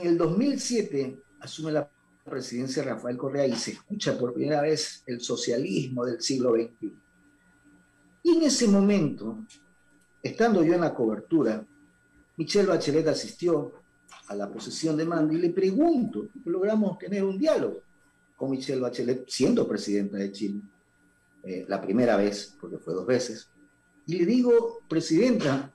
en 0.00 0.08
el 0.08 0.18
2007 0.18 1.18
asume 1.40 1.72
la 1.72 1.90
presidencia 2.24 2.82
Rafael 2.82 3.16
Correa 3.16 3.46
y 3.46 3.54
se 3.54 3.72
escucha 3.72 4.18
por 4.18 4.34
primera 4.34 4.62
vez 4.62 5.02
el 5.06 5.20
socialismo 5.20 6.04
del 6.04 6.20
siglo 6.20 6.54
XXI. 6.54 6.92
Y 8.22 8.36
en 8.36 8.42
ese 8.42 8.68
momento, 8.68 9.38
estando 10.22 10.62
yo 10.62 10.74
en 10.74 10.82
la 10.82 10.94
cobertura, 10.94 11.64
Michelle 12.36 12.68
Bachelet 12.68 13.08
asistió, 13.08 13.72
a 14.28 14.34
la 14.34 14.50
posesión 14.50 14.96
de 14.96 15.04
mando 15.04 15.34
y 15.34 15.38
le 15.38 15.50
pregunto, 15.50 16.28
logramos 16.44 16.98
tener 16.98 17.24
un 17.24 17.38
diálogo 17.38 17.82
con 18.36 18.50
Michelle 18.50 18.80
Bachelet, 18.80 19.28
siendo 19.28 19.66
presidenta 19.66 20.16
de 20.16 20.32
Chile, 20.32 20.60
eh, 21.42 21.64
la 21.68 21.80
primera 21.80 22.16
vez, 22.16 22.56
porque 22.60 22.78
fue 22.78 22.94
dos 22.94 23.06
veces, 23.06 23.50
y 24.06 24.18
le 24.18 24.26
digo, 24.26 24.80
presidenta, 24.88 25.72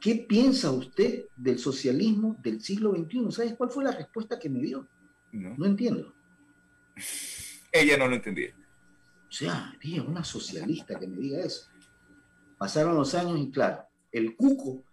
¿qué 0.00 0.24
piensa 0.28 0.70
usted 0.70 1.26
del 1.36 1.58
socialismo 1.58 2.36
del 2.42 2.60
siglo 2.62 2.92
XXI? 2.94 3.30
¿Sabes 3.30 3.54
cuál 3.54 3.70
fue 3.70 3.84
la 3.84 3.92
respuesta 3.92 4.38
que 4.38 4.48
me 4.48 4.60
dio? 4.60 4.88
No, 5.32 5.54
no 5.56 5.66
entiendo. 5.66 6.14
Ella 7.72 7.98
no 7.98 8.06
lo 8.08 8.14
entendía. 8.14 8.54
O 9.28 9.32
sea, 9.32 9.76
una 10.06 10.22
socialista 10.22 10.96
que 10.98 11.08
me 11.08 11.16
diga 11.16 11.44
eso. 11.44 11.66
Pasaron 12.56 12.94
los 12.94 13.14
años 13.16 13.40
y 13.40 13.50
claro, 13.50 13.84
el 14.12 14.36
cuco 14.36 14.84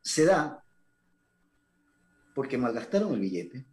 se 0.00 0.24
da 0.24 0.63
porque 2.34 2.58
malgastaron 2.58 3.14
el 3.14 3.20
billete, 3.20 3.64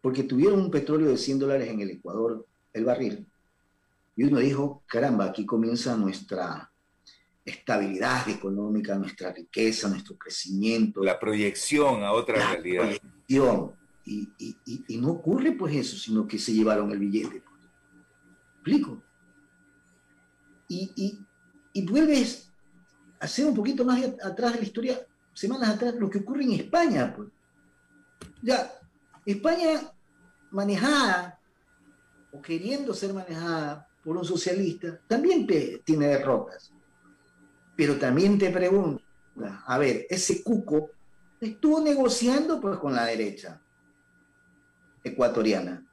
porque 0.00 0.24
tuvieron 0.24 0.60
un 0.60 0.70
petróleo 0.70 1.10
de 1.10 1.18
100 1.18 1.38
dólares 1.38 1.68
en 1.68 1.80
el 1.80 1.90
Ecuador, 1.90 2.46
el 2.72 2.84
barril, 2.84 3.26
y 4.16 4.24
uno 4.24 4.38
dijo, 4.38 4.82
caramba, 4.86 5.26
aquí 5.26 5.46
comienza 5.46 5.96
nuestra 5.96 6.70
estabilidad 7.44 8.28
económica, 8.28 8.94
nuestra 8.96 9.32
riqueza, 9.32 9.88
nuestro 9.88 10.16
crecimiento. 10.16 11.02
La 11.02 11.18
proyección 11.18 12.02
a 12.02 12.12
otra 12.12 12.38
la 12.38 12.50
realidad. 12.52 12.82
Proyección. 12.82 13.72
Y, 14.04 14.28
y, 14.88 14.96
no 14.98 15.12
ocurre 15.12 15.52
pues 15.52 15.74
eso, 15.76 15.96
sino 15.96 16.26
que 16.26 16.38
se 16.38 16.52
llevaron 16.52 16.90
el 16.90 16.98
billete. 16.98 17.42
¿Explico? 18.54 19.02
Y, 20.68 21.24
y, 21.72 21.86
vuelves 21.86 22.52
a 23.20 23.24
hacer 23.24 23.46
un 23.46 23.54
poquito 23.54 23.84
más 23.84 24.02
atrás 24.22 24.54
de 24.54 24.58
la 24.58 24.64
historia 24.64 25.06
semanas 25.40 25.70
atrás 25.70 25.94
lo 25.94 26.10
que 26.10 26.18
ocurre 26.18 26.44
en 26.44 26.52
España. 26.52 27.14
Pues. 27.16 27.30
Ya, 28.42 28.70
España 29.24 29.80
manejada 30.50 31.40
o 32.30 32.42
queriendo 32.42 32.92
ser 32.92 33.14
manejada 33.14 33.88
por 34.04 34.18
un 34.18 34.24
socialista, 34.24 35.00
también 35.08 35.46
tiene 35.82 36.06
derrotas. 36.08 36.70
Pero 37.74 37.96
también 37.98 38.38
te 38.38 38.50
pregunto, 38.50 39.02
a 39.66 39.78
ver, 39.78 40.06
ese 40.10 40.42
cuco 40.42 40.90
estuvo 41.40 41.80
negociando 41.80 42.60
pues 42.60 42.78
con 42.78 42.94
la 42.94 43.06
derecha 43.06 43.60
ecuatoriana. 45.02 45.86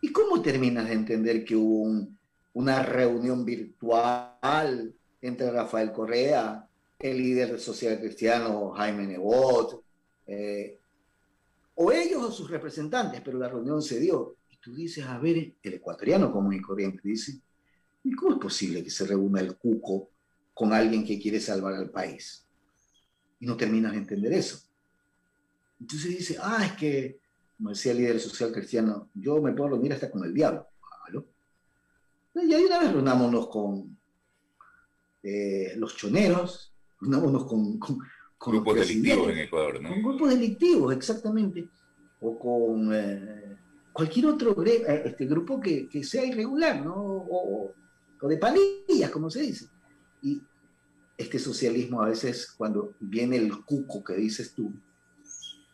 ¿Y 0.00 0.10
cómo 0.10 0.40
terminas 0.40 0.86
de 0.86 0.94
entender 0.94 1.44
que 1.44 1.54
hubo 1.54 2.08
una 2.54 2.82
reunión 2.82 3.44
virtual 3.44 4.94
entre 5.20 5.50
Rafael 5.50 5.92
Correa, 5.92 6.67
el 6.98 7.16
líder 7.16 7.60
social 7.60 7.98
cristiano 8.00 8.72
Jaime 8.72 9.06
Nebot, 9.06 9.84
eh, 10.26 10.78
o 11.76 11.92
ellos 11.92 12.24
o 12.24 12.32
sus 12.32 12.50
representantes, 12.50 13.20
pero 13.24 13.38
la 13.38 13.48
reunión 13.48 13.80
se 13.82 14.00
dio. 14.00 14.36
Y 14.50 14.56
tú 14.56 14.74
dices, 14.74 15.04
a 15.04 15.18
ver, 15.18 15.54
el 15.62 15.74
ecuatoriano 15.74 16.32
común 16.32 16.54
y 16.54 16.60
corriente 16.60 17.00
dice, 17.04 17.40
¿y 18.02 18.12
cómo 18.12 18.34
es 18.34 18.40
posible 18.40 18.82
que 18.82 18.90
se 18.90 19.06
reúna 19.06 19.40
el 19.40 19.56
cuco 19.56 20.10
con 20.52 20.72
alguien 20.72 21.04
que 21.04 21.20
quiere 21.20 21.40
salvar 21.40 21.74
al 21.74 21.90
país? 21.90 22.44
Y 23.38 23.46
no 23.46 23.56
terminas 23.56 23.92
de 23.92 23.98
entender 23.98 24.32
eso. 24.32 24.58
Entonces 25.80 26.10
dice, 26.10 26.36
ah, 26.42 26.64
es 26.66 26.72
que, 26.72 27.20
como 27.56 27.70
decía 27.70 27.92
el 27.92 27.98
líder 27.98 28.18
social 28.18 28.50
cristiano, 28.50 29.08
yo 29.14 29.40
me 29.40 29.52
puedo 29.52 29.70
reunir 29.70 29.92
hasta 29.92 30.10
con 30.10 30.24
el 30.24 30.34
diablo. 30.34 30.66
Y 32.34 32.54
ahí 32.54 32.64
una 32.64 32.78
vez 32.78 32.92
reunámonos 32.92 33.48
con 33.48 33.98
eh, 35.22 35.74
los 35.76 35.96
choneros, 35.96 36.72
unámonos 37.00 37.44
con, 37.44 37.78
con, 37.78 37.98
grupos 38.40 38.74
delictivos 38.76 39.30
en 39.30 39.38
Ecuador, 39.38 39.82
¿no? 39.82 39.90
Con 39.90 40.02
grupos 40.02 40.30
delictivos, 40.30 40.94
exactamente. 40.94 41.68
O 42.20 42.38
con 42.38 42.90
eh, 42.94 43.56
cualquier 43.92 44.26
otro 44.26 44.64
eh, 44.64 45.02
este 45.04 45.26
grupo 45.26 45.60
que, 45.60 45.88
que, 45.88 46.02
sea 46.04 46.24
irregular, 46.24 46.84
¿no? 46.84 46.94
O, 46.94 47.74
o 48.20 48.28
de 48.28 48.36
panillas, 48.36 49.10
como 49.10 49.30
se 49.30 49.42
dice. 49.42 49.66
Y 50.22 50.42
este 51.16 51.38
socialismo 51.38 52.02
a 52.02 52.08
veces, 52.08 52.54
cuando 52.56 52.94
viene 53.00 53.36
el 53.36 53.64
cuco 53.64 54.02
que 54.02 54.14
dices 54.14 54.54
tú, 54.54 54.72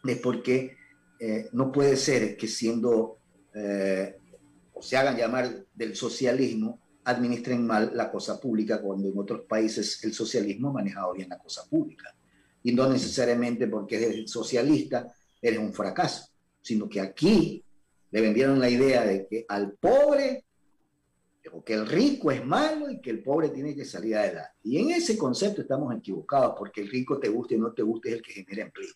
es 0.04 0.18
porque 0.18 0.76
eh, 1.18 1.48
no 1.52 1.72
puede 1.72 1.96
ser 1.96 2.36
que 2.36 2.48
siendo, 2.48 3.18
eh, 3.54 4.16
o 4.72 4.82
se 4.82 4.96
hagan 4.96 5.16
llamar 5.16 5.64
del 5.74 5.94
socialismo, 5.94 6.80
administren 7.04 7.66
mal 7.66 7.92
la 7.94 8.10
cosa 8.10 8.40
pública, 8.40 8.80
cuando 8.80 9.08
en 9.08 9.18
otros 9.18 9.42
países 9.42 10.02
el 10.04 10.12
socialismo 10.12 10.70
ha 10.70 10.72
manejado 10.72 11.12
bien 11.12 11.28
la 11.28 11.38
cosa 11.38 11.64
pública. 11.68 12.14
Y 12.62 12.72
no 12.72 12.88
necesariamente 12.88 13.66
porque 13.66 13.96
eres 13.96 14.30
socialista 14.30 15.14
eres 15.40 15.58
un 15.58 15.74
fracaso, 15.74 16.28
sino 16.62 16.88
que 16.88 17.00
aquí 17.00 17.62
le 18.10 18.20
vendieron 18.20 18.58
la 18.58 18.70
idea 18.70 19.04
de 19.04 19.26
que 19.26 19.44
al 19.46 19.72
pobre, 19.72 20.44
o 21.52 21.62
que 21.62 21.74
el 21.74 21.86
rico 21.86 22.30
es 22.30 22.44
malo 22.44 22.90
y 22.90 23.00
que 23.00 23.10
el 23.10 23.22
pobre 23.22 23.50
tiene 23.50 23.74
que 23.74 23.84
salir 23.84 24.16
adelante. 24.16 24.52
Y 24.62 24.78
en 24.78 24.92
ese 24.92 25.18
concepto 25.18 25.60
estamos 25.60 25.94
equivocados, 25.94 26.54
porque 26.56 26.80
el 26.80 26.88
rico 26.88 27.18
te 27.18 27.28
guste 27.28 27.56
o 27.56 27.58
no 27.58 27.72
te 27.72 27.82
guste 27.82 28.08
es 28.08 28.14
el 28.16 28.22
que 28.22 28.32
genera 28.32 28.62
empleo. 28.62 28.94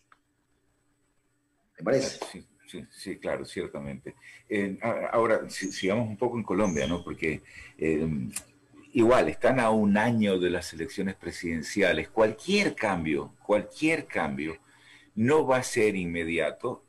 ¿Te 1.77 1.83
parece? 1.83 2.19
Sí, 2.31 2.45
sí, 2.69 2.85
sí 2.89 3.17
claro, 3.17 3.45
ciertamente. 3.45 4.15
Eh, 4.47 4.77
ahora, 5.11 5.49
sigamos 5.49 6.07
un 6.07 6.17
poco 6.17 6.37
en 6.37 6.43
Colombia, 6.43 6.87
¿no? 6.87 7.03
Porque 7.03 7.41
eh, 7.77 8.07
igual, 8.93 9.29
están 9.29 9.59
a 9.59 9.69
un 9.69 9.97
año 9.97 10.39
de 10.39 10.49
las 10.49 10.73
elecciones 10.73 11.15
presidenciales. 11.15 12.09
Cualquier 12.09 12.75
cambio, 12.75 13.33
cualquier 13.43 14.05
cambio, 14.05 14.57
no 15.15 15.45
va 15.45 15.57
a 15.57 15.63
ser 15.63 15.95
inmediato, 15.95 16.83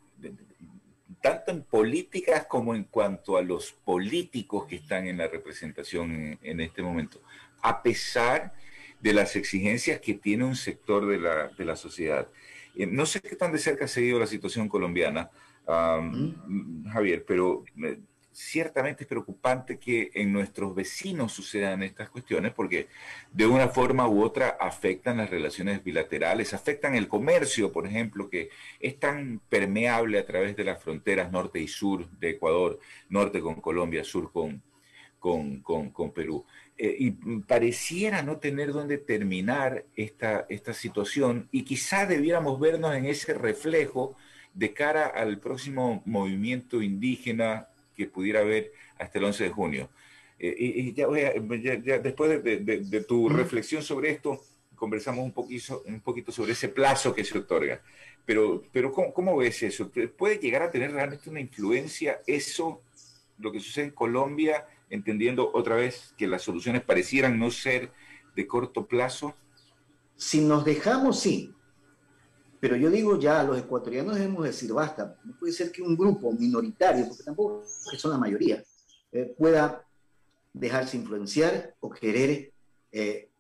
tanto 1.20 1.51
en 1.51 1.62
políticas 1.62 2.47
como 2.47 2.74
en 2.74 2.85
cuanto 2.85 3.37
a 3.37 3.43
los 3.43 3.72
políticos 3.72 4.66
que 4.66 4.76
están 4.76 5.07
en 5.07 5.18
la 5.18 5.28
representación 5.28 6.39
en, 6.43 6.61
este 6.61 6.83
momento, 6.83 7.20
a 7.61 7.83
pesar 7.83 8.55
de 9.01 9.12
las 9.12 9.37
exigencias 9.37 10.01
que 10.01 10.14
tiene 10.14 10.45
un 10.45 10.57
sector 10.57 11.07
de 11.07 11.18
la, 11.18 11.49
de 11.49 11.64
la 11.64 11.76
sociedad. 11.76 12.28
Eh, 12.76 12.87
no 12.87 13.07
sé 13.07 13.20
qué 13.20 13.37
tan 13.37 13.53
de 13.53 13.59
cerca 13.59 13.87
ha 13.87 13.89
seguido 13.89 14.18
la 14.18 14.26
situación 14.26 14.68
colombiana, 14.68 15.31
Javier, 15.67 17.25
pero 17.27 17.65
eh, 17.85 18.01
ciertamente 18.33 19.05
es 19.05 19.09
preocupante 19.09 19.79
que 19.79 20.11
en 20.15 20.33
nuestros 20.33 20.75
vecinos 20.75 21.33
sucedan 21.33 21.83
estas 21.83 22.11
cuestiones 22.11 22.53
porque 22.53 22.89
de 23.33 23.47
una 23.47 23.69
forma 23.69 24.09
u 24.09 24.23
otra 24.23 24.57
afectan 24.61 25.19
las 25.19 25.31
relaciones 25.31 25.83
bilaterales, 25.83 26.55
afectan 26.55 26.95
el 26.95 27.09
comercio, 27.09 27.73
por 27.73 27.87
ejemplo, 27.87 28.31
que 28.31 28.51
es 28.79 28.99
tan 28.99 29.41
permeable 29.49 30.19
a 30.19 30.27
través 30.27 30.57
de 30.57 30.65
las 30.65 30.83
fronteras 30.83 31.33
norte 31.33 31.61
y 31.61 31.69
sur 31.69 32.09
de 32.19 32.31
Ecuador, 32.31 32.79
norte 33.09 33.41
con 33.41 33.61
Colombia, 33.61 34.05
sur 34.05 34.33
con, 34.33 34.63
con, 35.19 36.13
Perú. 36.15 36.45
Eh, 36.79 36.97
y 36.99 37.11
pareciera 37.43 38.23
no 38.23 38.39
tener 38.39 38.73
dónde 38.73 38.97
terminar 38.97 39.85
esta, 39.97 40.47
esta 40.49 40.73
situación 40.73 41.49
y 41.51 41.65
quizá 41.65 42.07
debiéramos 42.07 42.59
vernos 42.59 42.95
en 42.95 43.07
ese 43.07 43.35
reflejo 43.35 44.17
de 44.55 44.72
cara 44.72 45.07
al 45.07 45.38
próximo 45.38 46.03
movimiento 46.05 46.82
indígena 46.82 47.68
que 47.96 48.07
pudiera 48.07 48.40
haber 48.40 48.72
hasta 48.98 49.18
el 49.18 49.24
11 49.24 49.44
de 49.44 49.51
junio. 49.51 49.90
Eh, 50.38 50.55
y, 50.59 50.92
ya, 50.94 51.98
después 51.98 52.42
de, 52.42 53.05
tu 53.07 53.28
reflexión 53.28 53.82
sobre 53.82 54.11
esto, 54.11 54.40
conversamos 54.74 55.24
un 55.24 55.32
poquito, 55.32 55.82
un 55.86 56.01
poquito 56.01 56.32
sobre 56.32 56.53
ese 56.53 56.68
plazo 56.68 57.14
que 57.14 57.24
se 57.24 57.38
otorga. 57.38 57.82
Pero, 58.24 58.62
pero 58.72 58.92
¿cómo, 58.92 59.36
ves 59.36 59.62
eso? 59.62 59.90
¿Puede 60.16 60.38
llegar 60.38 60.62
a 60.62 60.70
tener 60.70 60.92
realmente 60.92 61.28
una 61.28 61.40
influencia 61.40 62.20
eso, 62.26 62.80
lo 63.38 63.53
que 63.53 63.61
sucede 63.61 63.86
en 63.86 63.90
Colombia, 63.90 64.66
entendiendo 64.88 65.51
otra 65.53 65.76
vez 65.76 66.14
que 66.16 66.26
las 66.26 66.42
soluciones 66.42 66.82
parecieran 66.82 67.38
no 67.38 67.51
ser 67.51 67.90
de 68.34 68.46
corto 68.46 68.86
plazo? 68.86 69.34
Si 70.16 70.40
nos 70.40 70.64
dejamos, 70.64 71.20
sí. 71.20 71.55
Pero 72.61 72.77
yo 72.77 72.91
digo 72.91 73.19
ya, 73.19 73.43
los 73.43 73.59
ecuatorianos 73.59 74.17
debemos 74.17 74.45
decir, 74.45 74.71
basta, 74.73 75.17
no 75.25 75.35
puede 75.39 75.53
ser 75.53 75.73
que 75.73 75.81
un 75.81 75.97
grupo 75.97 76.31
minoritario, 76.33 77.09
porque 77.09 77.25
tampoco 77.25 77.65
que 77.91 77.97
son 77.97 78.11
la 78.11 78.19
mayoría, 78.19 78.63
eh, 79.13 79.35
pueda 79.37 79.87
dejarse 80.53 80.99
influenciar 80.99 81.75
o 81.81 81.89
querer 81.89 82.53
eh, 82.93 83.31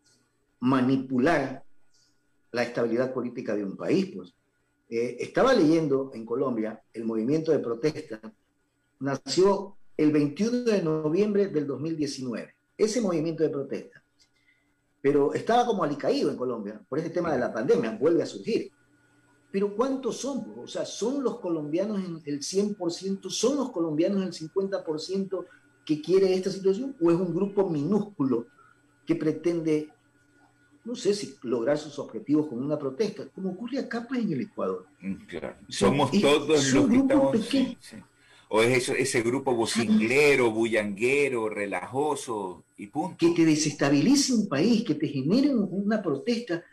manipular 0.60 1.62
la 2.52 2.62
estabilidad 2.62 3.12
política 3.12 3.54
de 3.54 3.64
un 3.64 3.76
país. 3.76 4.10
Pues. 4.14 4.34
Eh, 4.88 5.18
estaba 5.20 5.52
leyendo 5.52 6.10
en 6.14 6.24
Colombia 6.24 6.82
el 6.92 7.04
movimiento 7.04 7.52
de 7.52 7.58
protesta, 7.58 8.20
nació 9.00 9.76
el 9.96 10.12
21 10.12 10.64
de 10.64 10.82
noviembre 10.82 11.48
del 11.48 11.66
2019, 11.66 12.54
ese 12.78 13.00
movimiento 13.02 13.42
de 13.42 13.50
protesta. 13.50 14.02
Pero 15.02 15.34
estaba 15.34 15.66
como 15.66 15.84
alicaído 15.84 16.30
en 16.30 16.36
Colombia 16.36 16.80
por 16.88 16.98
este 16.98 17.10
tema 17.10 17.32
de 17.32 17.38
la 17.38 17.52
pandemia, 17.52 17.98
vuelve 17.98 18.22
a 18.22 18.26
surgir. 18.26 18.70
Pero 19.50 19.74
¿cuántos 19.74 20.18
son? 20.18 20.54
O 20.56 20.66
sea, 20.66 20.84
¿son 20.84 21.22
los 21.22 21.40
colombianos 21.40 21.98
en 22.04 22.22
el 22.24 22.40
100%? 22.40 23.28
¿Son 23.30 23.56
los 23.56 23.70
colombianos 23.70 24.22
el 24.22 24.48
50% 24.48 25.44
que 25.84 26.00
quiere 26.00 26.34
esta 26.34 26.50
situación? 26.50 26.96
¿O 27.00 27.10
es 27.10 27.16
un 27.16 27.34
grupo 27.34 27.68
minúsculo 27.68 28.46
que 29.04 29.16
pretende, 29.16 29.88
no 30.84 30.94
sé 30.94 31.14
si 31.14 31.34
lograr 31.42 31.78
sus 31.78 31.98
objetivos 31.98 32.46
con 32.46 32.62
una 32.62 32.78
protesta, 32.78 33.28
como 33.28 33.50
ocurre 33.50 33.78
acá 33.78 34.06
pues 34.08 34.22
en 34.22 34.32
el 34.32 34.42
Ecuador? 34.42 34.86
Mm, 35.00 35.14
claro. 35.26 35.56
Somos 35.68 36.12
todos 36.20 36.72
los 36.72 36.88
que 36.88 36.96
estamos... 36.96 37.36
O 38.52 38.62
es 38.62 38.78
eso, 38.78 38.94
ese 38.94 39.22
grupo 39.22 39.54
vocinglero, 39.54 40.50
bullanguero, 40.50 41.48
relajoso 41.48 42.64
y 42.76 42.88
punto. 42.88 43.16
Que 43.16 43.30
te 43.30 43.44
desestabilice 43.44 44.34
un 44.34 44.48
país, 44.48 44.82
que 44.82 44.96
te 44.96 45.06
genere 45.06 45.54
una 45.54 46.02
protesta 46.02 46.64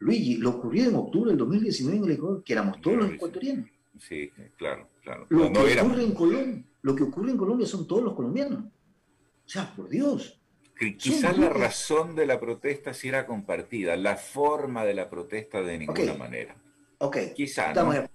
Luigi, 0.00 0.36
lo 0.36 0.50
ocurrió 0.50 0.88
en 0.88 0.94
octubre 0.94 1.30
del 1.30 1.38
2019 1.38 1.98
en 1.98 2.04
el 2.04 2.10
Ecuador, 2.12 2.44
que 2.44 2.52
éramos 2.52 2.80
todos 2.80 2.96
los 2.98 3.12
ecuatorianos. 3.12 3.68
Sí, 4.00 4.30
claro, 4.56 4.88
claro. 5.02 5.26
Lo, 5.28 5.52
que 5.52 5.80
ocurre 5.80 6.04
en 6.04 6.12
Colombia, 6.12 6.64
lo 6.82 6.94
que 6.94 7.02
ocurre 7.02 7.30
en 7.32 7.36
Colombia 7.36 7.66
son 7.66 7.86
todos 7.86 8.04
los 8.04 8.14
colombianos. 8.14 8.60
O 8.60 9.48
sea, 9.48 9.74
por 9.74 9.88
Dios. 9.88 10.40
Quizás 10.78 11.36
la 11.36 11.48
razón 11.48 12.14
de 12.14 12.26
la 12.26 12.38
protesta 12.38 12.94
sí 12.94 13.08
era 13.08 13.26
compartida, 13.26 13.96
la 13.96 14.16
forma 14.16 14.84
de 14.84 14.94
la 14.94 15.10
protesta 15.10 15.60
de 15.62 15.78
ninguna 15.78 16.14
manera. 16.14 16.56
Ok, 16.98 17.16
quizás. 17.34 17.68
Estamos, 17.68 17.94
de, 17.96 18.08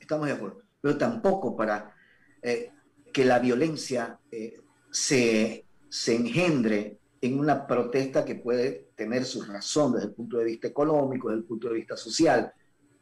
estamos 0.00 0.26
de 0.26 0.32
acuerdo. 0.32 0.62
Pero 0.80 0.98
tampoco 0.98 1.56
para 1.56 1.94
eh, 2.42 2.72
que 3.12 3.24
la 3.24 3.38
violencia 3.38 4.18
eh, 4.32 4.60
se, 4.90 5.64
se 5.88 6.16
engendre 6.16 6.98
en 7.22 7.38
una 7.38 7.68
protesta 7.68 8.24
que 8.24 8.34
puede 8.34 8.90
tener 8.96 9.24
su 9.24 9.42
razón 9.42 9.92
desde 9.92 10.08
el 10.08 10.12
punto 10.12 10.38
de 10.38 10.44
vista 10.44 10.66
económico, 10.66 11.28
desde 11.28 11.42
el 11.42 11.46
punto 11.46 11.68
de 11.68 11.74
vista 11.74 11.96
social, 11.96 12.52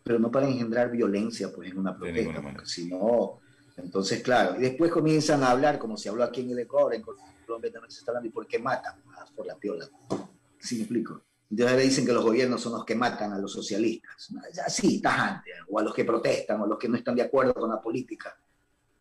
pero 0.02 0.18
no 0.18 0.30
para 0.30 0.46
engendrar 0.46 0.90
violencia 0.90 1.50
pues, 1.50 1.70
en 1.70 1.78
una 1.78 1.96
protesta, 1.96 2.42
porque 2.42 2.66
si 2.66 2.86
no, 2.86 3.40
entonces 3.78 4.22
claro, 4.22 4.56
y 4.58 4.62
después 4.62 4.92
comienzan 4.92 5.42
a 5.42 5.50
hablar 5.50 5.78
como 5.78 5.96
se 5.96 6.10
habló 6.10 6.22
aquí 6.22 6.42
en 6.42 6.50
el 6.50 6.58
Ecuador, 6.60 6.94
en 6.94 7.02
Colombia 7.02 7.72
también 7.72 7.90
se 7.90 8.00
está 8.00 8.10
hablando, 8.10 8.28
¿y 8.28 8.32
por 8.32 8.46
qué 8.46 8.58
matan? 8.58 9.00
Ah, 9.16 9.24
por 9.34 9.46
la 9.46 9.56
piola. 9.56 9.88
¿Sí 10.58 10.76
me 10.76 10.82
explico? 10.82 11.22
Entonces 11.50 11.76
le 11.78 11.82
dicen 11.82 12.04
que 12.04 12.12
los 12.12 12.22
gobiernos 12.22 12.60
son 12.60 12.74
los 12.74 12.84
que 12.84 12.94
matan 12.94 13.32
a 13.32 13.38
los 13.38 13.50
socialistas. 13.50 14.32
Así, 14.64 15.00
tajante, 15.00 15.50
o 15.68 15.78
a 15.78 15.82
los 15.82 15.94
que 15.94 16.04
protestan, 16.04 16.60
o 16.60 16.64
a 16.64 16.68
los 16.68 16.78
que 16.78 16.88
no 16.88 16.96
están 16.96 17.16
de 17.16 17.22
acuerdo 17.22 17.54
con 17.54 17.70
la 17.70 17.80
política. 17.80 18.38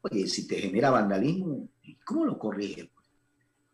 Oye, 0.02 0.26
si 0.28 0.48
te 0.48 0.56
genera 0.56 0.90
vandalismo, 0.90 1.68
¿cómo 2.06 2.26
lo 2.26 2.40
corriges? 2.40 2.88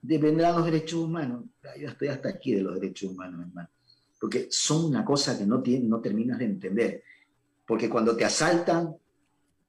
Dependerán 0.07 0.55
los 0.55 0.65
derechos 0.65 0.99
humanos. 0.99 1.45
Yo 1.79 1.89
estoy 1.89 2.09
hasta 2.09 2.29
aquí 2.29 2.53
de 2.53 2.61
los 2.61 2.75
derechos 2.75 3.11
humanos, 3.11 3.47
hermano. 3.47 3.69
Porque 4.19 4.47
son 4.49 4.85
una 4.85 5.03
cosa 5.03 5.37
que 5.37 5.45
no, 5.45 5.63
no 5.83 6.01
terminas 6.01 6.39
de 6.39 6.45
entender. 6.45 7.03
Porque 7.67 7.89
cuando 7.89 8.15
te 8.15 8.25
asaltan, 8.25 8.95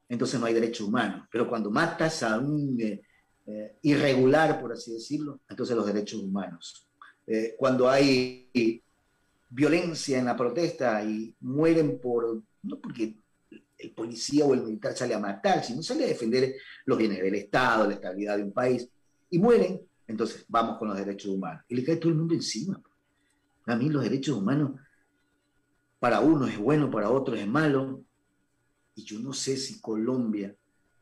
entonces 0.09 0.39
no 0.39 0.47
hay 0.47 0.55
derechos 0.55 0.87
humanos. 0.87 1.27
Pero 1.31 1.49
cuando 1.49 1.71
matas 1.71 2.23
a 2.23 2.39
un 2.39 2.81
eh, 2.81 3.01
eh, 3.47 3.77
irregular, 3.83 4.61
por 4.61 4.73
así 4.73 4.93
decirlo, 4.93 5.41
entonces 5.49 5.77
los 5.77 5.87
derechos 5.87 6.21
humanos. 6.21 6.87
Eh, 7.27 7.55
cuando 7.59 7.89
hay 7.89 8.83
violencia 9.49 10.19
en 10.19 10.27
la 10.27 10.37
protesta 10.37 11.03
y 11.03 11.35
mueren 11.41 11.99
por, 11.99 12.43
no 12.63 12.81
porque 12.81 13.17
el 13.79 13.91
policía 13.93 14.45
o 14.45 14.55
el 14.55 14.63
militar 14.63 14.97
sale 14.97 15.15
a 15.15 15.19
matar, 15.19 15.65
sino 15.65 15.83
sale 15.83 16.05
a 16.05 16.09
defender 16.09 16.55
los 16.85 16.97
bienes 16.97 17.23
del 17.23 17.35
Estado, 17.35 17.87
la 17.87 17.95
estabilidad 17.95 18.37
de 18.37 18.45
un 18.45 18.53
país, 18.53 18.89
y 19.31 19.39
mueren, 19.39 19.81
entonces, 20.09 20.45
vamos 20.49 20.79
con 20.79 20.89
los 20.89 20.97
derechos 20.97 21.33
humanos. 21.33 21.65
Y 21.69 21.77
le 21.77 21.85
cae 21.85 21.97
todo 21.97 22.11
el 22.11 22.19
mundo 22.19 22.35
encima. 22.35 22.81
A 23.67 23.77
mí 23.77 23.89
los 23.89 24.03
derechos 24.03 24.37
humanos, 24.37 24.73
para 25.99 26.21
uno 26.21 26.47
es 26.47 26.59
bueno, 26.59 26.91
para 26.91 27.11
otro 27.11 27.35
es 27.35 27.47
malo. 27.47 28.03
Y 28.95 29.03
yo 29.05 29.19
no 29.19 29.33
sé 29.33 29.57
si 29.57 29.81
Colombia 29.81 30.55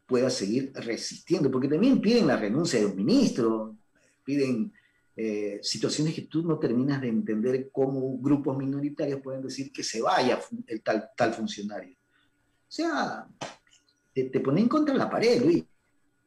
pueda 0.06 0.30
seguir 0.30 0.72
resistiendo, 0.74 1.50
porque 1.50 1.68
también 1.68 2.00
piden 2.00 2.26
la 2.26 2.36
renuncia 2.36 2.78
de 2.78 2.86
un 2.86 2.96
ministro, 2.96 3.76
piden 4.24 4.72
eh, 5.16 5.60
situaciones 5.62 6.14
que 6.14 6.22
tú 6.22 6.42
no 6.42 6.58
terminas 6.58 7.00
de 7.00 7.08
entender 7.08 7.70
cómo 7.70 8.18
grupos 8.18 8.56
minoritarios 8.56 9.20
pueden 9.20 9.42
decir 9.42 9.70
que 9.72 9.82
se 9.82 10.00
vaya 10.00 10.40
el 10.66 10.82
tal, 10.82 11.10
tal 11.16 11.32
funcionario. 11.34 11.96
O 11.96 12.72
sea, 12.74 13.26
te, 14.12 14.24
te 14.24 14.40
ponen 14.40 14.66
contra 14.68 14.94
la 14.94 15.08
pared, 15.08 15.42
Luis. 15.42 15.64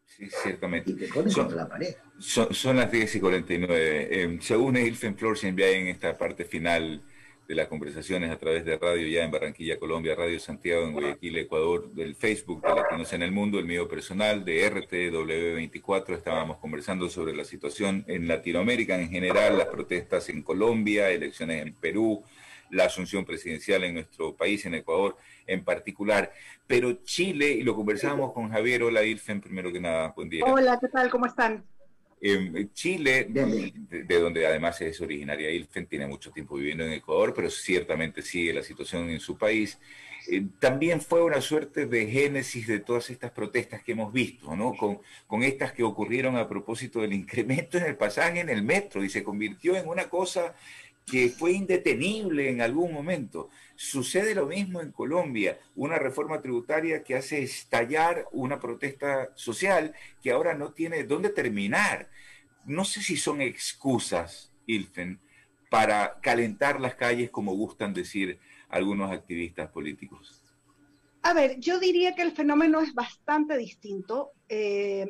Sí, 0.08 0.28
ciertamente. 0.44 0.92
Y 0.92 0.96
te 0.96 1.08
pones 1.10 1.34
Son- 1.34 1.46
contra 1.46 1.64
la 1.64 1.70
pared. 1.70 1.96
Son, 2.20 2.54
son 2.54 2.78
las 2.78 2.92
10 2.92 3.16
y 3.16 3.20
49. 3.20 4.08
Eh, 4.12 4.38
se 4.42 4.58
une 4.58 4.82
Ilfen 4.82 5.16
Flor 5.18 5.38
ya 5.38 5.70
en 5.70 5.88
esta 5.88 6.18
parte 6.18 6.44
final 6.46 7.02
de 7.48 7.56
las 7.56 7.68
conversaciones 7.68 8.30
a 8.30 8.38
través 8.38 8.66
de 8.66 8.78
radio 8.78 9.08
ya 9.08 9.24
en 9.24 9.32
Barranquilla, 9.32 9.80
Colombia, 9.80 10.16
Radio 10.16 10.38
Santiago 10.40 10.84
en 10.86 10.92
Guayaquil, 10.92 11.38
Ecuador, 11.38 11.90
del 11.94 12.16
Facebook 12.16 12.62
de 12.62 12.76
Latinos 12.76 13.14
en 13.14 13.22
el 13.22 13.32
Mundo, 13.32 13.58
el 13.60 13.66
mío 13.66 13.88
personal, 13.88 14.44
de 14.44 14.66
RTW24. 14.70 16.16
Estábamos 16.16 16.58
conversando 16.58 17.10
sobre 17.10 17.36
la 17.36 17.46
situación 17.46 18.04
en 18.08 18.28
Latinoamérica 18.28 19.00
en 19.00 19.10
general, 19.10 19.58
las 19.58 19.68
protestas 19.68 20.28
en 20.30 20.42
Colombia, 20.42 21.10
elecciones 21.10 21.62
en 21.66 21.74
Perú, 21.74 22.22
la 22.72 22.86
asunción 22.86 23.26
presidencial 23.26 23.84
en 23.84 23.96
nuestro 23.96 24.36
país, 24.36 24.66
en 24.66 24.76
Ecuador 24.76 25.18
en 25.46 25.64
particular. 25.64 26.32
Pero 26.66 27.04
Chile, 27.04 27.52
y 27.52 27.64
lo 27.64 27.76
conversábamos 27.76 28.34
con 28.34 28.50
Javier, 28.50 28.84
hola 28.84 29.04
Ilfen, 29.04 29.42
primero 29.42 29.72
que 29.72 29.80
nada, 29.80 30.14
buen 30.16 30.30
día. 30.30 30.44
Hola, 30.46 30.78
¿qué 30.80 30.88
tal? 30.88 31.10
¿Cómo 31.10 31.26
están? 31.26 31.64
Eh, 32.20 32.68
Chile, 32.74 33.28
de, 33.30 34.04
de 34.04 34.20
donde 34.20 34.46
además 34.48 34.82
es 34.82 35.00
originaria 35.02 35.52
Ilfen, 35.52 35.86
tiene 35.86 36.08
mucho 36.08 36.32
tiempo 36.32 36.56
viviendo 36.56 36.84
en 36.84 36.94
Ecuador, 36.94 37.34
pero 37.34 37.50
ciertamente 37.50 38.22
sigue 38.22 38.54
la 38.54 38.64
situación 38.64 39.10
en 39.10 39.20
su 39.20 39.38
país. 39.38 39.78
Eh, 40.30 40.44
también 40.60 41.00
fue 41.00 41.24
una 41.24 41.40
suerte 41.40 41.86
de 41.86 42.08
génesis 42.08 42.68
de 42.68 42.80
todas 42.80 43.10
estas 43.12 43.32
protestas 43.32 43.82
que 43.84 43.94
hemos 43.94 44.12
visto, 44.12 44.56
¿no? 44.56 44.76
Con, 44.76 45.00
con 45.26 45.44
estas 45.44 45.72
que 45.72 45.84
ocurrieron 45.84 46.36
a 46.36 46.50
propósito 46.50 47.02
del 47.02 47.14
incremento 47.14 47.78
en 47.78 47.86
el 47.86 47.96
pasaje 47.96 48.42
en 48.42 48.50
el 48.50 48.64
metro 48.64 49.04
y 49.04 49.10
se 49.10 49.24
convirtió 49.24 49.78
en 49.78 49.88
una 49.88 50.10
cosa 50.10 50.56
que 51.08 51.30
fue 51.30 51.54
indetenible 51.54 52.50
en 52.50 52.62
algún 52.62 52.94
momento. 52.94 53.50
Sucede 53.76 54.36
lo 54.36 54.46
mismo 54.46 54.82
en 54.82 54.92
Colombia, 54.92 55.58
una 55.76 55.98
reforma 55.98 56.42
tributaria 56.42 57.02
que 57.02 57.16
hace 57.16 57.42
estallar 57.42 58.26
una 58.34 58.60
protesta 58.60 59.30
social 59.36 59.94
que 60.22 60.32
ahora 60.32 60.54
no 60.54 60.74
tiene 60.74 61.06
dónde 61.06 61.30
terminar. 61.30 62.10
No 62.66 62.84
sé 62.84 63.02
si 63.02 63.16
son 63.16 63.42
excusas, 63.42 64.52
Ilfen, 64.66 65.20
para 65.70 66.20
calentar 66.22 66.82
las 66.82 66.96
calles, 66.96 67.30
como 67.30 67.56
gustan 67.56 67.94
decir 67.94 68.40
algunos 68.68 69.10
activistas 69.10 69.70
políticos. 69.70 70.44
A 71.22 71.34
ver, 71.34 71.58
yo 71.60 71.80
diría 71.80 72.16
que 72.16 72.22
el 72.22 72.34
fenómeno 72.34 72.82
es 72.82 72.94
bastante 72.94 73.58
distinto. 73.58 74.34
Eh, 74.50 75.08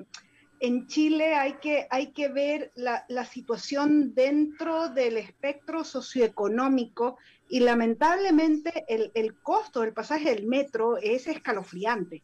en 0.59 0.87
Chile 0.87 1.35
hay 1.35 1.53
que, 1.53 1.87
hay 1.89 2.07
que 2.07 2.29
ver 2.29 2.71
la, 2.75 3.05
la, 3.09 3.25
situación 3.25 4.13
dentro 4.13 4.89
del 4.89 5.17
espectro 5.17 5.83
socioeconómico 5.83 7.17
y 7.49 7.59
lamentablemente 7.59 8.85
el, 8.87 9.11
el, 9.13 9.35
costo 9.35 9.81
del 9.81 9.93
pasaje 9.93 10.33
del 10.33 10.47
metro 10.47 10.97
es 10.97 11.27
escalofriante, 11.27 12.23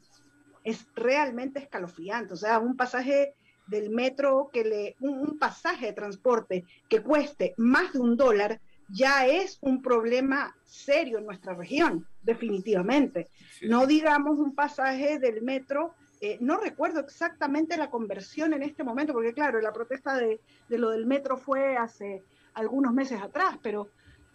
es 0.63 0.88
realmente 0.95 1.59
escalofriante. 1.59 2.34
O 2.34 2.38
sea, 2.38 2.59
un 2.59 2.75
pasaje 2.75 3.36
del 3.67 3.89
metro 3.89 4.49
que 4.51 4.63
le, 4.63 4.95
un, 4.99 5.19
un 5.19 5.39
pasaje 5.39 5.88
de 5.88 5.93
transporte 5.93 6.65
que 6.89 7.01
cueste 7.01 7.53
más 7.57 7.93
de 7.93 7.99
un 7.99 8.17
dólar 8.17 8.59
ya 8.89 9.25
es 9.25 9.57
un 9.61 9.81
problema 9.81 10.55
serio 10.65 11.19
en 11.19 11.25
nuestra 11.25 11.53
región, 11.53 12.05
definitivamente. 12.21 13.29
Sí. 13.59 13.67
No 13.67 13.86
digamos 13.86 14.38
un 14.38 14.53
pasaje 14.55 15.19
del 15.19 15.41
metro 15.41 15.95
eh, 16.24 16.38
no 16.39 16.55
recuerdo 16.55 17.01
exactamente 17.01 17.76
la 17.76 17.89
conversión 17.89 18.53
en 18.53 18.63
este 18.63 18.86
momento, 18.86 19.11
porque 19.11 19.34
claro, 19.34 19.59
la 19.59 19.74
protesta 19.74 20.15
de, 20.15 20.39
de, 20.69 20.78
lo 20.78 20.91
del 20.91 21.05
metro 21.05 21.36
fue 21.36 21.76
hace 21.76 22.24
algunos 22.53 22.93
meses 22.93 23.21
atrás, 23.21 23.57
pero 23.61 23.89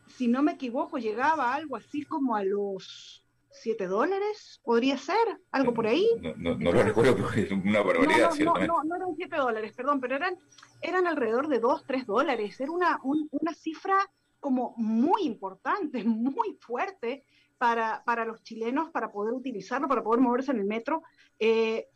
si 0.06 0.28
no 0.28 0.42
me 0.42 0.52
equivoco, 0.52 0.98
llegaba 0.98 1.54
algo 1.54 1.76
así 1.76 2.02
como 2.02 2.36
a 2.36 2.44
los 2.44 3.24
7 3.52 3.86
dólares, 3.86 4.60
podría 4.62 4.98
ser, 4.98 5.16
algo 5.50 5.72
por 5.72 5.86
ahí. 5.86 6.06
No, 6.20 6.34
no, 6.36 6.58
no 6.58 6.72
lo 6.72 6.82
recuerdo, 6.82 7.16
porque 7.16 7.40
es 7.40 7.52
una 7.52 7.80
barbaridad, 7.80 8.28
no, 8.28 8.32
ciertamente. 8.32 8.66
No, 8.66 8.84
no, 8.84 8.96
eran 8.96 9.16
7 9.16 9.36
dólares, 9.36 9.72
perdón, 9.72 9.98
pero 9.98 10.16
eran, 10.16 10.36
eran 10.82 11.06
alrededor 11.06 11.48
de 11.48 11.58
2, 11.58 11.84
3 11.86 12.04
dólares. 12.04 12.60
Era 12.60 12.70
una, 12.70 13.00
un, 13.02 13.30
una 13.30 13.54
cifra 13.54 13.96
como 14.40 14.74
muy 14.76 15.22
importante, 15.22 16.04
muy 16.04 16.52
fuerte 16.60 17.24
para, 17.58 18.02
para 18.04 18.24
los 18.24 18.42
chilenos, 18.42 18.90
para 18.90 19.10
poder 19.10 19.34
utilizarlo, 19.34 19.88
para 19.88 20.02
poder 20.02 20.20
moverse 20.20 20.52
en 20.52 20.60
el 20.60 20.64
metro. 20.64 21.02
Eh, 21.38 21.88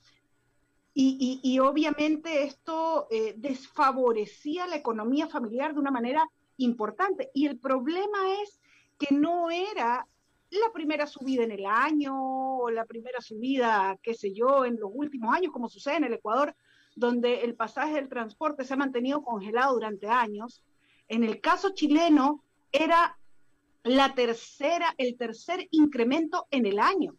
y, 0.95 1.41
y, 1.43 1.55
y, 1.55 1.59
obviamente 1.59 2.43
esto 2.43 3.07
eh, 3.11 3.35
desfavorecía 3.39 4.67
la 4.67 4.77
economía 4.77 5.27
familiar 5.27 5.73
de 5.73 5.81
una 5.81 5.91
manera 5.91 6.29
importante. 6.59 7.31
Y 7.33 7.47
el 7.47 7.59
problema 7.59 8.19
es 8.43 8.61
que 8.99 9.15
no 9.15 9.51
era 9.51 10.07
la 10.51 10.73
primera 10.73 11.07
subida 11.07 11.45
en 11.45 11.53
el 11.53 11.65
año 11.65 12.59
o 12.59 12.71
la 12.71 12.85
primera 12.85 13.21
subida, 13.23 13.99
qué 14.03 14.13
sé 14.13 14.35
yo, 14.35 14.67
en 14.67 14.79
los 14.79 14.91
últimos 14.93 15.35
años, 15.35 15.53
como 15.53 15.69
sucede 15.69 15.97
en 15.97 16.05
el 16.05 16.13
Ecuador, 16.13 16.55
donde 16.95 17.41
el 17.43 17.55
pasaje 17.55 17.95
del 17.95 18.11
transporte 18.11 18.65
se 18.65 18.75
ha 18.75 18.77
mantenido 18.77 19.23
congelado 19.23 19.73
durante 19.75 20.09
años. 20.09 20.63
En 21.09 21.25
el 21.25 21.41
caso 21.41 21.71
chileno 21.71 22.45
era 22.71 23.19
la 23.85 24.15
tercera, 24.15 24.95
el 24.99 25.17
tercer 25.17 25.67
incremento 25.71 26.47
en 26.51 26.67
el 26.67 26.79
año. 26.79 27.17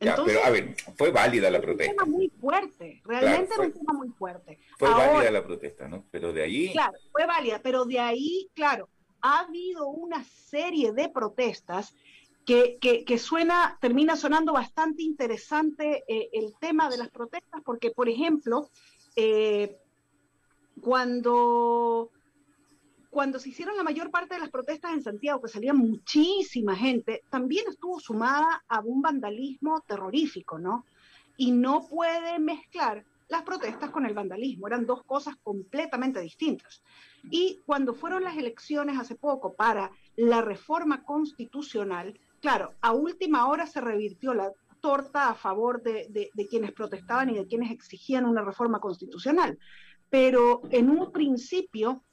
Ya, 0.00 0.10
Entonces, 0.10 0.36
pero 0.36 0.46
a 0.46 0.50
ver, 0.50 0.76
fue 0.96 1.10
válida 1.10 1.50
la 1.50 1.60
protesta. 1.60 1.90
Un 1.90 1.98
tema 1.98 2.16
muy 2.16 2.28
fuerte, 2.40 3.02
realmente 3.04 3.46
claro, 3.46 3.56
fue, 3.56 3.66
era 3.66 3.66
un 3.66 3.86
tema 3.86 3.92
muy 3.94 4.08
fuerte. 4.10 4.58
Fue 4.78 4.88
Ahora, 4.88 5.12
válida 5.12 5.30
la 5.32 5.44
protesta, 5.44 5.88
¿no? 5.88 6.04
Pero 6.12 6.32
de 6.32 6.42
ahí. 6.42 6.72
Claro, 6.72 6.92
fue 7.10 7.26
válida, 7.26 7.60
pero 7.62 7.84
de 7.84 7.98
ahí, 7.98 8.48
claro, 8.54 8.88
ha 9.20 9.40
habido 9.40 9.88
una 9.88 10.22
serie 10.22 10.92
de 10.92 11.08
protestas 11.08 11.96
que, 12.46 12.78
que, 12.80 13.04
que 13.04 13.18
suena, 13.18 13.76
termina 13.80 14.14
sonando 14.14 14.52
bastante 14.52 15.02
interesante 15.02 16.04
eh, 16.06 16.30
el 16.32 16.54
tema 16.60 16.88
de 16.88 16.98
las 16.98 17.08
protestas, 17.08 17.60
porque, 17.64 17.90
por 17.90 18.08
ejemplo, 18.08 18.70
eh, 19.16 19.76
cuando 20.80 22.10
cuando 23.18 23.40
se 23.40 23.48
hicieron 23.48 23.76
la 23.76 23.82
mayor 23.82 24.12
parte 24.12 24.34
de 24.34 24.40
las 24.40 24.48
protestas 24.48 24.92
en 24.92 25.02
Santiago, 25.02 25.42
que 25.42 25.48
salía 25.48 25.74
muchísima 25.74 26.76
gente, 26.76 27.24
también 27.30 27.64
estuvo 27.68 27.98
sumada 27.98 28.62
a 28.68 28.78
un 28.78 29.02
vandalismo 29.02 29.80
terrorífico, 29.88 30.56
¿no? 30.56 30.84
Y 31.36 31.50
no 31.50 31.84
puede 31.88 32.38
mezclar 32.38 33.04
las 33.28 33.42
protestas 33.42 33.90
con 33.90 34.06
el 34.06 34.14
vandalismo, 34.14 34.68
eran 34.68 34.86
dos 34.86 35.02
cosas 35.02 35.34
completamente 35.42 36.20
distintas. 36.20 36.80
Y 37.28 37.58
cuando 37.66 37.92
fueron 37.92 38.22
las 38.22 38.36
elecciones 38.36 38.96
hace 38.96 39.16
poco 39.16 39.52
para 39.54 39.90
la 40.14 40.40
reforma 40.40 41.02
constitucional, 41.02 42.16
claro, 42.40 42.74
a 42.80 42.92
última 42.92 43.48
hora 43.48 43.66
se 43.66 43.80
revirtió 43.80 44.32
la 44.32 44.52
torta 44.80 45.28
a 45.28 45.34
favor 45.34 45.82
de, 45.82 46.06
de, 46.10 46.30
de 46.32 46.46
quienes 46.46 46.70
protestaban 46.70 47.30
y 47.30 47.34
de 47.34 47.48
quienes 47.48 47.72
exigían 47.72 48.26
una 48.26 48.42
reforma 48.42 48.78
constitucional. 48.78 49.58
Pero 50.08 50.62
en 50.70 50.88
un 50.88 51.10
principio 51.10 52.04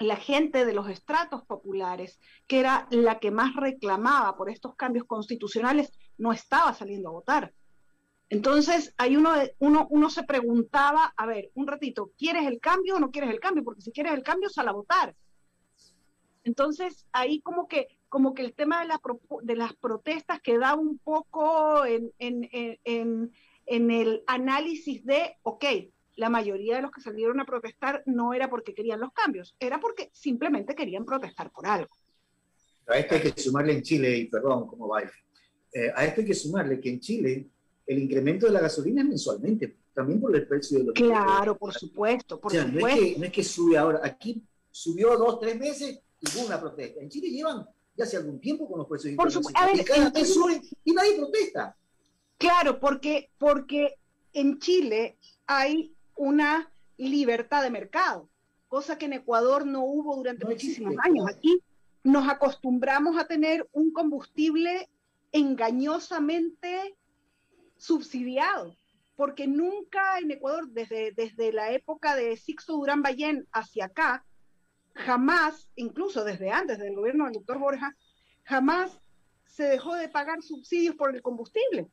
la 0.00 0.16
gente 0.16 0.64
de 0.64 0.72
los 0.72 0.88
estratos 0.88 1.44
populares, 1.44 2.18
que 2.46 2.58
era 2.58 2.88
la 2.90 3.18
que 3.18 3.30
más 3.30 3.54
reclamaba 3.54 4.36
por 4.36 4.50
estos 4.50 4.74
cambios 4.74 5.04
constitucionales, 5.04 5.92
no 6.18 6.32
estaba 6.32 6.72
saliendo 6.74 7.10
a 7.10 7.12
votar. 7.12 7.52
Entonces, 8.30 8.94
ahí 8.96 9.16
uno, 9.16 9.32
uno, 9.58 9.86
uno 9.90 10.08
se 10.08 10.22
preguntaba, 10.22 11.12
a 11.16 11.26
ver, 11.26 11.50
un 11.54 11.66
ratito, 11.66 12.12
¿quieres 12.16 12.46
el 12.46 12.60
cambio 12.60 12.96
o 12.96 13.00
no 13.00 13.10
quieres 13.10 13.30
el 13.30 13.40
cambio? 13.40 13.62
Porque 13.62 13.82
si 13.82 13.92
quieres 13.92 14.14
el 14.14 14.22
cambio, 14.22 14.48
sal 14.48 14.68
a 14.68 14.72
votar. 14.72 15.14
Entonces, 16.44 17.06
ahí 17.12 17.40
como 17.42 17.68
que, 17.68 17.88
como 18.08 18.32
que 18.32 18.42
el 18.42 18.54
tema 18.54 18.80
de, 18.80 18.86
la, 18.86 19.00
de 19.42 19.56
las 19.56 19.74
protestas 19.74 20.40
quedaba 20.40 20.80
un 20.80 20.98
poco 20.98 21.84
en, 21.84 22.12
en, 22.18 22.48
en, 23.64 23.90
el 23.90 24.24
análisis 24.26 25.04
de, 25.04 25.36
ok, 25.42 25.64
la 26.20 26.28
mayoría 26.28 26.76
de 26.76 26.82
los 26.82 26.90
que 26.90 27.00
salieron 27.00 27.40
a 27.40 27.46
protestar 27.46 28.02
no 28.04 28.34
era 28.34 28.50
porque 28.50 28.74
querían 28.74 29.00
los 29.00 29.10
cambios, 29.12 29.56
era 29.58 29.80
porque 29.80 30.10
simplemente 30.12 30.74
querían 30.74 31.06
protestar 31.06 31.50
por 31.50 31.66
algo. 31.66 31.90
A 32.86 32.98
esto 32.98 33.14
hay 33.14 33.22
que 33.22 33.40
sumarle 33.40 33.72
en 33.72 33.82
Chile, 33.82 34.18
y 34.18 34.26
perdón, 34.26 34.66
¿cómo 34.66 34.86
va? 34.86 35.02
Eh, 35.02 35.90
a 35.94 36.04
esto 36.04 36.20
hay 36.20 36.26
que 36.26 36.34
sumarle 36.34 36.78
que 36.78 36.90
en 36.90 37.00
Chile 37.00 37.48
el 37.86 37.98
incremento 37.98 38.46
de 38.46 38.52
la 38.52 38.60
gasolina 38.60 39.00
es 39.00 39.08
mensualmente, 39.08 39.78
también 39.94 40.20
por 40.20 40.36
el 40.36 40.46
precio 40.46 40.78
de 40.78 40.84
los... 40.84 40.94
Claro, 40.94 41.56
por 41.56 41.72
supuesto, 41.72 42.38
por 42.38 42.52
o 42.52 42.54
sea, 42.54 42.66
supuesto. 42.66 42.86
No 42.86 42.94
es, 42.94 43.12
que, 43.14 43.18
no 43.18 43.24
es 43.24 43.32
que 43.32 43.44
sube 43.44 43.78
ahora, 43.78 44.00
aquí 44.02 44.42
subió 44.70 45.16
dos, 45.16 45.40
tres 45.40 45.58
meses 45.58 46.00
y 46.20 46.36
hubo 46.36 46.46
una 46.46 46.60
protesta. 46.60 47.00
En 47.00 47.08
Chile 47.08 47.30
llevan 47.30 47.66
ya 47.96 48.04
hace 48.04 48.18
algún 48.18 48.38
tiempo 48.38 48.68
con 48.68 48.78
los 48.78 48.86
precios 48.86 49.14
por 49.16 49.32
supuesto, 49.32 49.60
y 49.74 49.84
cada 49.84 50.10
vez 50.10 50.34
suben 50.34 50.60
y 50.84 50.92
nadie 50.92 51.16
protesta. 51.16 51.74
Claro, 52.36 52.78
porque, 52.78 53.30
porque 53.38 53.96
en 54.34 54.58
Chile 54.58 55.16
hay 55.46 55.94
una 56.20 56.70
libertad 56.98 57.62
de 57.62 57.70
mercado, 57.70 58.28
cosa 58.68 58.98
que 58.98 59.06
en 59.06 59.14
Ecuador 59.14 59.66
no 59.66 59.82
hubo 59.84 60.16
durante 60.16 60.44
no 60.44 60.50
muchísimos 60.50 60.92
existe, 60.92 61.08
años. 61.08 61.26
Aquí 61.34 61.62
nos 62.04 62.28
acostumbramos 62.28 63.16
a 63.16 63.26
tener 63.26 63.66
un 63.72 63.90
combustible 63.90 64.90
engañosamente 65.32 66.94
subsidiado, 67.78 68.76
porque 69.16 69.46
nunca 69.46 70.18
en 70.18 70.30
Ecuador, 70.30 70.68
desde, 70.68 71.12
desde 71.12 71.54
la 71.54 71.72
época 71.72 72.14
de 72.16 72.36
Sixto 72.36 72.74
Durán 72.74 73.00
Ballén 73.00 73.48
hacia 73.52 73.86
acá, 73.86 74.26
jamás, 74.92 75.70
incluso 75.74 76.22
desde 76.22 76.50
antes 76.50 76.78
del 76.78 76.96
gobierno 76.96 77.24
del 77.24 77.34
doctor 77.34 77.58
Borja, 77.58 77.96
jamás 78.42 79.00
se 79.46 79.62
dejó 79.62 79.94
de 79.94 80.10
pagar 80.10 80.42
subsidios 80.42 80.96
por 80.96 81.14
el 81.14 81.22
combustible. 81.22 81.88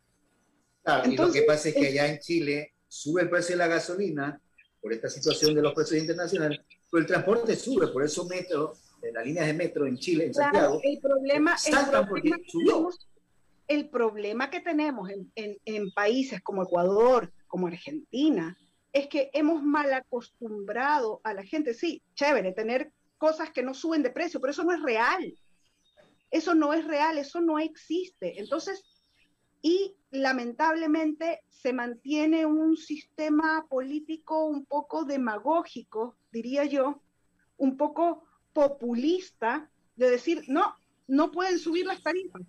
Claro, 0.84 1.09
y 1.09 1.15
lo 1.15 1.32
que 1.32 1.43
pasa 1.43 1.69
es 1.69 1.75
que 1.75 1.88
allá 1.88 2.07
en 2.07 2.19
Chile 2.19 2.73
sube 2.88 3.21
el 3.23 3.29
precio 3.29 3.53
de 3.55 3.59
la 3.59 3.67
gasolina 3.67 4.39
por 4.81 4.93
esta 4.93 5.09
situación 5.09 5.55
de 5.55 5.61
los 5.61 5.73
precios 5.73 5.99
internacionales, 6.01 6.59
pero 6.89 7.01
el 7.01 7.07
transporte 7.07 7.55
sube, 7.55 7.88
por 7.88 8.03
eso 8.03 8.25
metro, 8.25 8.73
las 9.13 9.25
líneas 9.25 9.47
de 9.47 9.53
metro 9.53 9.85
en 9.88 9.97
Chile, 9.97 10.25
en 10.25 10.31
Claro, 10.33 10.53
Santiago, 10.53 10.81
el 10.83 10.99
problema, 10.99 11.55
el 11.65 11.73
problema 11.89 12.38
tenemos- 12.51 13.07
el 13.67 13.89
problema 13.89 14.49
que 14.49 14.59
tenemos 14.61 15.09
en, 15.09 15.31
en- 15.35 15.57
en 15.65 15.91
países 15.91 16.41
como 16.41 16.63
Ecuador, 16.63 17.31
como 17.47 17.67
Argentina, 17.67 18.57
es 18.93 19.07
que 19.07 19.29
hemos 19.33 19.61
mal 19.61 19.91
acostumbrado 19.93 21.19
a 21.23 21.33
la 21.33 21.43
gente, 21.43 21.73
sí, 21.73 22.01
chévere, 22.15 22.53
tener 22.53 22.91
cosas 23.17 23.51
que 23.51 23.63
no 23.63 23.73
suben 23.73 24.03
de 24.03 24.09
precio, 24.11 24.39
pero 24.39 24.51
eso 24.51 24.63
no 24.63 24.73
es 24.73 24.81
real. 24.81 25.33
Eso 26.31 26.55
no 26.55 26.73
es 26.73 26.85
real, 26.85 27.17
eso 27.17 27.41
no 27.41 27.57
existe. 27.59 28.39
Entonces, 28.39 28.83
y 29.61 29.95
lamentablemente 30.11 31.41
se 31.49 31.73
mantiene 31.73 32.45
un 32.45 32.77
sistema 32.77 33.65
político 33.69 34.45
un 34.45 34.65
poco 34.65 35.05
demagógico, 35.05 36.15
diría 36.31 36.65
yo, 36.65 37.01
un 37.57 37.77
poco 37.77 38.23
populista, 38.53 39.69
de 39.95 40.09
decir, 40.09 40.43
no, 40.47 40.75
no 41.07 41.31
pueden 41.31 41.59
subir 41.59 41.85
las 41.85 42.01
tarifas. 42.01 42.41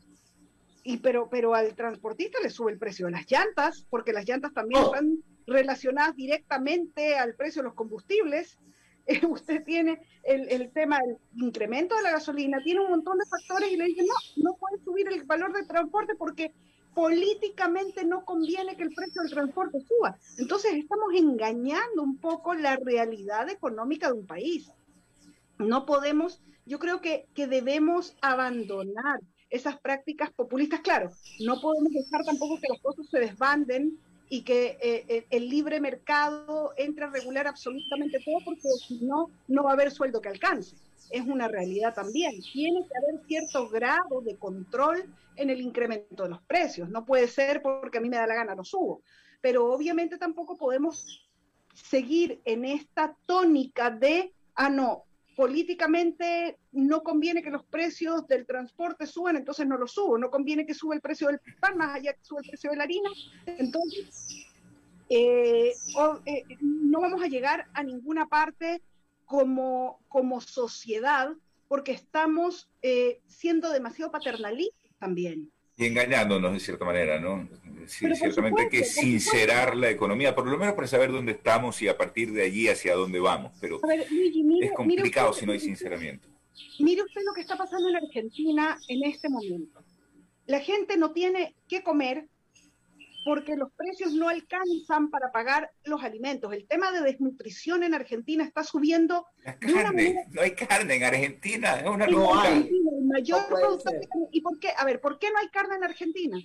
Y 0.85 0.99
pero, 0.99 1.29
pero 1.29 1.55
al 1.55 1.75
transportista 1.75 2.39
le 2.43 2.51
sube 2.51 2.73
el 2.73 2.79
precio 2.79 3.07
de 3.07 3.13
las 3.13 3.31
llantas, 3.31 3.87
porque 3.91 4.13
las 4.13 4.27
llantas 4.27 4.55
también 4.55 4.83
están 4.85 5.19
relacionadas 5.47 6.15
directamente 6.15 7.17
al 7.17 7.35
precio 7.35 7.63
de 7.63 7.69
los 7.69 7.75
combustibles. 7.75 8.59
Eh, 9.11 9.25
usted 9.25 9.65
tiene 9.65 10.03
el, 10.23 10.51
el 10.51 10.71
tema 10.71 10.99
del 10.99 11.17
incremento 11.43 11.97
de 11.97 12.03
la 12.03 12.11
gasolina, 12.11 12.63
tiene 12.63 12.81
un 12.81 12.91
montón 12.91 13.17
de 13.17 13.25
factores 13.25 13.73
y 13.73 13.79
le 13.79 13.87
dicen, 13.87 14.05
no, 14.05 14.51
no 14.51 14.59
puede 14.59 14.85
subir 14.85 15.09
el 15.09 15.25
valor 15.25 15.51
del 15.55 15.67
transporte 15.67 16.15
porque 16.15 16.53
políticamente 16.99 18.05
no 18.05 18.25
conviene 18.25 18.77
que 18.77 18.83
el 18.83 18.93
precio 18.93 19.23
del 19.23 19.31
transporte 19.31 19.79
suba. 19.87 20.19
Entonces 20.37 20.75
estamos 20.75 21.15
engañando 21.15 22.03
un 22.03 22.17
poco 22.17 22.55
la 22.55 22.75
realidad 22.75 23.49
económica 23.49 24.09
de 24.09 24.15
un 24.15 24.27
país. 24.27 24.69
No 25.59 25.87
podemos, 25.87 26.43
yo 26.67 26.81
creo 26.81 27.01
que, 27.01 27.29
que 27.37 27.47
debemos 27.47 28.17
abandonar 28.21 29.21
esas 29.49 29.79
prácticas 29.79 30.33
populistas. 30.33 30.81
Claro, 30.81 31.13
no 31.47 31.61
podemos 31.61 31.93
dejar 31.93 32.25
tampoco 32.25 32.59
que 32.61 32.67
las 32.69 32.83
cosas 32.83 33.07
se 33.09 33.21
desbanden 33.21 33.97
y 34.29 34.43
que 34.43 34.77
eh, 34.83 35.05
eh, 35.07 35.27
el 35.31 35.49
libre 35.49 35.81
mercado 35.81 36.73
entre 36.77 37.05
a 37.05 37.11
regular 37.11 37.47
absolutamente 37.47 38.19
todo 38.25 38.45
porque 38.45 38.69
si 38.89 39.07
no, 39.07 39.31
no 39.47 39.63
va 39.63 39.71
a 39.71 39.75
haber 39.75 39.93
sueldo 39.93 40.21
que 40.21 40.31
alcance. 40.31 40.75
Es 41.11 41.27
una 41.27 41.49
realidad 41.49 41.95
también. 41.95 42.41
Tiene 42.53 42.81
que 42.81 42.99
haber 42.99 43.27
cierto 43.27 43.69
grado 43.69 44.21
de 44.23 44.37
control 44.37 45.05
en 45.37 45.51
el 45.51 45.61
incremento 45.61 46.25
de 46.25 46.31
los 46.31 46.43
precios. 46.43 46.89
No 46.91 47.05
puede 47.05 47.29
ser 47.29 47.63
porque 47.63 47.99
a 47.99 48.01
mí 48.01 48.09
me 48.09 48.17
da 48.17 48.27
la 48.27 48.35
gana, 48.35 48.55
lo 48.55 48.65
subo. 48.65 49.03
Pero 49.41 49.73
obviamente 49.73 50.19
tampoco 50.19 50.57
podemos 50.57 51.29
seguir 51.75 52.41
en 52.45 52.65
esta 52.65 53.17
tónica 53.27 53.91
de, 53.91 54.33
ah, 54.55 54.69
no, 54.69 55.05
políticamente 55.37 56.59
no 56.73 57.05
conviene 57.05 57.43
que 57.43 57.51
los 57.51 57.65
precios 57.65 58.27
del 58.27 58.45
transporte 58.45 59.07
suban, 59.07 59.37
entonces 59.37 59.69
no 59.69 59.79
los 59.79 59.93
subo. 59.93 60.19
No 60.19 60.31
conviene 60.31 60.67
que 60.67 60.75
suba 60.75 60.97
el 60.97 61.01
precio 61.01 61.29
del 61.29 61.39
pan, 61.61 61.79
más 61.79 61.95
allá 61.95 62.13
que 62.13 62.25
suba 62.25 62.41
el 62.43 62.49
precio 62.49 62.71
de 62.71 62.77
la 62.77 62.83
harina. 62.83 63.09
Entonces, 63.47 64.47
eh, 65.09 65.73
eh, 66.27 66.45
no 66.61 67.01
vamos 67.01 67.23
a 67.23 67.29
llegar 67.29 67.67
a 67.73 67.85
ninguna 67.85 68.27
parte 68.27 68.83
como, 69.29 70.01
como 70.09 70.41
sociedad 70.41 71.29
porque 71.69 71.93
estamos 71.93 72.69
eh, 72.83 73.21
siendo 73.27 73.71
demasiado 73.71 74.11
paternalistas 74.11 74.91
también. 74.99 75.51
Y 75.77 75.85
engañándonos 75.87 76.55
de 76.55 76.61
cierta 76.61 76.85
manera, 76.85 77.21
¿no? 77.21 77.47
Sí, 77.87 78.07
ciertamente 78.17 78.63
hay 78.63 78.69
que 78.69 78.85
sincerar 78.85 79.77
la 79.77 79.91
economía, 79.91 80.35
por 80.35 80.47
lo 80.47 80.59
menos 80.59 80.75
para 80.75 80.89
saber 80.89 81.13
dónde 81.13 81.33
estamos 81.33 81.81
y 81.83 81.89
a 81.89 81.97
partir 81.97 82.33
de 82.33 82.43
allí 82.43 82.69
hacia 82.69 82.95
dónde 82.97 83.21
vamos. 83.21 83.53
Pero 83.61 83.79
ver, 83.87 84.11
Luigi, 84.11 84.43
mire- 84.43 84.67
es 84.67 84.73
complicado 84.73 85.31
usted- 85.31 85.41
si 85.41 85.47
no 85.47 85.53
hay 85.53 85.61
sinceramiento. 85.61 86.27
Mire 86.81 87.03
usted 87.03 87.21
lo 87.25 87.33
que 87.35 87.43
está 87.43 87.57
pasando 87.57 87.89
en 87.91 87.97
Argentina 87.97 88.77
en 88.89 89.05
este 89.05 89.29
momento. 89.29 89.85
La 90.47 90.61
gente 90.61 90.97
no 90.97 91.13
tiene 91.13 91.55
qué 91.69 91.83
comer 91.83 92.27
porque 93.29 93.57
los 93.57 93.71
precios 93.73 94.15
no 94.15 94.31
alcanzan 94.31 95.11
para 95.11 95.31
pagar 95.31 95.71
los 95.85 96.03
alimentos. 96.03 96.51
El 96.51 96.67
tema 96.67 96.91
de 96.93 97.03
desnutrición 97.03 97.83
en 97.83 97.93
Argentina 97.93 98.43
está 98.43 98.65
subiendo 98.65 99.27
de 99.61 99.71
una 99.71 99.93
manera 99.93 100.23
Carne, 100.23 100.29
no 100.31 100.41
hay 100.41 100.51
carne 100.53 100.95
en 100.95 101.05
Argentina, 101.05 101.79
es 101.79 101.87
una 101.87 102.07
locura. 102.07 102.49
El 102.49 103.05
mayor 103.05 103.43
No. 103.51 104.29
¿Y 104.33 104.41
por 104.41 104.59
qué? 104.59 104.71
A 104.75 104.83
ver, 104.87 105.03
¿por 105.03 105.19
qué 105.19 105.31
no 105.31 105.41
hay 105.41 105.49
carne 105.51 105.77
en 105.77 105.85
Argentina? 105.85 106.39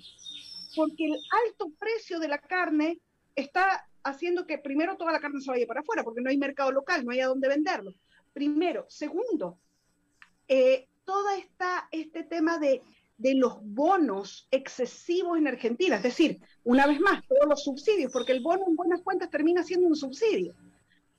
Porque 0.76 1.06
el 1.06 1.16
alto 1.48 1.72
precio 1.80 2.20
de 2.20 2.28
la 2.28 2.38
carne 2.38 3.00
está 3.34 3.88
haciendo 4.04 4.46
que 4.46 4.58
primero 4.58 4.98
toda 4.98 5.14
la 5.14 5.22
carne 5.22 5.40
se 5.40 5.52
vaya 5.52 5.66
para 5.66 5.80
afuera, 5.80 6.04
porque 6.04 6.20
no 6.20 6.32
hay 6.32 6.38
mercado 6.38 6.74
local, 6.74 7.06
no 7.06 7.14
hay 7.14 7.22
a 7.22 7.28
dónde 7.28 7.48
venderlo. 7.48 7.94
Primero. 8.34 8.88
Segundo, 8.90 9.58
eh, 10.50 10.90
todo 11.06 11.30
esta, 11.30 11.88
este 11.92 12.26
tema 12.26 12.60
de, 12.60 12.82
de 13.24 13.34
los 13.34 13.58
bonos 13.64 14.48
excesivos 14.52 15.40
en 15.40 15.48
Argentina, 15.48 15.96
es 15.96 16.04
decir, 16.04 16.40
una 16.64 16.86
vez 16.86 17.00
más, 17.00 17.26
todos 17.28 17.48
los 17.50 17.64
subsidios, 17.64 18.12
porque 18.12 18.34
el 18.34 18.44
bono 18.44 18.66
en 18.68 18.76
buenas 18.76 19.02
cuentas 19.02 19.32
termina 19.32 19.64
siendo 19.64 19.88
un 19.88 19.96
subsidio 19.96 20.54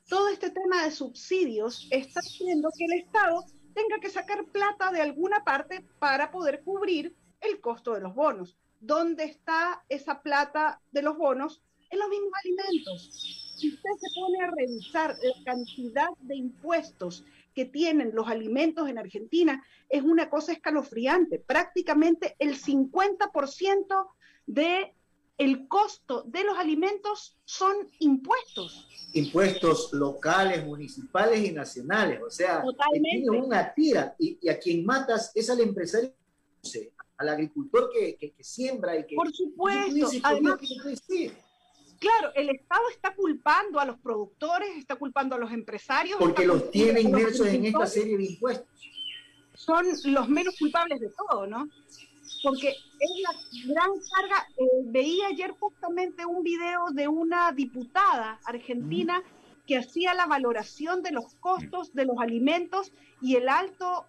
todo 0.08 0.28
este 0.28 0.50
tema 0.50 0.84
de 0.84 0.90
subsidios 0.90 1.88
está 1.90 2.20
haciendo 2.20 2.70
que 2.76 2.84
el 2.84 3.00
Estado 3.00 3.44
tenga 3.74 3.98
que 4.00 4.10
sacar 4.10 4.44
plata 4.46 4.90
de 4.92 5.00
alguna 5.00 5.42
parte 5.44 5.84
para 5.98 6.30
poder 6.30 6.62
cubrir 6.62 7.14
el 7.40 7.60
costo 7.60 7.94
de 7.94 8.00
los 8.00 8.14
bonos. 8.14 8.56
¿Dónde 8.80 9.24
está 9.24 9.84
esa 9.88 10.22
plata 10.22 10.80
de 10.92 11.02
los 11.02 11.16
bonos? 11.16 11.62
En 11.90 11.98
los 11.98 12.08
mismos 12.08 12.32
alimentos. 12.44 13.54
Si 13.56 13.68
usted 13.68 13.90
se 13.98 14.20
pone 14.20 14.44
a 14.44 14.50
revisar 14.50 15.10
la 15.10 15.44
cantidad 15.44 16.08
de 16.20 16.36
impuestos 16.36 17.24
que 17.54 17.64
tienen 17.64 18.10
los 18.14 18.28
alimentos 18.28 18.88
en 18.88 18.98
Argentina, 18.98 19.64
es 19.88 20.02
una 20.02 20.28
cosa 20.28 20.52
escalofriante. 20.52 21.38
Prácticamente 21.38 22.34
el 22.38 22.56
50% 22.60 24.06
de 24.46 24.94
el 25.36 25.66
costo 25.66 26.22
de 26.28 26.44
los 26.44 26.56
alimentos 26.58 27.36
son 27.44 27.74
impuestos. 27.98 28.88
impuestos 29.14 29.92
locales, 29.92 30.64
municipales 30.64 31.44
y 31.48 31.52
nacionales. 31.52 32.20
O 32.22 32.30
sea, 32.30 32.62
tiene 32.92 33.30
una 33.30 33.72
tira 33.74 34.14
y, 34.18 34.38
y 34.40 34.48
a 34.48 34.58
quien 34.58 34.84
matas 34.84 35.32
es 35.34 35.48
al 35.50 35.60
empresario, 35.60 36.12
al 37.16 37.28
agricultor 37.28 37.90
que, 37.92 38.16
que- 38.16 38.32
que 38.32 38.44
siembra 38.44 38.96
y 38.98 39.06
que... 39.06 39.14
Por 39.16 39.32
supuesto. 39.32 40.08
Además, 40.22 40.58
claro, 41.98 42.32
el 42.34 42.50
Estado 42.50 42.82
está 42.90 43.14
culpando 43.14 43.80
a 43.80 43.84
los 43.84 43.98
productores, 43.98 44.70
está 44.76 44.96
culpando 44.96 45.34
a 45.34 45.38
los 45.38 45.52
empresarios. 45.52 46.18
Porque 46.18 46.46
los 46.46 46.70
tiene 46.70 47.00
inmersos 47.00 47.46
en 47.46 47.66
esta 47.66 47.86
serie 47.86 48.16
de 48.16 48.24
impuestos. 48.24 48.68
Son 49.54 49.86
los 50.06 50.28
menos 50.28 50.56
culpables 50.58 51.00
de 51.00 51.10
todo, 51.10 51.46
¿no? 51.46 51.68
Porque 52.42 52.68
es 52.68 53.10
la 53.22 53.72
gran 53.72 53.90
carga. 53.90 54.46
eh, 54.58 54.64
veía 54.86 55.28
ayer 55.28 55.52
justamente 55.52 56.26
un 56.26 56.42
video 56.42 56.90
de 56.90 57.08
una 57.08 57.52
diputada 57.52 58.40
argentina 58.44 59.22
que 59.66 59.78
hacía 59.78 60.12
la 60.14 60.26
valoración 60.26 61.02
de 61.02 61.12
los 61.12 61.34
costos 61.36 61.94
de 61.94 62.04
los 62.04 62.18
alimentos 62.18 62.92
y 63.22 63.36
el 63.36 63.48
alto 63.48 64.06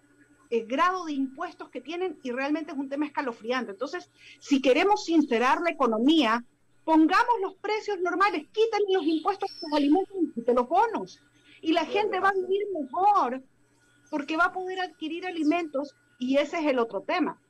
eh, 0.50 0.64
grado 0.64 1.06
de 1.06 1.12
impuestos 1.12 1.70
que 1.70 1.80
tienen 1.80 2.18
y 2.22 2.30
realmente 2.30 2.72
es 2.72 2.78
un 2.78 2.88
tema 2.88 3.06
escalofriante. 3.06 3.72
Entonces, 3.72 4.10
si 4.38 4.60
queremos 4.60 5.04
sincerar 5.04 5.60
la 5.60 5.70
economía, 5.70 6.44
pongamos 6.86 7.40
los 7.42 7.54
precios 7.56 7.98
normales, 8.00 8.46
quítenle 8.52 8.94
los 8.94 9.04
impuestos 9.04 9.50
a 9.50 9.66
los 9.66 9.76
alimentos 9.76 10.16
y 10.22 10.30
quiten 10.30 10.54
los 10.54 10.68
bonos. 10.68 11.20
Y 11.60 11.72
la 11.72 11.84
gente 11.84 12.20
va 12.20 12.28
a 12.28 12.32
vivir 12.32 12.62
mejor 12.80 13.42
porque 14.08 14.36
va 14.36 14.44
a 14.44 14.52
poder 14.52 14.78
adquirir 14.80 15.26
alimentos 15.26 15.96
y 16.20 16.36
ese 16.36 16.60
es 16.60 16.66
el 16.66 16.78
otro 16.78 17.00
tema. 17.00 17.42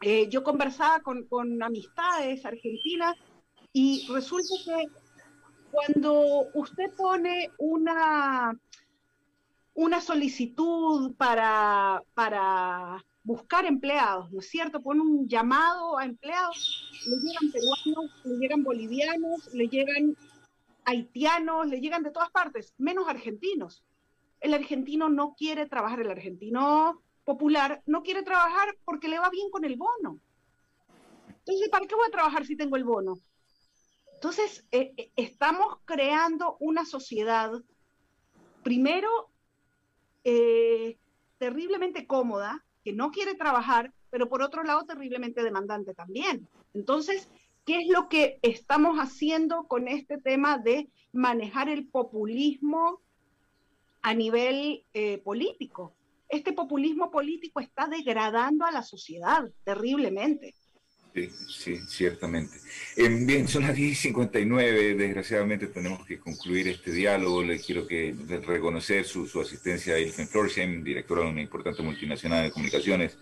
Eh, 0.00 0.30
yo 0.30 0.42
conversaba 0.42 1.00
con, 1.00 1.26
con 1.26 1.62
amistades 1.62 2.46
argentinas 2.46 3.16
y 3.74 4.08
resulta 4.10 4.54
que 4.64 4.86
cuando 5.70 6.46
usted 6.54 6.90
pone 6.96 7.50
una, 7.58 8.58
una 9.74 10.00
solicitud 10.00 11.14
para, 11.16 12.02
para 12.14 13.04
buscar 13.22 13.66
empleados, 13.66 14.30
¿no 14.32 14.40
es 14.40 14.48
cierto? 14.48 14.80
Pone 14.80 15.00
un 15.00 15.28
llamado 15.28 15.98
a 15.98 16.04
empleados, 16.04 16.90
le 17.06 17.16
llegan 17.16 17.52
peruanos, 17.52 18.24
le 18.24 18.38
llegan 18.38 18.64
bolivianos, 18.64 19.54
le 19.54 19.68
llegan 19.68 20.16
haitianos, 20.84 21.66
le 21.66 21.80
llegan 21.80 22.02
de 22.02 22.10
todas 22.10 22.30
partes, 22.30 22.74
menos 22.78 23.08
argentinos. 23.08 23.84
El 24.40 24.54
argentino 24.54 25.08
no 25.08 25.34
quiere 25.34 25.66
trabajar, 25.66 26.00
el 26.00 26.10
argentino 26.10 27.02
popular 27.24 27.82
no 27.86 28.02
quiere 28.02 28.22
trabajar 28.22 28.76
porque 28.84 29.08
le 29.08 29.18
va 29.18 29.28
bien 29.30 29.50
con 29.50 29.64
el 29.64 29.76
bono. 29.76 30.18
Entonces, 31.28 31.68
¿para 31.68 31.86
qué 31.86 31.94
voy 31.94 32.06
a 32.08 32.12
trabajar 32.12 32.46
si 32.46 32.56
tengo 32.56 32.76
el 32.76 32.84
bono? 32.84 33.20
Entonces, 34.14 34.66
eh, 34.70 34.92
eh, 34.96 35.10
estamos 35.16 35.78
creando 35.84 36.56
una 36.60 36.84
sociedad, 36.84 37.52
primero, 38.62 39.30
eh, 40.24 40.98
terriblemente 41.38 42.06
cómoda, 42.06 42.64
que 42.84 42.92
no 42.92 43.10
quiere 43.10 43.34
trabajar, 43.34 43.92
pero 44.10 44.28
por 44.28 44.42
otro 44.42 44.62
lado, 44.64 44.84
terriblemente 44.84 45.42
demandante 45.42 45.94
también. 45.94 46.48
Entonces, 46.74 47.28
¿Qué 47.70 47.76
es 47.76 47.88
lo 47.88 48.08
que 48.08 48.38
estamos 48.42 48.98
haciendo 48.98 49.64
con 49.68 49.86
este 49.86 50.18
tema 50.18 50.58
de 50.58 50.88
manejar 51.12 51.68
el 51.68 51.86
populismo 51.86 53.00
a 54.02 54.14
nivel 54.14 54.84
eh, 54.94 55.18
político? 55.18 55.94
Este 56.28 56.52
populismo 56.52 57.10
político 57.10 57.60
está 57.60 57.86
degradando 57.86 58.64
a 58.64 58.72
la 58.72 58.82
sociedad 58.82 59.48
terriblemente. 59.64 60.54
Sí, 61.12 61.28
sí, 61.48 61.80
ciertamente. 61.88 62.56
Eh, 62.96 63.08
bien, 63.08 63.48
son 63.48 63.64
las 63.64 63.76
10.59, 63.76 64.96
desgraciadamente 64.96 65.66
tenemos 65.66 66.06
que 66.06 66.20
concluir 66.20 66.68
este 66.68 66.92
diálogo. 66.92 67.42
Le 67.42 67.58
quiero 67.58 67.86
que 67.86 68.14
reconocer 68.46 69.04
su, 69.04 69.28
asistencia 69.40 69.94
a 69.94 69.98
Ilfen 69.98 70.28
Florsheim, 70.28 70.84
directora 70.84 71.22
de 71.22 71.30
una 71.30 71.42
importante 71.42 71.82
multinacional 71.82 72.44
de 72.44 72.52
comunicaciones, 72.52 73.18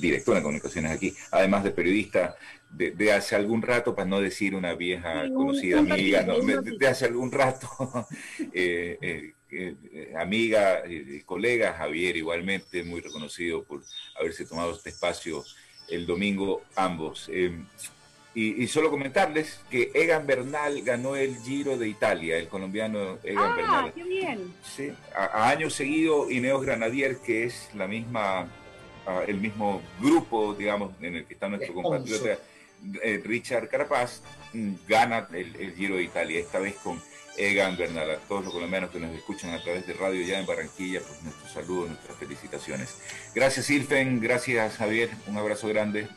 directora 0.00 0.38
de 0.38 0.42
comunicaciones 0.42 0.90
aquí, 0.90 1.14
además 1.30 1.64
de 1.64 1.70
periodista 1.70 2.36
de, 2.70 3.12
hace 3.12 3.36
algún 3.36 3.60
rato, 3.60 3.94
para 3.94 4.08
no 4.08 4.20
decir 4.20 4.54
una 4.54 4.74
vieja 4.74 5.28
conocida 5.32 5.80
amiga, 5.80 6.22
de, 6.22 6.86
hace 6.86 7.04
algún 7.04 7.30
rato, 7.30 7.68
eh, 8.54 9.34
eh, 9.50 10.14
amiga 10.18 10.82
y 10.88 11.20
colega, 11.20 11.74
Javier 11.74 12.16
igualmente, 12.16 12.84
muy 12.84 13.00
reconocido 13.00 13.64
por 13.64 13.82
haberse 14.18 14.46
tomado 14.46 14.72
este 14.72 14.90
espacio 14.90 15.44
el 15.90 16.06
domingo 16.06 16.62
ambos. 16.76 17.28
Em, 17.32 17.66
y, 18.34 18.68
solo 18.68 18.90
comentarles 18.90 19.60
que 19.68 19.90
Egan 19.94 20.24
Bernal 20.26 20.82
ganó 20.82 21.16
el 21.16 21.36
Giro 21.38 21.76
de 21.76 21.88
Italia, 21.88 22.36
el 22.36 22.46
colombiano 22.46 23.18
Egan 23.24 23.52
ah, 23.52 23.56
Bernal. 23.56 23.92
qué 23.92 24.04
bien! 24.04 24.54
Sí, 24.62 24.92
a, 25.16 25.48
año 25.48 25.70
seguido 25.70 26.30
Ineos 26.30 26.62
Granadier, 26.62 27.18
que 27.18 27.44
es 27.44 27.68
la 27.74 27.88
misma, 27.88 28.48
el 29.26 29.40
mismo 29.40 29.82
grupo, 30.00 30.54
digamos, 30.54 30.92
en 31.00 31.16
el 31.16 31.24
que 31.24 31.34
está 31.34 31.48
nuestro 31.48 31.74
compatriota 31.74 32.38
eh, 33.02 33.20
Richard 33.24 33.68
Carapaz, 33.68 34.22
mm, 34.52 34.74
gana 34.86 35.26
el, 35.32 35.56
el 35.56 35.74
Giro 35.74 35.96
de 35.96 36.04
Italia, 36.04 36.38
esta 36.38 36.60
vez 36.60 36.76
con 36.76 37.02
Egan 37.38 37.76
Bernal, 37.76 38.10
a 38.10 38.16
todos 38.16 38.44
los 38.44 38.52
colombianos 38.52 38.90
que 38.90 38.98
nos 38.98 39.14
escuchan 39.14 39.50
a 39.50 39.62
través 39.62 39.86
de 39.86 39.94
radio 39.94 40.26
ya 40.26 40.40
en 40.40 40.46
Barranquilla, 40.46 41.00
pues 41.00 41.22
nuestros 41.22 41.52
saludos, 41.52 41.90
nuestras 41.90 42.18
felicitaciones. 42.18 42.98
Gracias 43.34 43.70
Ilfen, 43.70 44.20
gracias 44.20 44.76
Javier, 44.76 45.10
un 45.28 45.38
abrazo 45.38 45.68
grande. 45.68 46.08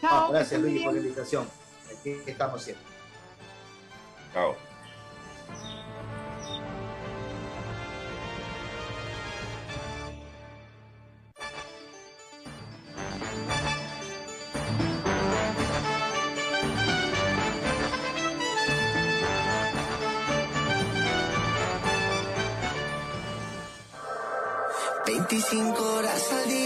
Chao. 0.00 0.32
gracias 0.32 0.60
Luis 0.60 0.82
por 0.82 0.92
la 0.92 1.00
invitación. 1.00 1.48
Aquí 1.96 2.16
estamos 2.26 2.62
siempre. 2.62 2.84
Chao. 4.34 4.65
25 25.36 25.82
horas 25.82 26.32
al 26.32 26.48
día, 26.48 26.65